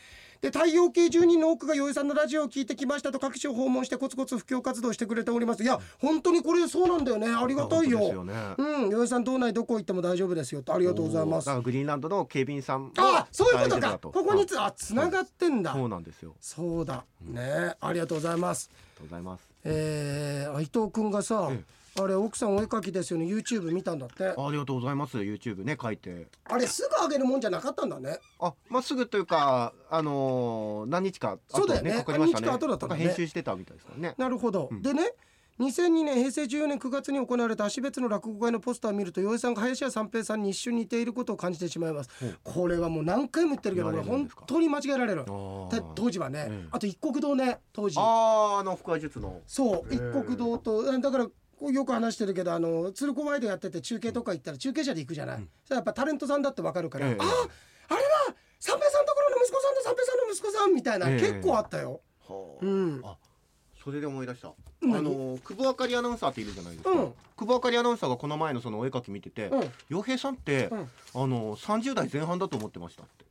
[0.42, 5.62] で太陽系住人の多くが洋江さんのラジオを聞いてきましたと各地を訪問してコツコツ布教活動してくれております。
[5.62, 7.28] いや本当にこれそうなんだよね。
[7.28, 8.24] ありがたいよ。
[8.24, 8.34] ね。
[8.58, 8.90] うん。
[8.90, 10.64] 洋江さん道内どこ行っても大丈夫ですよ。
[10.64, 11.62] とありがとうございます。
[11.62, 14.00] グリーンランドの警備員さんもあそういうことか。
[14.00, 15.74] ここにつあつながってんだ。
[15.74, 15.90] そう。
[15.90, 16.34] なんですよ。
[16.42, 17.06] そうだ。
[17.22, 17.76] ね。
[17.80, 18.72] ありがとうございます。
[18.74, 19.48] ありがとうございます。
[19.64, 21.64] えー、伊藤君がさ、え
[22.00, 23.26] あれ奥さんお絵描きですよね。
[23.26, 24.26] YouTube 見たんだって。
[24.26, 25.18] ありがとうございます。
[25.18, 26.28] YouTube ね書いて。
[26.46, 28.20] あれすぐ上げるもんじゃなかったんだね。
[28.40, 31.92] あまあすぐというかあのー何日か後そうだよね。
[31.92, 32.48] かかりましたね。
[32.48, 33.04] 何日か後だったんだね。
[33.06, 34.16] 編集してたみたいですからね。
[34.18, 34.82] なるほど、うん。
[34.82, 35.12] でね
[35.60, 42.10] 2002年平成14年9月に行われた足別の落語会のポスターを見ると洋江さんが林家三平さんに一瞬似ていることを感じてしまいます。
[42.20, 42.40] ほう。
[42.44, 45.26] これはもう何回も言ってるけど言俺本当に間違えられる。
[45.28, 46.68] 当時はね、ええ。
[46.72, 48.00] あと一国堂ね当時。
[48.00, 49.42] あーあの腹話術の。
[49.46, 51.28] そう一国堂とだから
[51.70, 55.50] よく話してるけどあの鶴子ワイドやってて中継とか行ったら中継車で行くじゃない、うん。
[55.62, 57.18] そしたらやっぱタレントさんだってわかるから、ええ。
[57.20, 61.20] ああれだ三平さんところの息子さんと三平さんの息子さんみたいな、ええ。
[61.20, 62.02] 結構あったよ。
[62.28, 62.66] はあ。
[62.66, 63.02] うん。
[63.04, 63.18] あ
[63.84, 64.50] それで思い出した。
[64.50, 67.14] あ何の久保あかりアナウンサーっているじゃないですか、うん。
[67.36, 70.80] 久保あかりアナウンサーがこの前のそのお絵描き見ててうん「洋、平さんって、うん。
[70.80, 73.26] あの30代前半だと思ってました」って。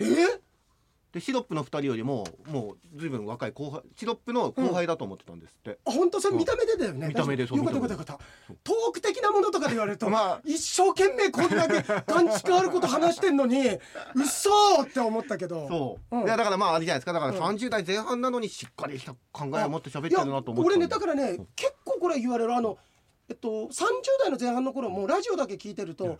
[0.00, 0.04] え？
[0.04, 0.40] ー
[1.14, 7.06] でシロップの2人よりももうずいぶん若い後輩シロップの後輩だと思ってたんですって、あ本当それ見た目でだよね。
[7.06, 8.56] 見た目でそうよかったよかったよかった。
[8.64, 10.40] トーク的なものとかで言われると、まあ。
[10.44, 13.62] 一生懸命こんだけ感知変あること話してんのに、
[14.16, 14.50] 嘘
[14.82, 15.68] って思ったけど。
[15.68, 16.24] そう、うん。
[16.24, 17.12] いやだからまああれじゃないですか。
[17.12, 22.56] だからうん30代前半なのにしっかりした考えを持って喋ってるなと思って俺ねだかからね、結構これ言われる。
[22.56, 22.76] あの
[23.28, 23.70] えっと30
[24.18, 26.18] 代の前半の頃もラジオだけ聞いてると、うん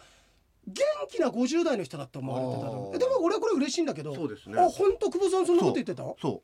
[0.66, 4.58] 元気な50代の人だって思われてたでも俺これ嬉しいんだけどそうですね。
[4.60, 6.02] あ本当久保さんそんなこと言ってた？
[6.20, 6.42] そ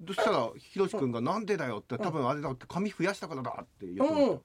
[0.00, 0.06] う。
[0.06, 4.40] そしたらひろし君が「なんでだよ」って多分あれだって髪増やしたからだって言ってました、うん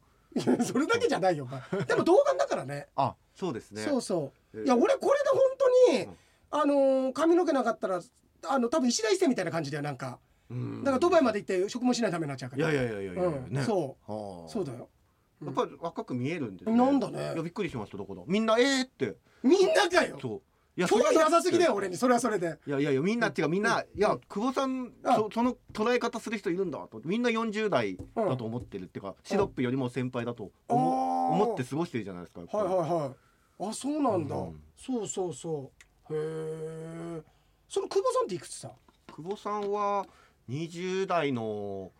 [0.64, 1.46] それだけじゃないよ
[1.88, 2.88] でも動画だからね。
[2.96, 3.82] あそうですね。
[3.82, 4.58] そうそう。
[4.58, 4.66] えー。
[4.66, 6.18] いや俺これで本当に、うん。
[6.52, 8.02] あのー髪の毛なかったら
[8.48, 10.20] あの多分石田一世みたいな感じだよなんか。
[10.50, 10.84] うん。
[10.86, 12.72] だからドバイまで行って食もしないためになっちゃうから。
[12.72, 13.52] いやいやいやいやいや、うん。
[13.52, 14.12] ねそう。
[14.12, 14.50] はあ。
[14.50, 14.78] そうだよ。
[14.80, 14.86] うん
[15.44, 17.34] やっぱり若く見えるんですなんだね。
[17.34, 19.16] いやびっくりしましただからみんなえーって。
[19.44, 20.18] みんなかよ。
[20.22, 20.42] そう。
[20.78, 21.98] いや興味なさすぎだよ俺に。
[21.98, 22.58] それはそれで。
[22.66, 25.16] いやいやいやみんな違うみんな、いや久保さんあ。
[25.16, 27.02] そその捉え方する人いるんだと。
[27.04, 33.70] みんな40代だと思ってるっていうか、シロップよりも先輩だと思,、思って過ごしてるじゃないですかはいはいはい。
[33.70, 34.62] あそうなんだ、うん。
[34.78, 35.72] そうそうそ
[36.10, 36.14] う。
[36.14, 37.22] へえ
[37.68, 38.72] その久保さんっていくつさ
[39.16, 40.06] 久保さんは
[40.50, 41.92] 20代の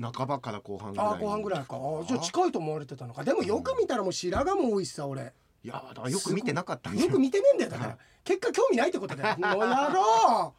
[0.00, 1.76] 半ばから後半ぐらいあー後半ぐらいか。
[2.06, 3.24] じゃあ近いと思われてたのか。
[3.24, 5.32] でもよく見たらもう白髪も多いしさ俺。
[5.64, 7.08] いやだからよく見てなかったよ。
[7.08, 7.98] く見てねえんだよだから。
[8.24, 10.54] 結果興味ないってことだよのやろ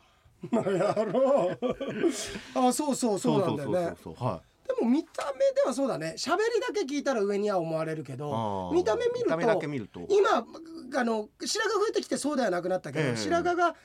[0.52, 1.60] うのやろう
[2.56, 3.96] あそうそうそうなんだよね
[4.68, 6.16] でも見た目ではそうだね。
[6.18, 8.74] 喋りだけ聞いたら上には思われるけあどー。
[8.74, 10.02] 見た目見ると見ると。
[10.10, 10.46] 今
[11.00, 13.18] あの白髪増えてきてそうではなくなったけど、ええ。
[13.18, 13.76] 白髪が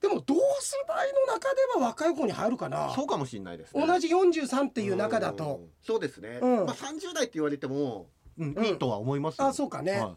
[0.00, 0.40] でも同世
[0.86, 2.90] 代の中では若い方に入るかな。
[2.94, 3.84] そうかもしれないですね。
[3.86, 5.60] 同じ43っていう中だと。
[5.62, 5.68] うん。
[5.82, 6.56] そうですね、うん。
[6.66, 8.06] まあ30代って言われても、
[8.38, 8.64] うんうん。
[8.64, 9.46] いいとは思いますよ。
[9.46, 9.98] あそうかね。
[9.98, 10.16] は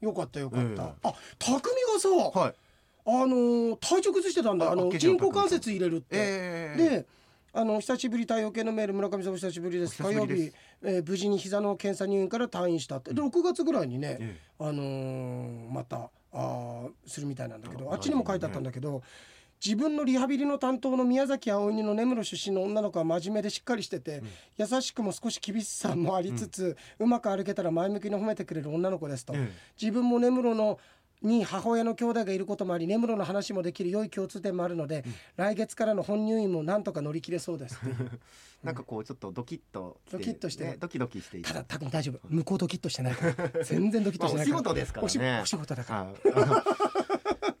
[0.00, 0.94] よかったよかった、ええ。
[1.02, 1.62] あ匠が
[1.98, 2.54] さ、い、はい、
[3.06, 4.70] あのー体調崩してたんだ。
[4.70, 6.88] あの人工関節入れるって、ええ。
[7.00, 7.06] で
[7.52, 10.02] あの久しぶり太陽系のメール村上さんお久しぶりです。
[10.02, 10.52] 火曜日、
[10.82, 13.14] えー無事に膝の検査入院から退院したって。
[13.14, 14.38] で6月ぐらいにね、え。
[14.60, 19.02] あのーまたあーするみたいなんだけどああっちにも書いてあったんだけど、
[19.64, 24.22] 自分のリハビリの担当の宮崎あおいの根室出身の女の子は真面目でしっかりしてて、
[24.58, 29.50] 優しくも少し厳しさもありつつ、うまく歩けたら前向きに褒めてくれる女の子ですと、え。
[29.80, 30.78] 自分も根室の
[31.26, 35.04] に母親の兄弟がいることもあり根室の話もできる良い共通点もあるので、
[35.36, 37.78] 来月からの本入院もなんとか乗り切れそうです。
[38.64, 42.20] なんかこうちょっとドキッとドキッとしてねドキドキしていただ多分大丈夫。
[42.28, 43.14] 向こうドキッとしてない。
[43.14, 45.40] か ら全然ドキッとしてないお仕事ですからね。
[45.42, 46.64] お仕事だから。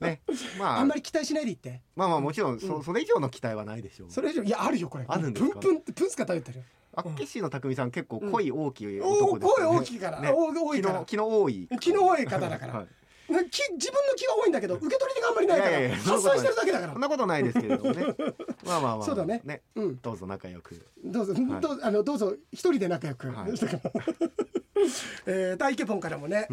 [0.00, 0.20] ね
[0.58, 0.80] まあ。
[0.80, 1.82] あんまり期待しないで言って。
[1.94, 4.10] まあまあもちろんそ,、それ以上の期待はないでしょう。
[4.10, 5.04] それ以上いやあるよこれ。
[5.06, 5.58] あるんですか？
[5.60, 6.62] プンプンプンスカ食べてる
[6.94, 9.66] あっけしの匠さん結構濃い大きい男ですよね。
[9.66, 10.30] 声大きいから、ね。
[10.32, 10.94] お多いから。
[10.94, 11.68] 気の気の多い。
[11.78, 12.86] 気の多い方だから、はい。
[12.86, 12.90] き
[13.28, 16.92] 自分の気は多いんだけど受け取り手があんまりないから発散してるだけだから。
[16.92, 18.06] そんなことないですけれどもね。
[18.64, 19.06] まあまあまあ。
[19.06, 19.40] そうだね。
[19.44, 19.62] ね。
[19.74, 20.00] うん。
[20.00, 20.80] どうぞ仲良く。
[21.04, 21.60] どうぞ、はい。
[21.60, 23.50] どうあのどうぞ一人で仲良く、はい。
[25.26, 26.48] えー、大イケポンからもね、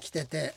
[0.00, 0.54] 来てて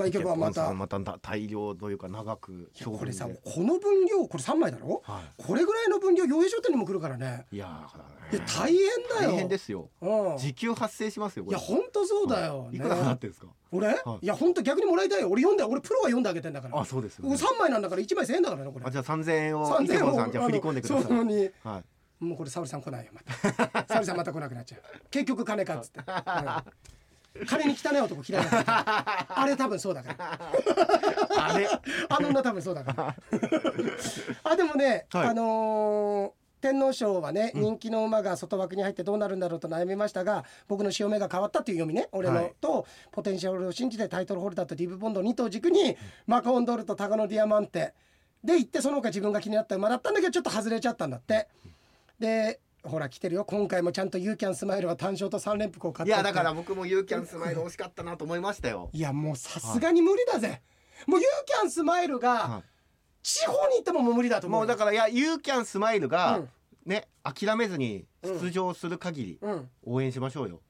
[0.00, 5.02] まあイケポンはまたまた大量というか長くこれさでこの分量これ3枚だろ？
[5.04, 7.46] はこれぐらいの分量養栄商店にも来るからね。
[7.52, 8.44] いいやだね。
[8.46, 8.80] 大変
[9.18, 9.30] だよ。
[9.32, 9.90] 大変ですよ。
[10.00, 10.38] うん。
[10.38, 12.78] 時給発生しますよいや本当そうだよ、い。
[12.78, 13.48] くら払ねってんですか？
[13.72, 13.96] 俺、はい。
[14.22, 15.28] い、や本当逆にもらいたいよ。
[15.28, 16.80] 俺読んだ俺プロは読んであげてんだから。
[16.80, 17.34] あそうですよね。
[17.34, 18.86] 3枚なんだから1枚1000円だからねこれ。
[18.86, 21.04] あじゃあ3000円を3000イケボンさんじゃあ振り込んでください。
[21.04, 21.50] そのに。
[21.62, 22.24] はい。
[22.24, 23.86] もうこれ沙織さん来ないよまた。
[23.88, 24.82] 沙織さんまた来なくなっちゃう。
[25.10, 26.04] 結局金かっつって、うん、
[27.46, 30.38] 金に汚い男嫌いだから あれ多分そうだから。
[31.46, 31.68] あれ？
[32.08, 33.16] あの女多分そうだから。
[34.44, 35.28] あでもね、はい。
[35.28, 42.54] あのー天皇賞はね、人気の馬が外枠に入ってどうなるんだろうと悩みましたが僕の潮目が変わったっていう読みね俺の、はい。
[42.60, 47.94] とポテンシャルを信じてタイトルホルダーとリブボンド2頭軸にマカオンドルとタガノディアマンテ
[48.44, 51.48] で行ってその他自分が気になった馬だったんだけどちょっと外れちゃったんだって。
[52.18, 53.44] でほら来てるよ。
[53.44, 58.90] 今回もちゃんとユーキャンスマイルは単勝と3連複を買っていやだから僕もユーキャンスマイル惜しかったなと思いましたよ。
[58.92, 60.62] いやもうさすがに無理だぜ、
[61.06, 62.62] もうユーキャンスマイルがは
[63.22, 66.48] 地方に行ってももう無理だと思うもうだからいやユーキャンスマイルがうん。
[66.86, 69.68] ね諦めずに出場する限りうん。
[69.84, 70.56] 応援しましょうよ。
[70.56, 70.69] き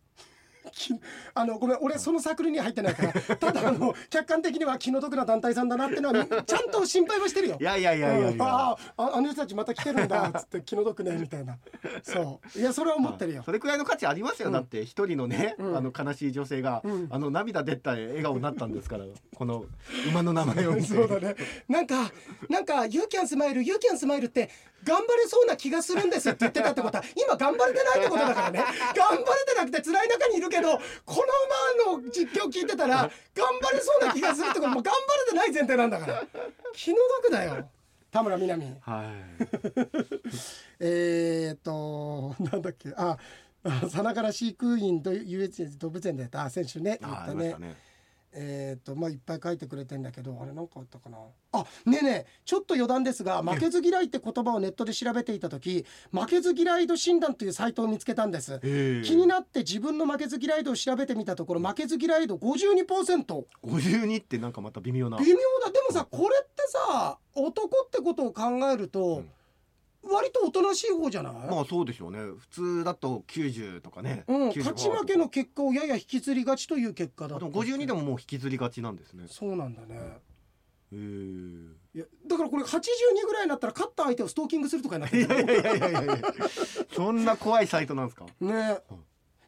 [1.34, 7.58] あのごめん俺そのサークルには入ってないから ただあの客観的には気の毒な団体さんだなってのは ちゃんと心配はしてるよ。
[7.60, 7.64] い。
[7.64, 8.42] やいやいやいやいや、うん。
[8.42, 11.58] あああの人たちまた来てるんだっつって気の毒ねみたいな。
[12.02, 12.58] そう。
[12.58, 13.42] いやそれは思ってるよ。
[13.44, 14.54] それくらいの価値ありますよ、うん。
[14.54, 15.76] だって一人のね、うん。
[15.76, 17.08] あの悲しい女性が、うん。
[17.10, 19.04] あの涙出た笑顔になったんですから
[19.34, 19.64] この
[20.08, 20.88] 馬の名前を見て。
[20.88, 21.36] そうだね。
[21.68, 22.10] なんか
[22.48, 24.50] なんか「ユーキャンスマイルユーキャンスマイル」って
[24.84, 28.64] 頑張れそうな気がするんですって言ってたってことは今頑張れてないってことだからね。
[28.96, 30.78] 頑張れてなくて辛い中にいるけどこ
[31.86, 33.10] の馬の実況聞いてたら頑
[33.60, 36.24] 張れそうな気がするってこともう頑張れてない前提なんだから。
[36.72, 37.68] 気の毒だよ。
[38.10, 38.64] 田村みなみ。
[38.80, 39.06] はい。
[40.80, 42.92] えー、っとなんだっけ。
[42.96, 43.16] あ
[43.62, 47.54] あさながら飼育員と UH 動物園でやったあ選手ね言あったね
[48.32, 51.18] えー、とまあいっぱい書いてくれてんだけどあれなんかあったかな？
[51.52, 58.60] あねえねえちょっと余談ですが負けず嫌いって言葉をネットで調べていた時負けず嫌い度診断というサイトを見つけたんです。
[58.60, 65.16] 気になって自分の負けず嫌い度を調べてみたところ負けず嫌い度 52%52 ってなんかまた微妙な。
[65.18, 69.24] 微妙だでもさこれってさ男ってことを考えると、
[70.02, 72.18] 割とおとなしい方じゃない、まあそうでしょうね。
[72.18, 77.46] 普通だと90とかね、うん、95勝ち負けの結果をやや引きずりがちという結果だった。
[77.46, 79.24] あでも52でももう引きずりがちなんですね。
[79.28, 79.96] そうなんだね、
[80.92, 80.96] へえ
[81.94, 82.78] いやだからこれ82
[83.26, 86.18] ぐらいになったら勝った相手をストーキングするとかになってるいやいやいやいやいや
[86.94, 88.26] そんな怖いサイトなんですか？
[88.40, 88.78] ね。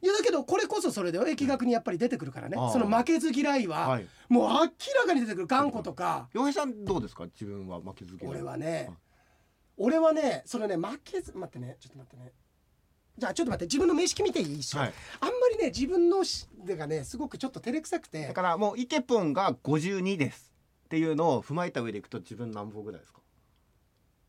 [0.02, 2.56] いやだけどこれこそそれで疫学にやっぱり出てくるからね。
[2.72, 4.06] その負けず嫌いははい。
[4.28, 4.68] もう明ら
[5.06, 5.46] かに出てくる。
[5.46, 6.28] 頑固とか。
[6.32, 7.24] 洋平さんどうですか？
[7.26, 8.30] 自分は負けず嫌い。
[8.32, 8.96] 俺はねはい
[9.76, 12.32] 俺はねそのね負けず待ってねちょっと待ってね。
[13.18, 14.92] じゃあちょっと待って自分の名式見ていい一緒、はい。
[15.20, 18.26] あんまりね自分のしがねすごくちょっと照れくさくて。
[18.26, 20.52] だからもうイケポンが52です。
[20.86, 23.20] っていうのを踏まえた上でいくと自分何歩ぐらいですか？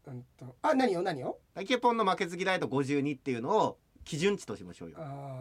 [0.08, 0.56] うんと。
[0.62, 4.98] あ何よ何よイケポンの負けず嫌いと52っていうのを基準値としましょうよ。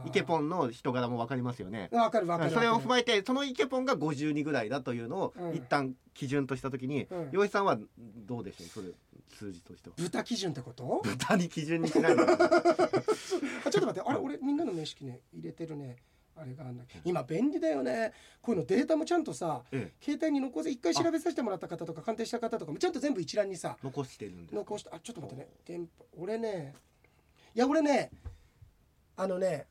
[0.06, 1.88] イケポンの人柄も分かりますよね。
[1.92, 2.50] わかるわかる。
[2.50, 5.54] それを踏まええてそのイケポンが52ぐらいだというのをうん。
[5.54, 7.30] 一旦基準とした時にうん。
[7.32, 8.68] 洋平さんはどうでしょう？
[8.68, 8.88] それ
[9.34, 9.96] 数字としては。
[9.98, 11.02] 豚基準ってこと？
[11.04, 12.22] 豚に基準にしないの？
[12.26, 14.00] あちょっと待って。
[14.00, 15.96] あれ俺みんなの名式ね入れてるね。
[16.34, 17.00] あれがあんだけど。
[17.04, 18.12] 今便利だよね。
[18.40, 20.04] こういうのデータもちゃんとさええ。
[20.04, 20.70] 携帯に残せ。
[20.70, 24.54] 一回調べさせてもらった方とか鑑定した方とかもちゃんと全部一覧にさ残してるんです。
[24.54, 25.86] 残してあちょっと待ってね。
[26.16, 26.74] 俺ね。
[27.54, 28.10] いや俺ね
[29.22, 29.66] あのね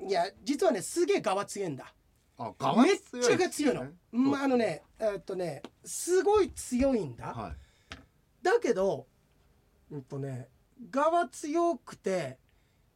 [0.00, 1.92] いや実はねすげえ側強いんだ。
[2.38, 4.22] あめっちゃが強いの、う。
[4.22, 7.96] んはあのねえーっとねすごい強いんだ、はい。
[8.44, 9.06] だけど
[9.90, 10.48] うんとね
[10.88, 12.38] 側強くて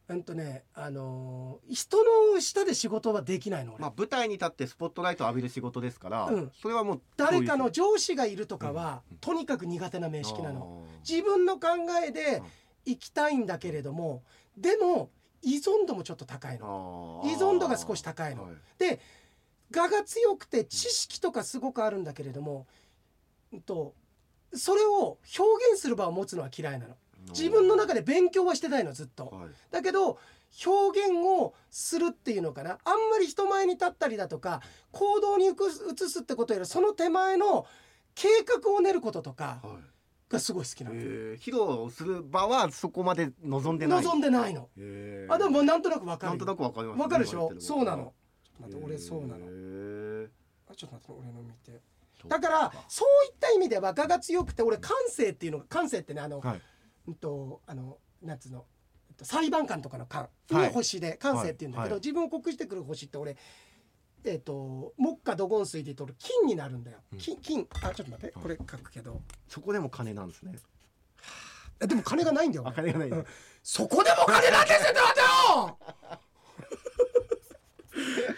[0.07, 6.51] うんとねあのー人の下で仕事はできないの俺、まあ舞台に立ってスポットライトを浴びる仕事ですからうん。
[6.61, 9.17] それはもう誰かの上司がいるとかは、うん。
[9.17, 10.59] とにかく苦手な名式なの。
[10.59, 11.67] の自分の考
[12.01, 12.41] えで
[12.85, 14.23] 行きたいんだけれども
[14.57, 15.09] でも
[15.43, 17.21] 依存度もちょっと高いの。
[17.25, 18.49] 依存度が少し高いの。
[18.77, 18.99] で
[19.75, 22.67] 我が強くて知識とかすごくあるんだけれども、
[23.51, 23.93] うんと
[24.53, 26.95] それを表現する場を持つのは嫌いなの。
[27.29, 29.27] 自分の中で勉強はしてないのずっと。
[29.27, 29.49] はい。
[29.71, 30.19] だけど
[30.65, 32.77] 表現をするっていうのかな。
[32.83, 37.65] あんまり人前に立ったりだとか行動に移す移すってことよりその手前の
[38.15, 39.92] 計画を練ることとかはい
[40.33, 41.39] がすごい好きなの、えー。
[41.39, 44.03] 披露する場はそこまで望んでない？
[44.03, 44.69] 望んでないの。
[45.29, 46.99] あでもなんとなくわかるなんとなくわかります。
[46.99, 47.53] わかるでしょ？
[47.59, 48.13] そうなの。
[48.43, 49.37] ちょっと待って俺そうなの。
[49.39, 50.27] へ
[50.69, 51.71] あちょっと待って俺の見て。
[51.71, 56.61] ーだからそういった意味では我が強くて俺感性っていうのが感性ってねあの、はい。
[57.07, 58.65] うんとあのなんつうの
[59.09, 60.67] えっと裁判官とかの官はい。
[60.67, 62.01] の星で感性っていうんだけど、はい。
[62.01, 63.35] 自分を告してくる星って俺
[64.25, 67.19] えっ、と木下土金水で言うと俺金になるんだよ、うん。
[67.19, 67.67] 金金。
[67.81, 68.31] あちょっと待って。
[68.31, 69.21] これ書くけど。
[69.47, 70.53] そこでも金なんですね。
[71.81, 72.71] えでも金がないんだよ。
[72.75, 73.25] 金がないうん。
[73.61, 75.19] そこでも金なんですって待て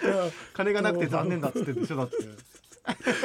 [0.07, 2.15] よ金がなくて残念だっつってるでしょだって。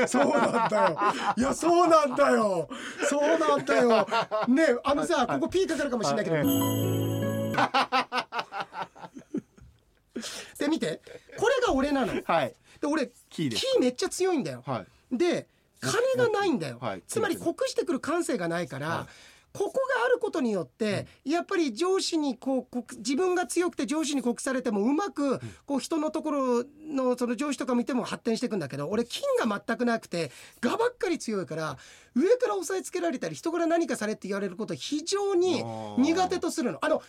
[0.07, 0.99] そうなんだよ。
[1.37, 2.69] いや、そうなんだよ。
[3.09, 4.07] そうなんだよ。
[4.49, 6.37] ね、あのさ、ここピーかかるかもしれないけど。
[10.59, 11.01] で、見て。
[11.39, 12.15] これが俺なの。
[12.15, 12.55] で、はい
[12.85, 14.63] 俺、キーですキーめっちゃ強いんだよ。
[14.67, 15.49] はいで、
[15.81, 17.03] 金がないんだよはい。
[17.09, 19.09] つまり、告してくる感性がないからは。
[19.53, 31.79] ここがあることによって、やっぱり上司にこう告自分が強くて上司に告されてもうまくこう人のところのその上司とか見ても発展していくんだけど俺金が全くなくてがばっかり強いから
[32.15, 35.65] 上から押さえつけられたり人から何かされって言われること非常に
[35.99, 36.79] 苦手とするの。
[36.83, 37.03] あの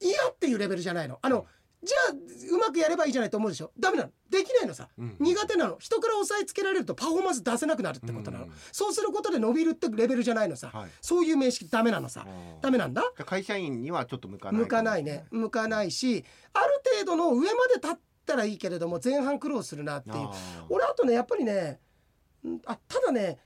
[0.00, 1.18] 嫌っていうレベルじゃないの。
[1.22, 1.46] あの
[1.84, 3.72] じゃあうまくやればいいじゃないと思うでしょ？
[3.78, 4.10] ダメなの。
[4.30, 5.16] できないのさ、うん。
[5.18, 5.76] 苦手なの。
[5.78, 10.90] 人から押さえつけられるとパフォーマンス出せなくなるってことなの、うんそうすることで伸びるってレベルじゃないのさ、はい。
[11.00, 12.26] そういう名式ダメなのさ。
[12.60, 13.02] ダメなんだ？
[13.26, 14.60] 会社員にはちょっと向かない。
[14.62, 15.24] 向かないね。
[15.30, 20.28] 向かないしある程度の上まで立っったらいいけれども前半苦労するなっていう。
[20.68, 21.80] 俺あとねやっぱりね
[22.46, 23.38] んあただね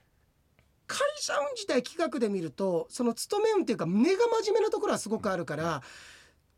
[0.87, 5.83] 会社運自体企画で見るとその勤め運っていうか根が真面目なところはすごくあるから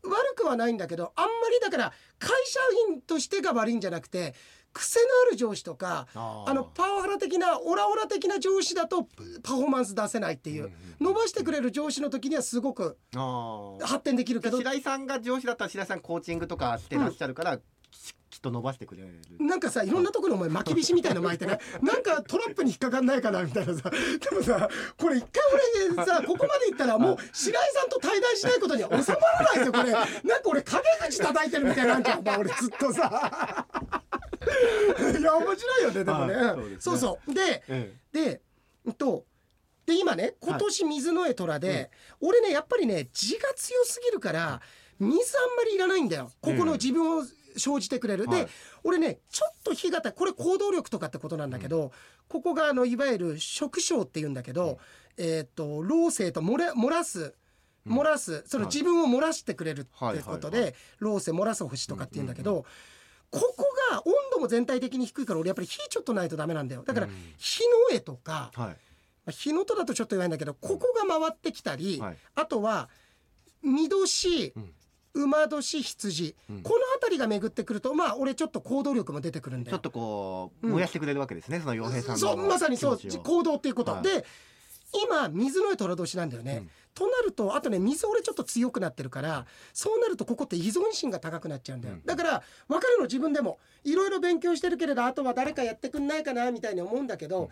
[0.03, 2.59] 悪くはないんだけどあんまりだから会社
[2.93, 4.33] 員としてが悪いんじゃなくて
[4.71, 9.03] 癖のある上司とかあのパワハラ的なオラオラ的な上司だと
[9.43, 12.97] パフォーマンス出せないっていう伸ばしてくれる上司の時にはすごく
[13.81, 14.57] 発展できるけど。
[14.57, 19.21] 白井さんが上司だったら白井さんコーチングとかしてらっしゃるから、ききっと伸ばしてくれる？
[19.39, 21.59] なんかさいろんなところお前巻き菱みたいの巻いてね。
[21.81, 23.89] なんかトラップに引っかかんないかなみたいなさ。
[23.89, 25.43] でもさこれ一回
[25.95, 29.91] 俺さここまでいったらもう白井さんと対談しないことには収まらないですよこれ。
[29.91, 33.67] なんか俺陰口叩いてるみたいなんじゃんお前俺ずっとさ。
[35.19, 36.35] いや面白いよねでもね。
[36.35, 36.55] はい。
[36.79, 36.99] そうね。
[36.99, 38.41] そうでえで
[38.85, 39.25] うんと
[39.85, 41.89] で今ね今年水の絵虎で、
[42.21, 44.61] 俺ねやっぱりね字が強すぎるから
[44.99, 46.31] 水あんまりいらないんだよ。
[46.41, 47.23] ここの自分を
[47.57, 48.45] 生じてくれる、はい。
[48.45, 48.49] で
[48.83, 51.91] 俺ねちょっと火型これ行動力とかってことなんだけど、
[52.27, 54.79] ここがあのいわゆる食傷っていうんだけど、
[55.17, 57.33] えっ、と老成と漏れ漏らす
[57.87, 58.73] 漏らす、そのはい。
[58.73, 62.65] 自分を漏らしてくれるってはいことはいはで老成漏らす星とかっていうんだけど、
[63.31, 66.83] ここが温度も全体的に低いから俺やっぱり火ちょっとないとダメなんだよ。
[66.83, 67.13] だからうん。
[67.37, 68.67] 火の絵とか、はい。
[68.67, 68.75] ま
[69.27, 72.17] あ日のとだとちょっと弱いんだけどここが回ってきたり、はい。
[72.35, 72.89] あとは
[73.63, 74.73] 見年うん
[75.13, 76.61] 馬年羊、うん。
[76.61, 79.77] この辺りが巡ってくるとまあ俺ちょっと行動力も出てくるんだよ。
[79.77, 80.73] ちょっとこううん。
[80.73, 84.03] 燃やしてくれるわけですね、その洋平さんのそうまさにそう行動っていうこと、はい。
[84.03, 84.25] で
[84.93, 86.69] 今水の絵虎年なんだよね、うん。
[86.93, 92.05] となるとあとね水俺ちょっと強くなってるからそうなるとここって依存心が高くなっちゃうんだよ、うん。
[92.05, 97.49] だから分かるの自分でもいろいろ勉強してるけれどあとは誰かやってくんないかなみたいに思うんだけど、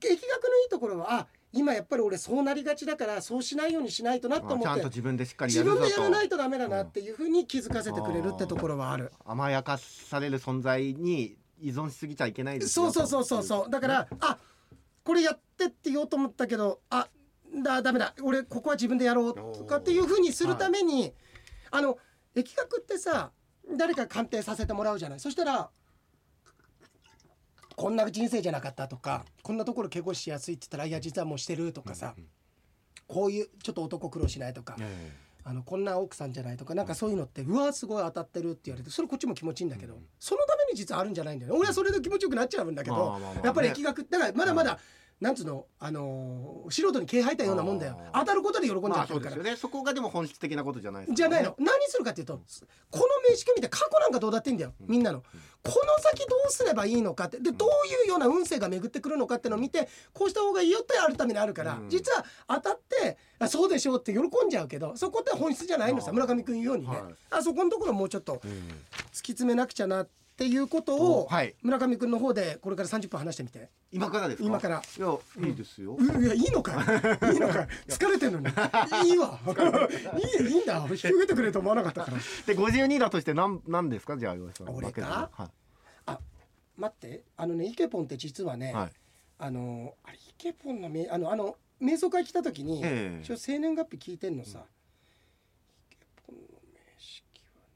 [0.00, 0.16] 疫学の
[0.62, 9.12] いいところはあ今やっぱり俺そうなりがちだからそうしないようにしないとなとまあちゃん思ってと自分でしっかりやる自分でやらないとダメだなっていうふうに気づかせてくれるってところはある。
[9.24, 13.70] 甘やかされる存在に依存しすぎちゃいけないですよそうそうそうそうそう。
[13.70, 14.38] だからあ
[15.04, 17.08] これやってって言おうと思ったけどあ
[17.62, 18.14] だダメだ。
[18.22, 21.12] 俺ここは自分でやろうとかっていうふうにするために、
[21.70, 21.98] あの
[22.34, 23.30] 疫学ってさ
[23.76, 25.20] 誰か鑑定させてもらうじゃない。
[25.20, 25.70] そしたら
[27.76, 32.24] こんな人生じゃなかったとかこんなところ怪我しやすいって言ったらいや実はもうしてるとかさ、うん
[33.08, 35.12] こういうちょっと男苦労しないとか、え
[35.44, 41.58] あのこんな奥さんじゃないとかなんかそういうのってうわすごい当たってるって言われてそれこっちも気持ちいいんだけど、うんそのために実はあるんじゃないんだよね。
[41.58, 43.40] 俺はそれで気持ちよくなっちゃうんだけど、まあまあまあね。
[43.44, 44.78] やっぱり疫学だからまだまだ、
[45.20, 47.96] なんつうの、あのー素人に毛生えたようなもんだよ。
[48.12, 48.20] あー。
[48.20, 49.34] 当たることで喜んじまあゃってるから。
[49.34, 49.56] そうですよね。
[49.56, 52.40] そこがでも本質的なことじゃないですじゃないの何するかっていうと
[52.90, 54.72] この名仕組みって過去なんかどうだっていいんだよ。
[54.80, 55.20] みんなの。
[55.20, 55.26] こ
[55.68, 61.88] の先どうすればいいのかってでどういうような運勢が巡ってくるのかってのを見てこうした方がいいよってあるためにあるからうん。
[61.88, 66.96] 実は当たってあそうでしょうって喜んじゃうけどそこって本質じゃないのさあー村上君言うようにね。
[66.96, 67.14] はい。
[67.30, 68.50] あそこのところもうちょっとうん。
[68.50, 71.54] 突き詰めなくちゃなっていうことをはい。
[71.62, 73.68] 村上君の方でこれから30分話してみて。
[73.90, 74.44] 今からですか？
[74.48, 74.82] 今から。
[74.96, 75.18] いや
[75.48, 77.36] いいですよ、ういやいいのかい？
[77.36, 78.46] いのか 疲れてるのに。
[79.08, 79.38] いいわ。
[80.40, 80.86] いいいいんだ。
[80.90, 82.16] 引き受けてくれると思わなかったから。
[82.46, 84.16] で52だとして何何ですか？
[84.16, 84.70] じゃあ岩井さん。
[84.74, 85.30] 俺か？
[85.32, 85.50] は
[86.06, 86.18] あ
[86.76, 87.24] 待って。
[87.36, 88.90] あのねイケポンって実はね、い、はい、
[89.38, 93.22] あのあれイケポンのめあのあの瞑想会来た時に、ええ。
[93.22, 94.64] 一応生年月日聞いてんのさ、
[95.90, 97.24] イケポンの名式
[97.56, 97.68] はね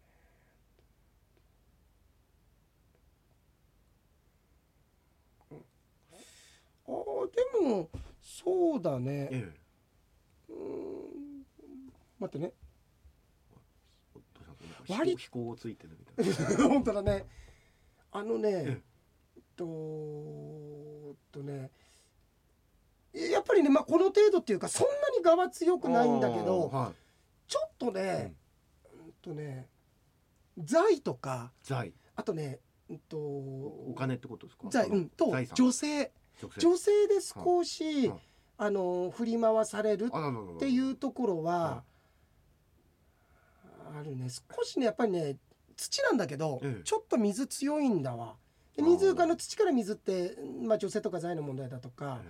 [5.50, 5.64] うん
[6.88, 9.52] あーでもそうだね、え
[10.48, 11.44] うーん
[12.18, 12.52] 待ってね。
[14.88, 16.68] 割飛行ついてるみたいな。
[16.68, 17.26] 本当だね。
[18.12, 18.72] あのねええ。
[19.40, 19.64] っと
[21.32, 21.70] とね
[23.12, 28.34] やっぱりね、まあ、この程度っていうかそんなに我は強くないんだけどはい、ちょっとね、
[28.92, 29.68] うんとね
[30.58, 31.92] 財とか財。
[32.14, 34.68] あとね、うんとお金ってことですか？
[34.70, 35.54] 財、うん、と財産。
[35.56, 36.12] 女性
[36.58, 38.20] 女性で少し、はい
[38.58, 41.82] あの振り回されるっていうところは
[43.94, 44.28] あるね。
[44.30, 45.36] 少しねやっぱりね
[45.76, 46.82] 土なんだけど、ええ。
[46.82, 48.34] ちょっと水強いんだわ。
[48.78, 52.20] 水あの土から水って、まあ、女性とか財の問題だとか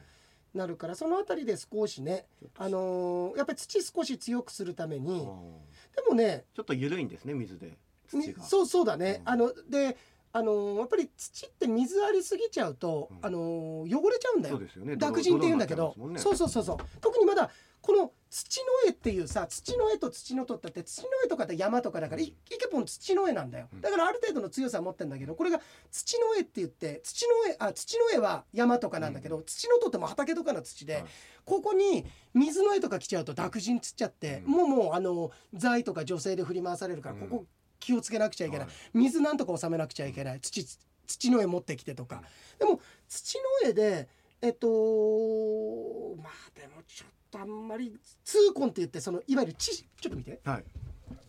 [0.54, 2.26] えなるからそのあたりで少しね、
[2.56, 7.76] あのーやっぱり土少し強くするためえにでもねちょっと緩いんですね水で。
[8.08, 8.42] 土が。
[8.42, 9.32] みそうそうだね、うん。
[9.32, 9.96] あので
[10.36, 13.18] あのーやっぱり土って水ありすぎちゃうと、うん。
[13.22, 14.60] あのー汚れちゃうんだよ。
[14.72, 14.96] そね。
[14.96, 16.18] 濁人って言うんだけど、ね。
[16.18, 16.76] そうそうそうそう。
[17.00, 23.68] 特にまだこの土の絵っていうさ土の絵と土のとったって土の絵とかって山とかだから、いイケポン土の絵なんだよ。
[23.72, 23.80] うん。
[23.80, 25.60] だからある程度の強さは持ってんだけどこれが
[25.90, 31.04] 土の絵って言って土の絵あ土の絵は山とかなんだけど、う土のとっても畑とかの土で、はい。
[31.44, 34.52] ここに水の絵とか来ちゃうと濁人つっちゃって、うん。
[34.52, 37.28] もうもうあの財とか女性で振り回されるから、うん。
[37.28, 37.46] ここ
[37.78, 38.74] 気をつけなくちゃいけない、はい。
[38.94, 40.40] 水なんとか収めなくちゃいけない。
[40.40, 40.64] 土
[41.06, 42.22] 土の絵持ってきてとか、
[42.58, 44.08] でも土の絵で
[44.42, 50.40] えっとまあでもちょっとあんまり痛恨って言ってそのいわゆる地ちょっと見て。
[50.44, 50.64] はい。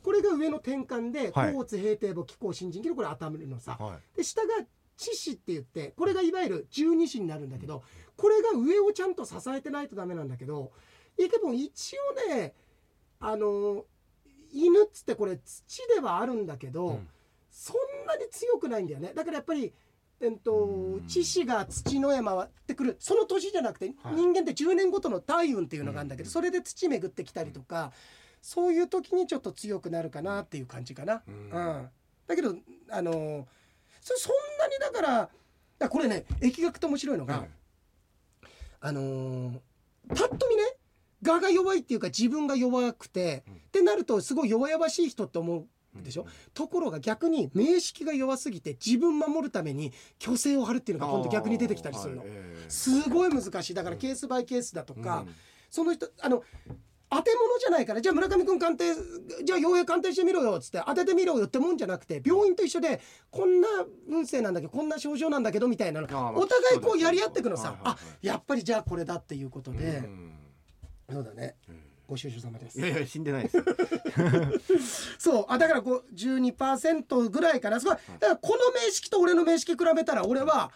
[0.04, 1.54] これが上の転換ではい。
[1.54, 4.18] 平定簿気候新人記のこれ頭のさ、はい。
[4.18, 4.48] で下が
[4.98, 7.84] 知子って言ってこれがいわゆる十二支になるんだけど
[8.16, 10.72] これが上をちゃんと支えてないとダメなんだけど
[11.20, 11.96] イケボン一
[12.30, 12.54] 応ね
[13.20, 13.86] あの
[14.54, 17.08] 犬っつってこれ土ではあるんだけど、うん。
[17.52, 19.14] そんなに強くないんだよね。
[19.16, 19.74] だからやっぱり
[20.20, 22.98] えっとが土の絵回ってくる。
[23.00, 24.16] その年じゃなくて、はい。
[24.16, 26.32] 人間って10年ごとの大運っていうのがあるんだけど、うん。
[26.32, 27.92] それで土巡ってきたりとか、
[28.42, 31.24] そういう時にちょっと強くなるかなっていう感じかな。
[31.28, 31.50] ううん。
[31.50, 31.90] ん
[32.28, 32.56] だけど
[32.90, 33.48] あの
[34.02, 35.30] そそんなにだか
[35.80, 37.50] らこれね疫学って面白いのが、はい
[38.80, 39.60] あのー
[40.10, 40.64] パッと見ね
[41.26, 43.54] 我が弱いっていうか自分が弱くて、うん。
[43.54, 45.66] ってなるとすごい弱々しい人って思う
[46.04, 46.26] でしょ？
[46.54, 53.74] ところが逆に名識が弱すぎて自分守るために虚勢を張るっていうのが今度逆に出てきたりするの、はいええすごい難しい。
[53.74, 55.36] だからケースバイケースだとか、うん。
[55.70, 56.44] その人あの
[57.10, 58.94] 当て物じゃないからじゃあ村上君鑑定
[59.46, 63.00] じゃあ傭兵鑑定してみろよっつって当ててみろよってもんじゃなくて病院と一緒で
[63.32, 63.68] こんな
[64.10, 70.34] 運勢なんだけどこんな症状なんだけどみたいなのお互いこそうやり合っていくのさ、あやっぱりじゃあこれだっていうことで、うん
[71.10, 71.56] そうだね。
[71.70, 71.84] うん。
[72.08, 72.80] ご愁傷様です。
[72.80, 73.64] いやいや死んでないですよ。
[75.20, 75.46] そう。
[75.50, 77.80] あだからこう12%ぐらいかな。
[77.80, 77.96] すごい。
[77.96, 80.72] だからこの名式と俺の名式比べたら俺は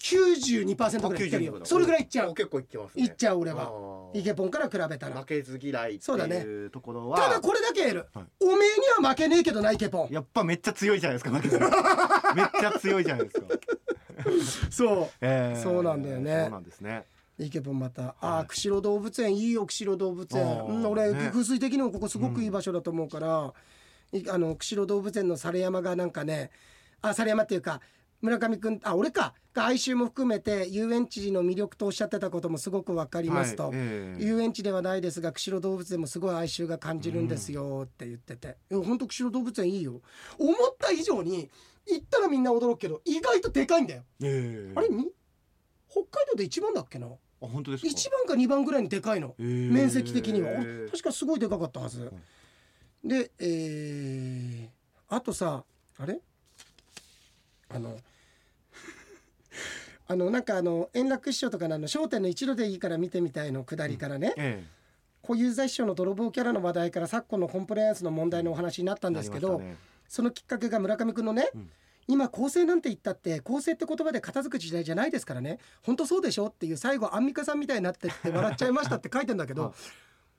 [0.00, 1.60] 92%ぐらいいってるよ。
[1.64, 2.34] それぐらいいっちゃう。
[2.34, 4.10] 結構いってますいっちゃう俺は。
[4.14, 5.20] イケポンから比べたら。
[5.20, 6.38] 負けず嫌いってそうだね。
[6.38, 7.18] いうところは。
[7.18, 8.24] ただこれだけ言える、はい。
[8.40, 8.56] おめえ
[8.98, 10.08] には負けねえけどなイケポン。
[10.10, 11.58] やっぱめっちゃ強いじゃないですか負けず
[12.34, 13.46] めっちゃ強いじゃないですか、
[14.70, 16.42] そえーそうなんだよね。
[16.42, 17.06] そうなんですね
[17.38, 21.30] うイケポンまた、ああ釧路動物園いいよ釧路動物園、うん、俺、ね。
[21.30, 23.52] 風水的にもここすごくいい場所だと思うから、
[24.12, 26.50] いあの釧路動物園の猿山がなんかね
[27.02, 27.80] あ猿山っていうか
[28.20, 40.00] 村上くんあ俺かが哀愁も含めて遊園地の魅力とおっしゃってたこともすごくわかりますと、はいえー遊園地ではないですが釧路動物園もすごい哀愁が感じるんですよって言ってて、いや本当釧路動物園いいよ。
[40.38, 41.50] 思った以上に
[41.86, 45.10] 行ったらみんな驚くけど意外とでかいんだよ、えーあれに
[46.02, 47.06] 北海道で一番だっけな？
[47.06, 47.88] あ本当ですか？
[47.88, 49.34] 一番か二番ぐらいにでかいの。
[49.38, 49.72] えー。
[49.72, 52.10] 面積的には、えー確かすごいでかかったはず、
[53.04, 54.68] でえー
[55.08, 55.62] あとさ
[55.98, 56.18] あれ？
[57.68, 57.96] あの
[60.06, 64.64] あのなんかあの円楽師匠とかのあの『笑点』の一度でいいから見てみたいのくだりからね、え
[65.22, 69.76] 小遊三師匠の泥棒キャラの話題から昨今のコンプライアンスの問題のお話になったえんですけど、ね。
[70.06, 71.70] そのきっかけが村上くんのね、うん
[72.06, 75.58] 今構成なんて言ったって構成って言葉で片付く時代じゃないですからね。
[75.82, 79.72] 本当そうでしょっていう最後アンミカさんみたいになってって笑っちゃいましたって書いてんだけどはい。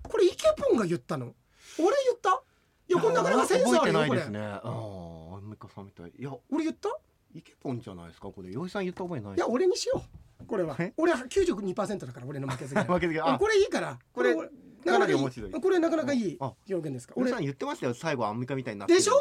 [0.07, 1.33] これイケポンが言ったの？
[1.79, 2.41] 俺言った？
[2.87, 4.39] いやこれなかなかセンスあるよこれないですね。
[4.39, 6.11] ああアンミカさんみたい。
[6.17, 6.89] いや俺言った？
[7.33, 8.29] イケポンじゃないですか？
[8.29, 8.51] これ。
[8.51, 10.03] 洋井さん言った覚えないいや俺にしよ
[10.41, 10.45] う。
[10.45, 10.75] これは。
[10.79, 10.93] え？
[10.97, 12.85] 俺は92%だから俺の負けず嫌い。
[12.87, 13.27] 負けず嫌い。
[13.27, 13.97] あこれいいから。
[14.13, 14.49] これ俺
[14.85, 15.17] なかなかいい。
[15.17, 15.51] い。
[15.51, 16.37] これなかなかいい。
[16.39, 17.15] あ表現ですか？
[17.17, 17.31] 俺。
[17.31, 17.95] さん言ってましたよ。
[17.95, 18.93] 最後アンミカみたいになって。
[18.93, 19.13] るでしょ？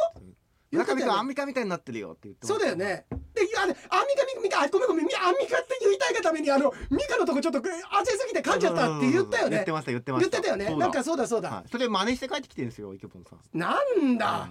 [0.79, 3.07] 村上君アンミミカみたいになってるよって言ってそうだよね。
[3.35, 7.70] であれアンミカミカあごめんごめんアンミカって言いたいがためにあのミカのとこちょっと焦り
[8.18, 9.51] すぎて噛んじゃったって言ったよね。
[9.51, 10.77] 言ってました言ってま言しったてたよね。
[10.77, 11.68] なんかそうだそうだ、はい。
[11.70, 13.59] それ真似して帰ってきてるんですよイケポンさん。
[13.59, 14.49] なんだ、は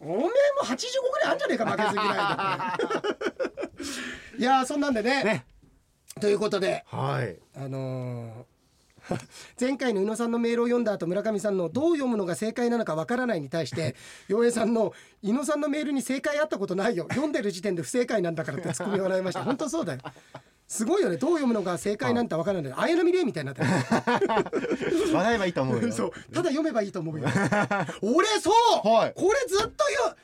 [0.00, 0.28] おめえも
[0.64, 0.76] 85
[1.12, 2.78] ぐらいあんじゃねえか負けず嫌いだ
[4.38, 5.20] いやーそんなんでね。
[5.20, 5.46] いね。
[6.20, 6.84] ということで。
[6.88, 7.38] はい。
[7.54, 8.49] あのー
[9.60, 13.94] 前回の宇野さんのメールを読んだ後村上さんのどう読むのが正解なのかわからないに対して
[14.28, 14.92] 洋平さんの
[15.22, 17.06] 「伊野さんのメールに正解あったことないよ。
[17.10, 19.44] 読んでる時点で不正解なんだから」ってツッコミ笑いました。
[19.44, 20.00] 本当そうだよ。
[20.66, 21.16] すごいよね。
[21.16, 22.72] どう読むのが正解なんてわからない。
[22.76, 23.68] 綾波レイみたいになってる。
[25.12, 25.92] 笑えばいいと思うよ。
[25.92, 26.12] そう。
[26.32, 27.26] ただ読めばいいと思うよ。
[28.02, 28.52] 俺そ
[28.84, 29.12] う、はい。
[29.16, 30.16] これずっと言う。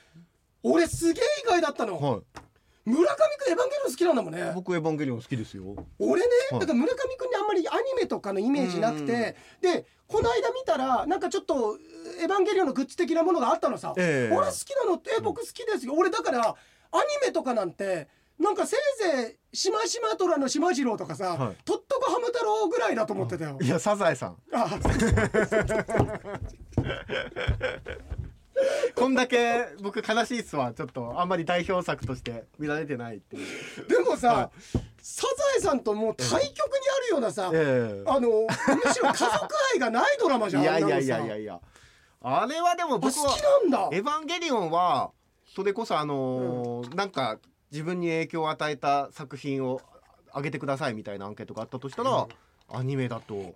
[0.62, 2.45] 俺すげえ意外だったの、はい
[2.86, 4.52] 村上くんエヴァンゲリオン好きなんだもんね。
[4.54, 5.64] 僕エヴァンゲリオン好きですよ。
[5.98, 6.60] 俺ね、はい。
[6.60, 9.36] だから村上くんにあんまりアニメとかのイメージなくて。
[9.60, 11.76] でこの間見たらなんかちょっと
[12.22, 14.34] 「エヴァンゲリオン」のグッズ的なものがあったのさ、ええ。
[14.36, 16.54] 俺好きなのって「え僕好きですよ」俺だからアニ
[17.24, 18.06] メとかなんて
[18.38, 21.56] なんかせいぜいしましま虎のしまじろうとかさ、はい。
[21.64, 23.58] とっとこハム太郎ぐらいだと思ってたよ。
[23.60, 24.36] いやサザエさん。
[24.52, 24.68] あ
[28.94, 30.72] こんだけ僕悲しいっすわ。
[30.72, 33.86] ちょっとあんまり代表作として見られてないっていう。
[33.88, 34.50] でもさ、は
[35.00, 41.60] サザエさんともう対極にあるようなさ、えあのむしろ家族愛がないドラマじゃんいやいやいやいやいや。
[42.22, 43.96] あれはでもあ好き僕はなんだ。
[43.96, 45.10] エヴァンゲリオンは
[45.54, 47.38] それこそあのーなんか
[47.70, 49.80] 自分に影響を与えた作品を
[50.32, 52.26] あげてくださいみたいなアンケートがあったとしたら、
[52.68, 53.54] アニメだとうん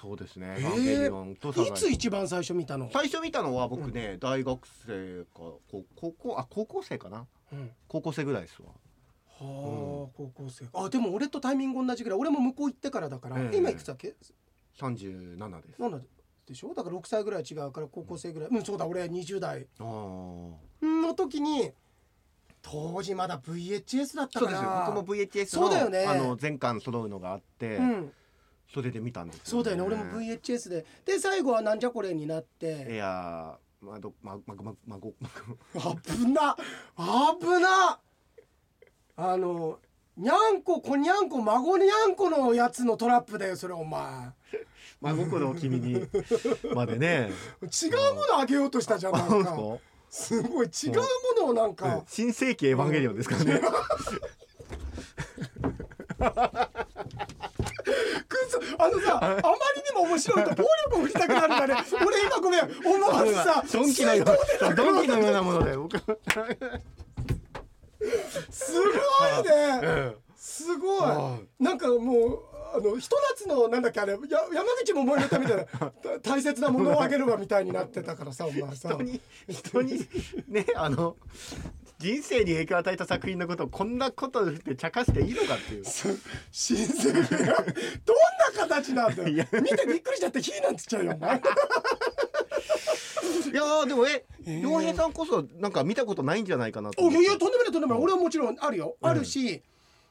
[0.00, 1.70] そうですね、えー。
[1.70, 7.26] いつ一番最初見たの、最初見たのは僕ね、大学生かこ高校あ高校生かな？
[7.52, 7.70] うん。
[7.88, 8.68] 高校生ぐらいですわ。
[8.68, 8.74] は
[9.40, 9.40] あ、
[10.14, 10.66] 高校生。
[10.74, 12.18] あでも俺とタイミング同じぐらい。
[12.18, 14.14] 俺も向こう行ってからだから、ええ今いくつだっけ
[14.78, 15.80] ？37です。
[15.80, 15.98] なんだ
[16.46, 16.74] でしょ？
[16.74, 18.48] だから6歳ぐらい違うから高校生ぐらい。
[18.50, 19.66] うんそうだ俺20代。
[19.80, 19.84] ああ
[20.84, 21.72] の時に
[22.60, 26.04] 当時まだ VHS だったそうですから僕も VHS のそうだよね。
[26.06, 28.12] あの全巻揃うのがあって、うん、
[28.72, 29.82] それで見たんですそうだよね。
[29.82, 30.86] 俺も VHS で。
[31.04, 35.28] で最後はなんじゃこれになっいてやーまどままままごま
[36.04, 36.56] 危な
[37.40, 37.98] 危な。
[39.16, 39.78] あの
[40.16, 44.30] にゃんここにゃんこ孫にゃんこのやつのトラップだよそれお前。
[45.00, 46.06] 真心を君に。
[46.74, 47.30] までね。
[47.62, 49.78] 違うものあげようとしたじゃんなんか。
[50.08, 51.02] すごい違うも
[51.42, 52.02] のをなんか。
[52.06, 53.60] 新世紀エヴァンゲリオンですからね
[58.78, 61.74] あのさあまりにも面白いと暴力を振りたくなるんだね。
[62.06, 64.24] 俺今ごめん思わずさドンキのよ
[65.30, 65.98] うなもので僕。
[68.50, 68.90] すごい
[69.44, 70.14] ね。
[70.36, 71.02] すごい。
[71.60, 72.38] なんかもう
[72.74, 75.90] あのひと夏のなんだっけあれや山口百恵の歌みたいなた
[76.30, 78.88] 大切なものをあげるわみたいになってたからさお前さ。
[78.90, 80.08] 人に人に
[80.48, 81.16] ねあの
[82.02, 85.84] 人生に影響を与えた作品のことをこんなことで茶化していいのかっていう。
[86.50, 87.54] 新鮮がどんな
[88.58, 89.28] 形なんだよ。
[89.52, 91.12] 見てびっくりしちゃって火なんつっちゃうよ。
[91.14, 91.42] お 前い
[93.54, 98.02] やーでもえ洋平さんこそなんか見たことないんじゃないかなといやいやとんでもないとんでもない。
[98.02, 98.96] 俺はもちろんあるよ。
[99.00, 99.62] あるし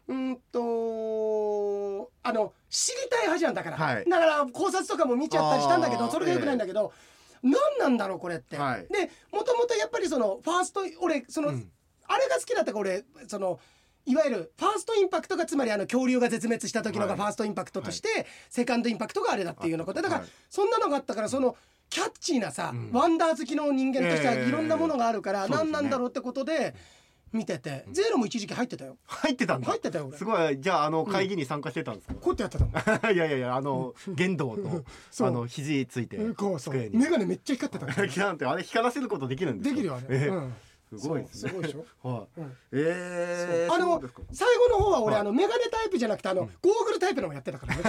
[0.07, 4.05] うーんとあの知りたい派じゃんだから、はい。
[4.09, 6.93] だから考察とかも見ちゃったりしたんだけどそれがよくないんだけど、
[7.43, 8.87] 何なんだろうこれって、はい。
[8.87, 11.69] でもともとやっぱりそのファースト俺その、うん
[12.13, 13.59] あれが好きだったから俺その
[14.05, 17.17] いわゆるファーストインパクトがつまりあの恐竜が絶滅した時のがはい。
[17.17, 20.01] ファーストインパクトとして、セカンドインパクトがあれだっていうのこと。
[20.01, 21.55] だから、はいそんなのがあったからその
[21.89, 22.89] キャッチーなさ、うん。
[22.91, 25.71] ワンダー好きの人間としてはええいろんなものがあるから、そうですね。
[25.71, 26.73] 何なんだろうってことで
[27.31, 28.97] 見てて、ゼロも一時期入ってたよ。
[29.05, 29.67] 入ってたんだ。
[29.67, 30.17] 入ってたよ俺。
[30.17, 30.59] すごい。
[30.59, 33.11] じゃああの会議に参加してたんですか、こうやってやってたの。
[33.13, 34.83] いやいやいやあの剣道と
[35.27, 37.85] あの肘ついてこうそ眼鏡めっちゃ光ってた
[38.51, 39.75] あれ光らせることできるんですか？
[39.75, 40.31] できるよあれ、
[40.97, 41.49] すごいですね。
[41.49, 41.85] すごいでしょ？
[42.07, 42.57] はい、うん。
[42.73, 45.21] えー、あの最後の方は俺、はい。
[45.21, 47.83] あのメガネタイプじゃなくてあの、ゴーグルタイプのもやってたからね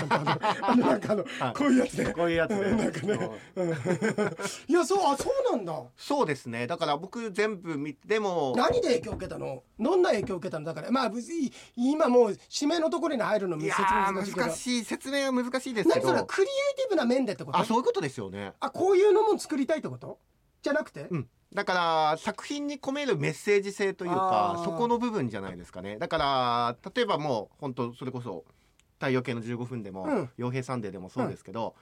[0.61, 1.55] あの なんかあの、はい。
[1.55, 3.31] こういうやつで、こういうやつで、うんなんかね。
[3.57, 3.71] うん。
[3.71, 5.83] いやそうあそうなんだ。
[5.97, 6.67] そうですね。
[6.67, 9.63] だから僕全部見ても何で影響を受けたの？
[9.79, 10.65] どんな影響を受けたの？
[10.65, 17.59] だからまあ別に今もう指名のところに入るの説明ー難しい難しい説明は難しいですけ何それどクリエイティブな面でってこと？
[17.59, 18.53] あそういうことですよね。
[18.61, 20.19] あこういうのも作りたいってこと？
[20.63, 25.99] じゃなくて、うんだから作品に込めるメッセージ性というかそこの部分じゃないですかね。
[25.99, 28.45] だから例えばもう本当それこそ
[28.99, 31.75] 「太陽系の15分」でもうん「傭兵サンデー」でもそうですけど、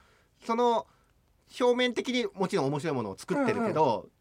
[0.45, 0.87] その
[1.59, 4.11] 表面的にもちろん面白いものを作ってるけど、その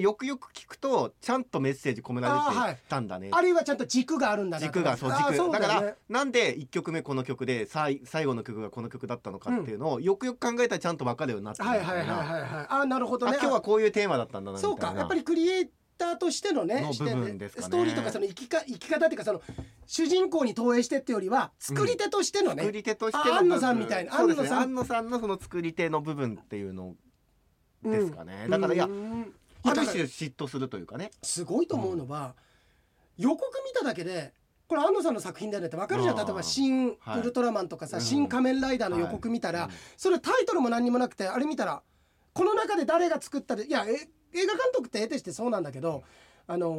[0.00, 2.28] よくよく聞くとちゃんとメッセージ込めら
[2.66, 5.52] れてたんだね、あるいはちゃんと軸があるんだな軸がそう軸。
[5.52, 12.66] だからなんで1曲目この曲で最最後の曲がこの曲だったのかっていうのをよくよく考えたらちゃんと分かるようになってるはいはいはいはいはい。
[12.68, 13.32] あーなるほどね。
[13.32, 14.76] あ今日はこういうテーマだったんだなみたいな。
[14.76, 14.98] そうか。
[14.98, 17.66] やっぱりクリエイターとしてのねの視点部分ですかね。
[17.66, 19.42] ストーリーとかその生きか生き方っていうかその
[19.86, 24.62] 主人公に投影してってよりは作り手としてのね、作り手としてのあ安野さんみたいな安野さん。
[24.62, 26.94] 安野さんのその作り手の部分っていうの
[27.84, 29.34] うんですかね、だからいやうん
[29.64, 31.10] ある種嫉妬するというかね。
[31.22, 32.34] すごいと思うのは、
[33.16, 34.32] 予告見ただけで
[34.66, 36.16] これ安野さんの作品だよねって分かるじゃん。
[36.16, 41.82] 例えば「新ウはいルトラマン」とかさ「うん新仮面ライダー」の予告見たら、それタイトルも何にもなくてあれ見たら
[42.32, 46.02] この中で誰が作ったでいやえ映画監督って得てしてそうなんだけど
[46.46, 46.72] あのー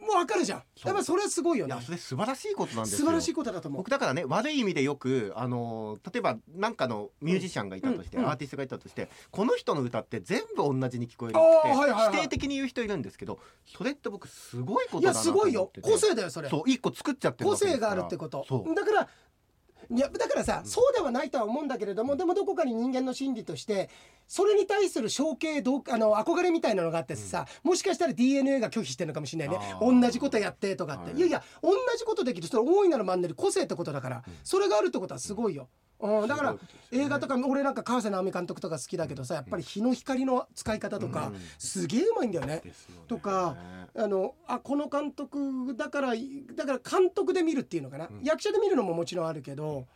[0.00, 0.62] もう分かるじゃん。
[0.84, 1.74] やっぱそれはすごいよね。
[1.74, 2.98] いやそれ素晴らしいことなんですよ。
[3.00, 3.80] 素晴らしいことだと思う。
[3.80, 15.86] 僕だからね悪い意味でよくあの例えば何かのミュージシャンがいたとして、うんうんアーティストがいたとしてこの人の歌って全部同じに聞こえるあって、ーはいはいはい否定的に言う人いるんですけどそれって僕すごいこといやだなと思ってて。
[15.86, 15.96] すごいよ。
[15.98, 16.48] 個性だよそれ。
[16.48, 18.44] そう一個作っちゃってる個性があるってこと。
[18.48, 18.74] そう。
[18.74, 19.08] だから
[19.92, 23.90] いやだからさ、そうではないとは思うんだけれどもでもどこかに人間の心理として
[24.28, 29.74] それに対する象形どうあの憧れみたいなのがあってさ、もしかしたら DNA が拒否してるのかもしれないね。
[29.80, 31.16] 同じことやってとかって、はい。
[31.16, 32.46] い、やいや同じことできる。
[32.46, 35.68] それ大いなるマンネリ個性ってことだから、それがあるってことはすごいよ。
[36.00, 36.56] うん、だから
[36.92, 41.36] 映画とか俺なんか川瀬直美監督とか好きだけどさやっぱり日の光の使い方とかうん。
[41.58, 42.62] すげえうまいんだよね。
[43.06, 43.56] とか
[43.94, 46.12] あのあこの監督だから
[46.54, 48.20] だから監督で見るっていうのかな、ん。
[48.22, 49.86] 役者で見るのももちろんあるけど、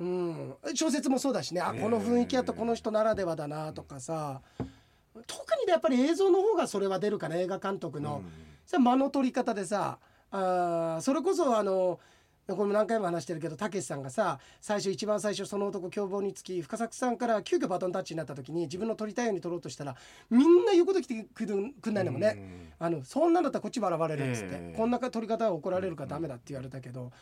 [0.00, 1.60] うん、小説もそうだしね。
[1.60, 4.40] あこの雰囲気やとこの人ならではだなとかさ。
[5.26, 7.36] 特にやっぱり映像の方がそれは出るかな。
[7.36, 8.22] 映画監督の、
[8.78, 9.98] 間の取り方でさ
[10.30, 12.00] あーそれこそあの
[12.48, 19.94] これも何回も話してるけどたけしさんがさ最初一番最初その男凶暴につき深作さんから急遽バトンタッチになった時に自分の取りたいように取ろうとしたら
[20.28, 24.76] みんな言うこと来てくるくんないのもね、あのそんなんだったらこっちも現れるっつって、ええ。
[24.76, 27.12] こんな取り方は怒られるからダメだって言われたけど、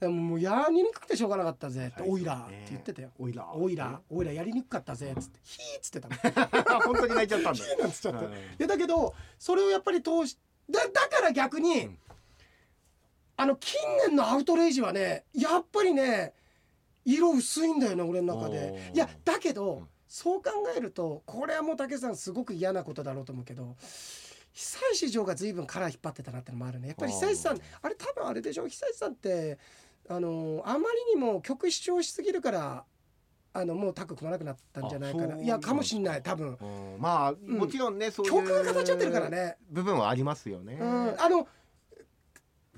[0.00, 3.10] でももうやりにくくてしょうがなかったぜって、はいオイラーって言ってたよ。
[3.18, 6.18] オイラーオイラー、オイラーやりにくかったぜっつって、ヒーっつってたもん。
[6.82, 8.20] 本当に泣いちゃったんだヒーなんつっちゃった。
[8.22, 10.38] いやだけどそれをやっぱり通し
[10.70, 11.98] だだから逆に、うん
[13.36, 16.34] あの近年のアウトレイジはねやっぱりね
[17.04, 18.90] 色薄いんだよね俺の中で。
[18.94, 19.88] いやだけど、うん。
[20.06, 23.76] そう考えるとこれはもう武さんすごく嫌なことだろうと思うけど
[24.52, 26.88] 久石譲が随分カラー引っ張ってたなってのもあるね。
[26.88, 28.68] やっぱり久石さんあれ多分あれでしょ？
[28.68, 29.58] 久石さんって
[30.10, 32.84] あのあまりにも曲主張しすぎるから
[33.54, 35.42] あのもうタッグ組まなくなったんじゃないかな。
[35.42, 36.58] いやかもしんない多分。
[36.60, 37.00] うん。
[37.00, 39.56] まあもちろんねそういう曲が語っちゃってるからね。
[39.70, 40.76] 部分はありますよね。
[40.78, 41.48] うん、あの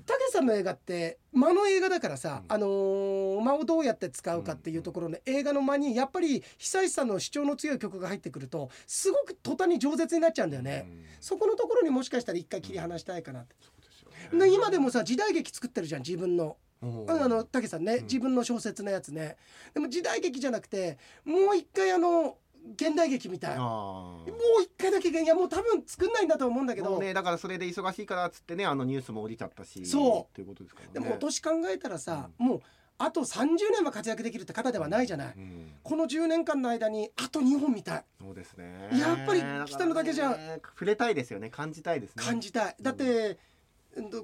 [0.05, 2.53] たけしさんの映画って間の映画だからさ、うん。
[2.53, 11.03] あのー間をどうやって使うかっていうところの映画の間にやっぱり久石さんの主張の強い曲が入ってくるとすごく途端に饒舌になっちゃうんだよね、うん。
[11.19, 14.45] そこのところにもしかしたら一回切り離したいかなって、そうですよね。
[14.47, 16.57] で今でもさ時代劇作ってるじゃん自分の。
[16.81, 17.05] うん。
[17.09, 18.03] あのたけしさんね、うん。
[18.03, 19.37] 自分の小説のやつね。
[19.73, 22.37] でも時代劇じゃなくてもう一回あの
[22.73, 23.57] 現代劇みたい。
[23.57, 30.31] もう一回だけいやもう多分作んないんだと思うんだけど、ねだからそれで忙しいからっつってねあのニュースも降りちゃったしそう。
[30.31, 30.93] っていうことですからね。
[30.93, 32.61] でもお年考えたらさ、もう
[32.97, 35.73] あと30年は活躍できるって方ではないじゃない、うん。
[35.83, 38.05] この10年間の間にあと2本見たい。
[38.19, 38.89] そうですね。
[38.93, 41.49] やっぱり北野だけじゃね触れたいですよね。
[41.49, 42.23] 感じたいですね。
[42.23, 42.75] 感じたい。
[42.81, 43.35] だって、うん。
[43.35, 43.39] と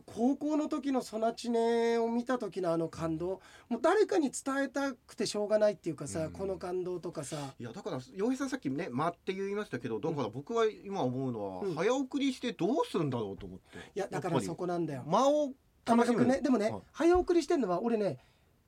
[0.05, 6.31] 高校の時の「ソナチネ」を見た時のあの感動もう誰かに伝えたくてしょうがないっていうかさ、うん。
[6.31, 7.53] この感動とかさ。
[7.59, 11.75] いやだから洋平さんさっきね「間」って言いましたけどだから僕は今思うのは、うん。
[11.75, 15.03] 早送りしてどうするんだろうと思っていやだからそこなんだよ。
[15.05, 15.53] 間を
[15.85, 16.19] 楽しむ。
[16.19, 16.41] 曲ね。
[16.41, 16.81] でもね、はい。
[16.91, 18.19] 早送りしてんのは俺ね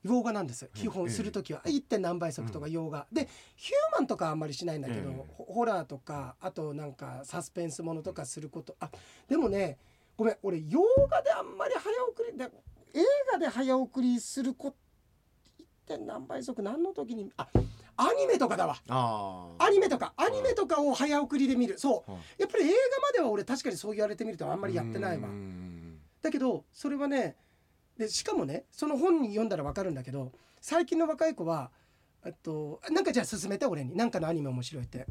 [0.04, 1.62] 洋画なんです基ええ本する時は。
[1.64, 1.82] 1.
[1.82, 8.90] 点何倍速とか洋画、でヒューマンとかあんまりしないんだけど、ええホホラーとかあとなんかサスペンスものとかすることあ
[9.28, 9.78] でもね
[10.16, 12.44] ごめん俺洋画であんまり早送りで
[12.94, 13.02] 映
[13.32, 14.74] 画で早送りするこ
[15.58, 15.64] 1.
[15.86, 17.48] 点何倍速何の時にあ
[17.96, 18.76] アニメとかだわ。
[18.88, 21.78] あアニメとかアニメとかを早送りで見る。
[21.78, 22.10] そう。
[22.10, 22.42] はい。
[22.42, 25.28] やっぱり映画までは俺確かにそう言われてみるとあんまりやってないわ。
[25.28, 26.00] うん。
[26.20, 27.36] だけどそれはね
[27.96, 31.70] でしかもねその本に読んだら分かるんだけど最近の若い子は
[32.24, 33.96] えっとなんかじゃあ勧めて俺に。
[33.96, 35.06] なんかのアニメ面白いって。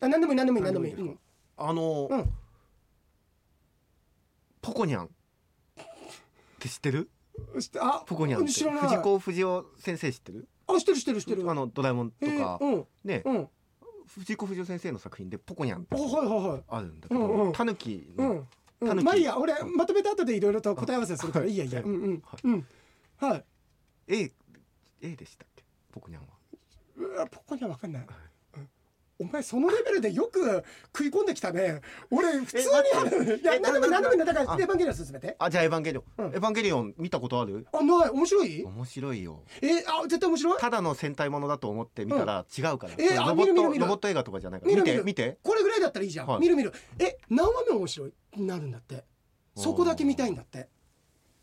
[0.00, 0.92] あ何でもいい何でもいい何でもいい。
[0.92, 1.22] 何でもいいです
[1.58, 2.32] あの、うん
[4.60, 5.06] ポコニャン。
[5.06, 5.08] っ
[6.58, 7.10] て知ってる？
[7.80, 8.52] あポコニャンって。
[8.52, 8.82] 知らない。
[8.82, 10.48] 藤子不二雄先生知ってる？
[10.66, 11.50] あ知ってる知ってる知ってる。
[11.50, 12.58] あのドラえもんとえか、
[13.04, 13.48] ねうん。
[14.06, 16.62] 藤子不二雄先生の作品でポコニャンってあはいはいはい。
[16.68, 18.44] あるんだけどタヌキの
[18.80, 19.04] タヌキ。
[19.04, 19.38] まあいいや。
[19.38, 21.52] 俺まとめた後でいろいろと答え合わせするからはい。
[21.52, 21.80] いいやいいや。
[21.80, 21.90] はい。
[21.90, 22.22] うんうん。
[22.24, 22.40] はい。
[22.44, 22.66] うん。
[23.18, 23.44] はい。
[24.08, 24.32] A,
[25.02, 25.64] A でしたっけ？
[25.92, 26.28] ポコニャンは。
[26.96, 28.08] うわポコには分かんない、うん
[29.20, 30.64] お前そのレベルでよく
[30.96, 31.80] 食い込んできたね。
[32.10, 32.64] 俺普通に
[32.94, 33.40] ある。
[33.42, 34.56] いやえ何でも何でもだだからあ。
[34.60, 35.34] エヴァンゲリオン進めて。
[35.38, 36.34] あじゃあエヴァンゲリオン、うん。
[36.34, 37.66] エヴァンゲリオン見たことある？
[37.72, 38.64] あない面白い？
[38.64, 39.42] 面白いよ。
[39.60, 40.58] えあ絶対面白い？
[40.60, 43.80] ただの戦隊ものだと思って見たら違うから、えあロボット見る見る見る。
[43.80, 44.74] ロボット映画とかじゃないから。
[44.76, 45.38] 見て見て。
[45.42, 46.40] これぐらいだったらいいじゃん、はい。
[46.40, 46.72] 見る見る。
[47.00, 48.12] え何話目面白い？
[48.36, 49.04] になるんだって。
[49.56, 50.68] そこだけ見たいんだって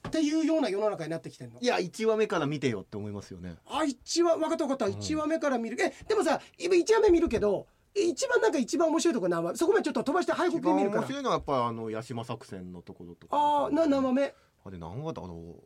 [0.06, 1.60] っていうような世の中になってきてんの？
[1.60, 3.56] いや1話目から見てよって思いますよね。
[3.68, 4.86] あ一話分かった分かった。
[4.86, 4.94] うん。
[4.94, 9.56] 1話目から見る、えでもさ今1話目見るけど一番なんか一番面白いとこ何話？
[9.58, 11.02] そこまでちょっと飛ばして早く一番見るから。
[11.02, 13.38] 面白いのはやっぱあの八島作戦のところとか。
[13.38, 14.34] ああな何話目。
[14.66, 15.22] あれ何話だ？
[15.22, 15.64] ろ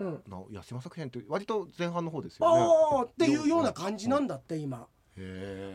[0.00, 0.14] うん。
[0.14, 2.60] うな八島作戦って割と前半の方ですよね。
[2.60, 4.86] ああっていうような感じなんだって今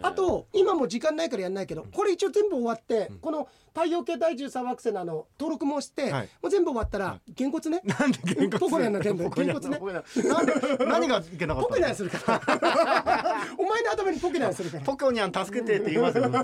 [0.02, 3.20] あと今もう時間ないからやんないけどこれ一応全部終わってうん。
[3.20, 6.30] この太陽系第13惑星のあの登録もしてはい。
[6.42, 7.82] もう全部終わったらはげんこつね？
[7.86, 10.30] なんでげんこつポコニャンの全部ポコニャンげんこつね？
[10.30, 10.54] なんで
[10.86, 11.68] 何がいけなかったの？
[11.70, 12.42] ポケナンするから。
[13.58, 14.84] お前の頭にポケナンするから。
[14.84, 16.40] ポコニャン助けてって言いますよね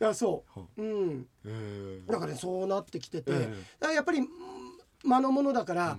[0.00, 0.44] いやそ
[0.76, 0.82] う。
[0.82, 1.26] うん。
[2.06, 3.32] だからねそうなってきてて、
[3.94, 4.28] やっぱりうん
[5.04, 5.98] 間のものだから、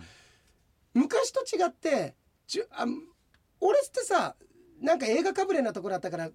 [0.94, 2.16] 昔と違って
[2.48, 2.86] ちゅあ
[3.60, 4.36] 俺ってさ
[4.84, 6.30] なんか映画かぶれなところあったから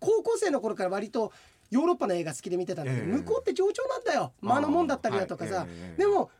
[0.00, 1.32] 高校生の頃から割と
[1.70, 3.12] ヨーロッパの映画好きで見てたんだけど、ええ。
[3.12, 4.32] 向こうって上調なんだよ。
[4.42, 5.66] 間のもんだったりだとかさ、はい。
[5.70, 6.00] ええ。
[6.00, 6.30] でも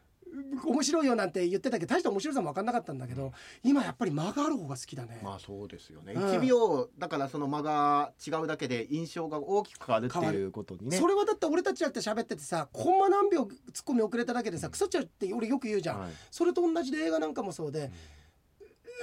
[0.64, 3.32] 面白いよなんて言ってたけど大した面白さも分かんなかったんだけど
[3.62, 5.20] 今やっぱり間がある方が好きだね。
[5.22, 6.22] まあそうですよね、うん。
[6.24, 10.96] 1秒だからその間が違うだけで印象が大きく変わるっていうことにね。
[10.96, 16.10] それはだって俺たちだって喋っててさコンマ何秒ツッコミ遅れただけでさ腐っちゃうって俺よく言うじゃん、はい。
[16.30, 17.90] それと同じで映画なんかもそうで、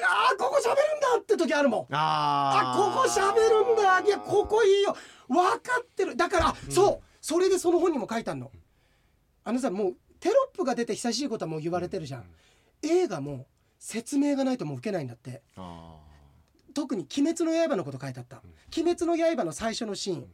[0.04, 1.96] あーここ喋るんだって時あるもん。
[1.96, 4.00] ああここ喋るんだ。
[4.02, 4.96] いやここいいよ。
[5.28, 6.16] 分かってる。
[6.16, 7.06] だから、あそう。
[7.22, 8.52] それでその本にも書いてあるの。
[9.44, 12.26] あのさもうテロップが出て久しいことはもう言われてるじゃん。
[12.82, 13.48] 映画も
[13.78, 15.42] 説明がないともう受けないんだって。
[15.56, 15.98] あ
[16.74, 18.42] 特に「鬼滅の刃」のこと書いてあった
[18.78, 20.28] 「鬼滅の刃」の最初のシーン、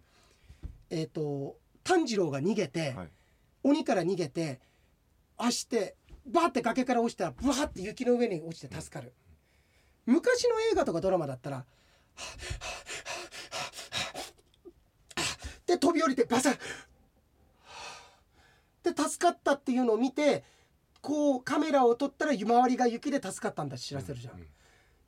[0.90, 3.10] えっ、と炭治郎が逃げて、はい。
[3.64, 4.60] 鬼から逃げて
[5.38, 5.96] 足して
[6.28, 9.14] バーって崖から落ちたらブワーって雪の上に落ちて助かる
[10.06, 11.66] 昔の映画とかドラマだったら
[15.66, 16.58] で飛び降りてバサッ
[18.84, 20.44] で助かったっていうのを見て
[21.02, 24.48] こうカメラを撮ったら周りが雪で助かったんだ知らせるじゃん、うん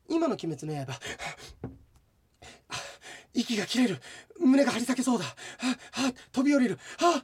[0.09, 0.99] 今の「鬼滅の刃」
[3.33, 4.01] 息が切れる。
[4.39, 5.25] 胸が張り裂けそうだ。
[5.25, 5.33] は
[5.91, 6.79] は飛び降りる。
[6.97, 7.23] は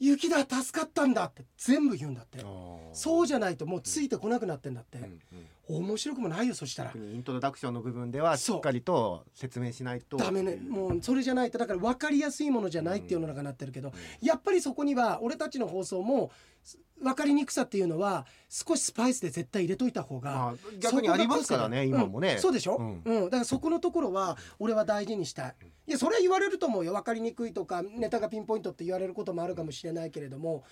[0.00, 2.44] 雪だ助かったんだって全部言うんだって。
[2.92, 4.98] そうじゃないともうついてこなくなってんだって。
[4.98, 5.20] うんうん
[5.68, 6.90] 面白くもないよそしたら。
[6.90, 10.16] 特にイントロダクションの部分ではしっかりと説明しないと。
[10.16, 10.56] ダメね。
[10.56, 16.30] もうそれじゃないとだから分かりやすいものじゃないっていうのがなってるけどやっぱりそこには俺たちの放送も
[17.00, 22.40] 分かりにくさっていうのは少しスパイスで絶対入れといた方がまあ逆にありますからね今もね、うん。
[22.40, 23.24] そうでしょ、ううんん。
[23.26, 25.54] だからそこのところは俺は大事にしたい。
[25.86, 26.92] いやそれは言われると思うよ。
[26.92, 30.64] 分かりにくいとかネタがピンポイントって言われることもあるかもしれないけれども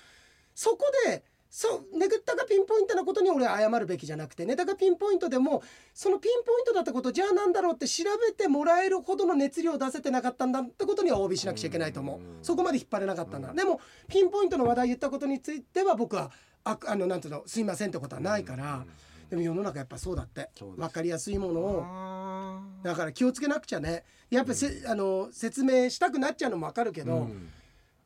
[0.55, 1.23] そこで
[1.57, 5.63] そうネタがピンポイントなことに俺は謝るべきじゃなくてネタがピンポイントでも
[5.95, 12.19] そのピンポイントだったことじゃあなんだろうって調べてもらえるほどの熱量を出せてなかったんだってことには OB しなくちゃいけないと思う。
[12.19, 12.45] うん。
[12.45, 13.49] そこまで引っ張れなかったんだ。
[13.49, 13.57] うん。
[13.57, 16.31] でもピンポイントの話題言ったことについては僕は
[16.65, 18.85] ああのなんていうのすいませんってことはないから
[19.31, 22.61] でも世の中やっぱそうだって分かりやすいものを。
[22.83, 24.05] だから気をつけなくちゃね。
[24.29, 27.29] やっぱせ、あの説明したくなっちゃうのも分かるけど、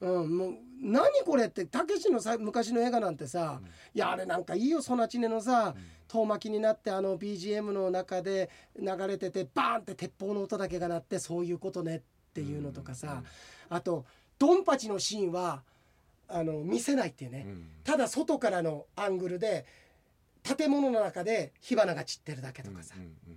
[0.01, 3.61] うんもう何これってたけしのさ昔の映画なんてさ、
[3.95, 5.75] いやあれなんかいいよソナチネのさ
[6.09, 12.01] 遠巻きになってあの BGM の中で流れててバーンって鉄砲の音だけが鳴ってそういうことねっ
[12.33, 13.23] ていうのとかさ、
[13.69, 14.05] あと
[14.39, 15.63] ドンパチのシーンは
[16.29, 17.67] あの見せないっていうね、うん。
[17.85, 19.67] ただ外からのアングルで
[20.43, 23.37] 建物の中で火花が散ってるだけとかさ、うんうんうん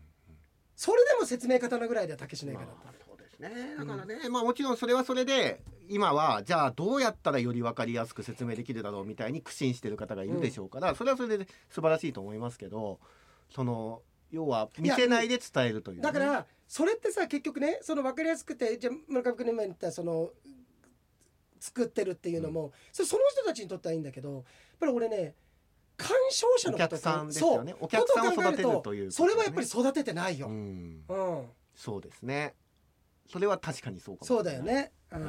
[0.75, 2.85] それでも説明方のぐらいではたけしの映画だった。
[2.85, 3.02] まあ
[3.49, 3.75] ね。
[3.77, 12.99] だからね、まあもちろんそれはそれで今はじゃあどうやったらより分かりやすく説明できるだろうみたいに苦心してる方がいるでしょうから、それはそれで素晴らしいと思いますけど
[13.53, 14.01] その
[14.31, 20.31] 要は見せないで伝えるというね、だからそれってさ結局ねその分かりやすくてじゃあ村上君の今言ったその
[21.59, 24.43] 作ってるっていうのも、それその人たちにとってはいいんだけどやっ
[24.79, 25.35] ぱり俺ね
[25.95, 27.73] 鑑賞者のおこと客さんですよね。
[27.73, 27.85] そう。
[27.85, 29.11] お客さんを育てるというね。
[29.11, 31.03] それはやっぱり育ててないよ、ううんん。
[31.75, 32.55] そうですね
[33.33, 35.23] それは確かにそうかもしそうだよね、ううん。
[35.23, 35.27] ん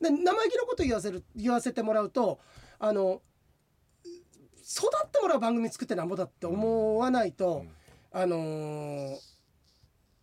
[0.00, 2.40] で生意気なこと言わせる言わせてもらうと
[2.78, 3.20] あの
[4.66, 7.64] 育ってもらう番組作ってなんぼだって思わないと、
[8.12, 8.20] うん。
[8.20, 9.16] あのー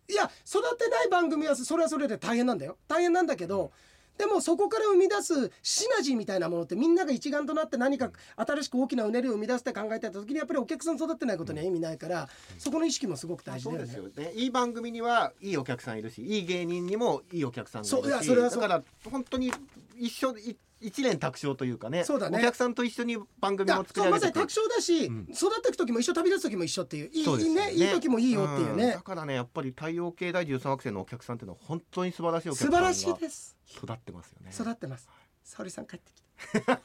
[0.08, 2.76] いや育てない番組はそれはそれで大変なんだよ。
[2.88, 3.72] 大変なんだけど
[4.18, 12.28] でもそこから生み出すシナジーみたいなものってみんなが一丸となって何か新しく大きなうねりを生み出して考えてた時にやっぱりお客さん育ってないことには意味ないから、
[12.58, 13.92] そこの意識もすごく大事そうだよね。
[13.92, 19.52] ですよねいい番組にはいいお客さんいるしいい芸人にもいいお客さんがいそういやるしそれはそうだから本当に
[19.98, 22.38] 一緒い一連卓勝というかねそうだね。
[22.38, 25.28] お客さんと一緒に番組だも作そうまさに卓勝だし、うん。
[25.32, 27.72] 育っていく時も一緒旅立つ時も一緒っていういいそうですよね。
[27.72, 28.88] いい時もいいよっていうね。
[28.88, 28.90] ん。
[28.90, 33.56] だ、からねやっぱり太陽系第13惑星のお客さんっていうのは本当に素晴らしいお客さ素んが晴らしいです。
[33.66, 34.50] 育ってますよね。
[34.52, 35.08] 育ってます。
[35.44, 36.22] 沙織さん帰ってき
[36.64, 36.80] た。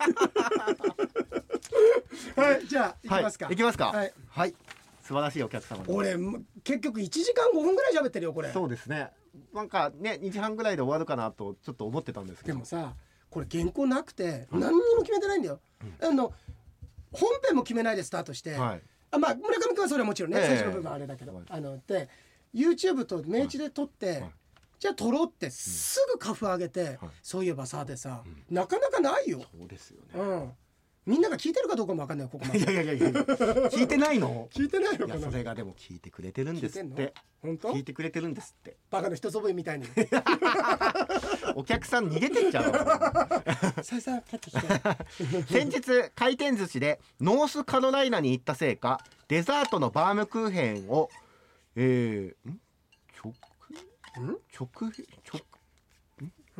[2.41, 3.85] はいじゃあ行きますか、はい、行きますか。
[3.87, 4.13] はい。
[4.29, 4.55] はい、
[5.01, 8.51] 素晴らしいお客様俺も結局1時間5分ぐらい喋ってるよこれ。
[8.51, 9.09] そうですね。
[9.53, 12.55] なんかね2時半ぐらいで終わるかなとちょっと思ってたんですけど。
[12.55, 12.93] でもさ
[13.37, 15.59] これ原稿なくて何にも決めてないんだよ、
[16.01, 16.33] あの
[17.11, 18.81] 本編も決めないでスタートして、はい。
[19.11, 21.43] あまあ村上君はそれはもちろんね、ええ最初の部分はあれだけど、はい。
[21.47, 22.09] あので
[22.55, 24.31] YouTube と明治で撮って、はい。
[24.79, 30.19] じゃあ撮ろうってすぐカフ上げて、そういえばさでさ、なかなかないよ、そうですよね。
[30.19, 30.51] うん、
[31.07, 32.59] みんなが聞いてるかどうかも分かんないよここまで。
[32.59, 34.49] いやいやいや聞いてないの？
[34.51, 36.93] 聞いてないのそれがでも聞いてくれてるんですって。
[36.95, 37.69] て本当？
[37.69, 38.75] 聞いてくれてるんですって。
[38.91, 39.85] バカの一つ覚えみたいに。
[41.55, 51.09] お客さん逃げてっちゃう先日回転寿司でノースカロライナに行ったせいかデザートのバームクーヘンを
[51.75, 52.59] えー、ん？
[53.23, 53.33] 直
[54.21, 54.37] ん？
[54.53, 54.91] 直直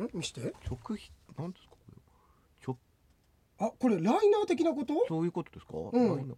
[0.06, 0.10] ん？
[0.14, 0.40] 見して。
[0.40, 0.78] 直
[1.36, 1.67] なんですかこれ直
[3.58, 4.94] あこれライナー的なこと？
[5.08, 6.36] そういうことですか、うん。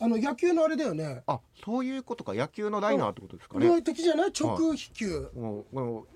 [0.00, 1.22] あの野球のあれだよね。
[1.26, 2.32] あそういうことか。
[2.32, 4.32] 野球のライナーってことですかね、これ的じゃない？
[4.32, 5.28] 直飛球、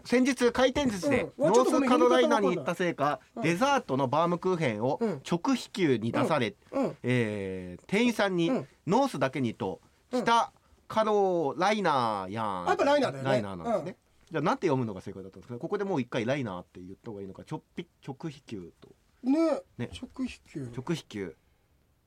[0.04, 1.52] 先日回転寿司でうん。
[1.52, 3.42] ノースカロライナに行ったせいか、うん。
[3.42, 5.22] デザートのバームクーヘンをうん。
[5.28, 6.96] 直飛球に出され、うん。
[7.02, 8.68] えー店員さんに、うん。
[8.86, 9.80] ノースだけにと
[10.12, 10.52] うん北
[10.88, 12.66] カロライナーやん。
[12.66, 13.30] やっぱライナーだよね。
[13.30, 13.96] ライナーなんですね、
[14.30, 15.54] じゃあなんて読むのが正解だったんですか？
[15.54, 17.42] ねここでもう一回ライナーって言った方がいいのか？
[17.50, 18.88] 直飛直飛球と
[19.22, 19.90] ねね。
[19.92, 21.36] 直飛球直飛球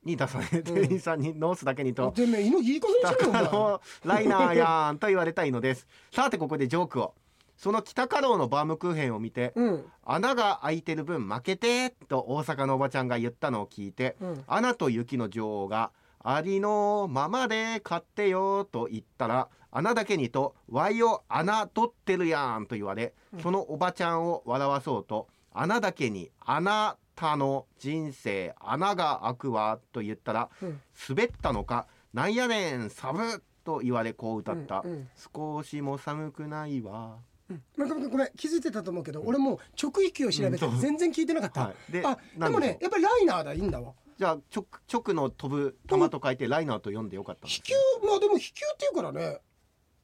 [0.04, 2.12] に出され店員さんにノースだけにと。
[2.12, 3.44] てめえ犬いい加減にしろよお前。
[3.44, 5.88] 北カロライナーやんと言われたいのです。
[6.12, 7.14] さてここでジョークを。
[7.58, 9.86] その北カローのバームクーヘンを見てうん。
[10.04, 14.44] 穴が開いてる分負けてと大阪のおばちゃんが言ったのを聞いてうん。
[14.46, 30.82] アナと雪の女王がありのままで買ってよと言ったら穴だけにとわいを穴取ってるやんと言われそのおばちゃんを笑わそうと穴だけにあなたの人生穴が開くわと言ったらうん。
[31.10, 34.82] 滑ったのかなんやねんサブと言われこう歌った。
[34.86, 35.10] うんうん。
[35.34, 37.18] 少しも寒くないわ。
[37.50, 37.64] うん。
[37.78, 38.30] ごめんごめんごめん。
[38.38, 41.92] 気づいてたと思うけど俺もう直域を調べて全然聞いてなかった、はい。
[41.92, 47.74] であでもねやっぱりライナーだいいんだわじゃあ直直の飛ぶ球と書いてライナーと読んでよかった飛球？
[48.06, 49.40] まあでも飛球っていうからね。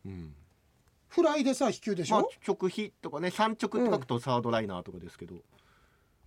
[0.06, 0.36] うん。
[1.08, 5.36] フライでさ飛球でしまあょ、直飛とかね三直って書くとサードライナーとかですけど、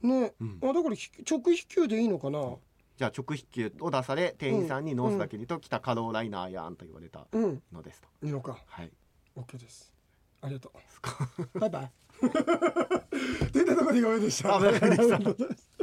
[0.07, 0.59] ね、うん。
[0.63, 2.57] あだからひ直飛球でいいのかな？
[2.97, 7.63] じゃあ直飛球を出され店員さんにノースだけにと北カローライナーやんと言われたうん。
[7.73, 8.57] のですと、いいのか。
[8.67, 8.93] はい。
[9.37, 9.93] OK です。
[10.43, 10.73] ありがと
[11.55, 11.59] う。
[11.59, 11.91] バイバイ。
[13.53, 14.55] 出たとこでごめんでした。
[14.55, 15.19] あわかりました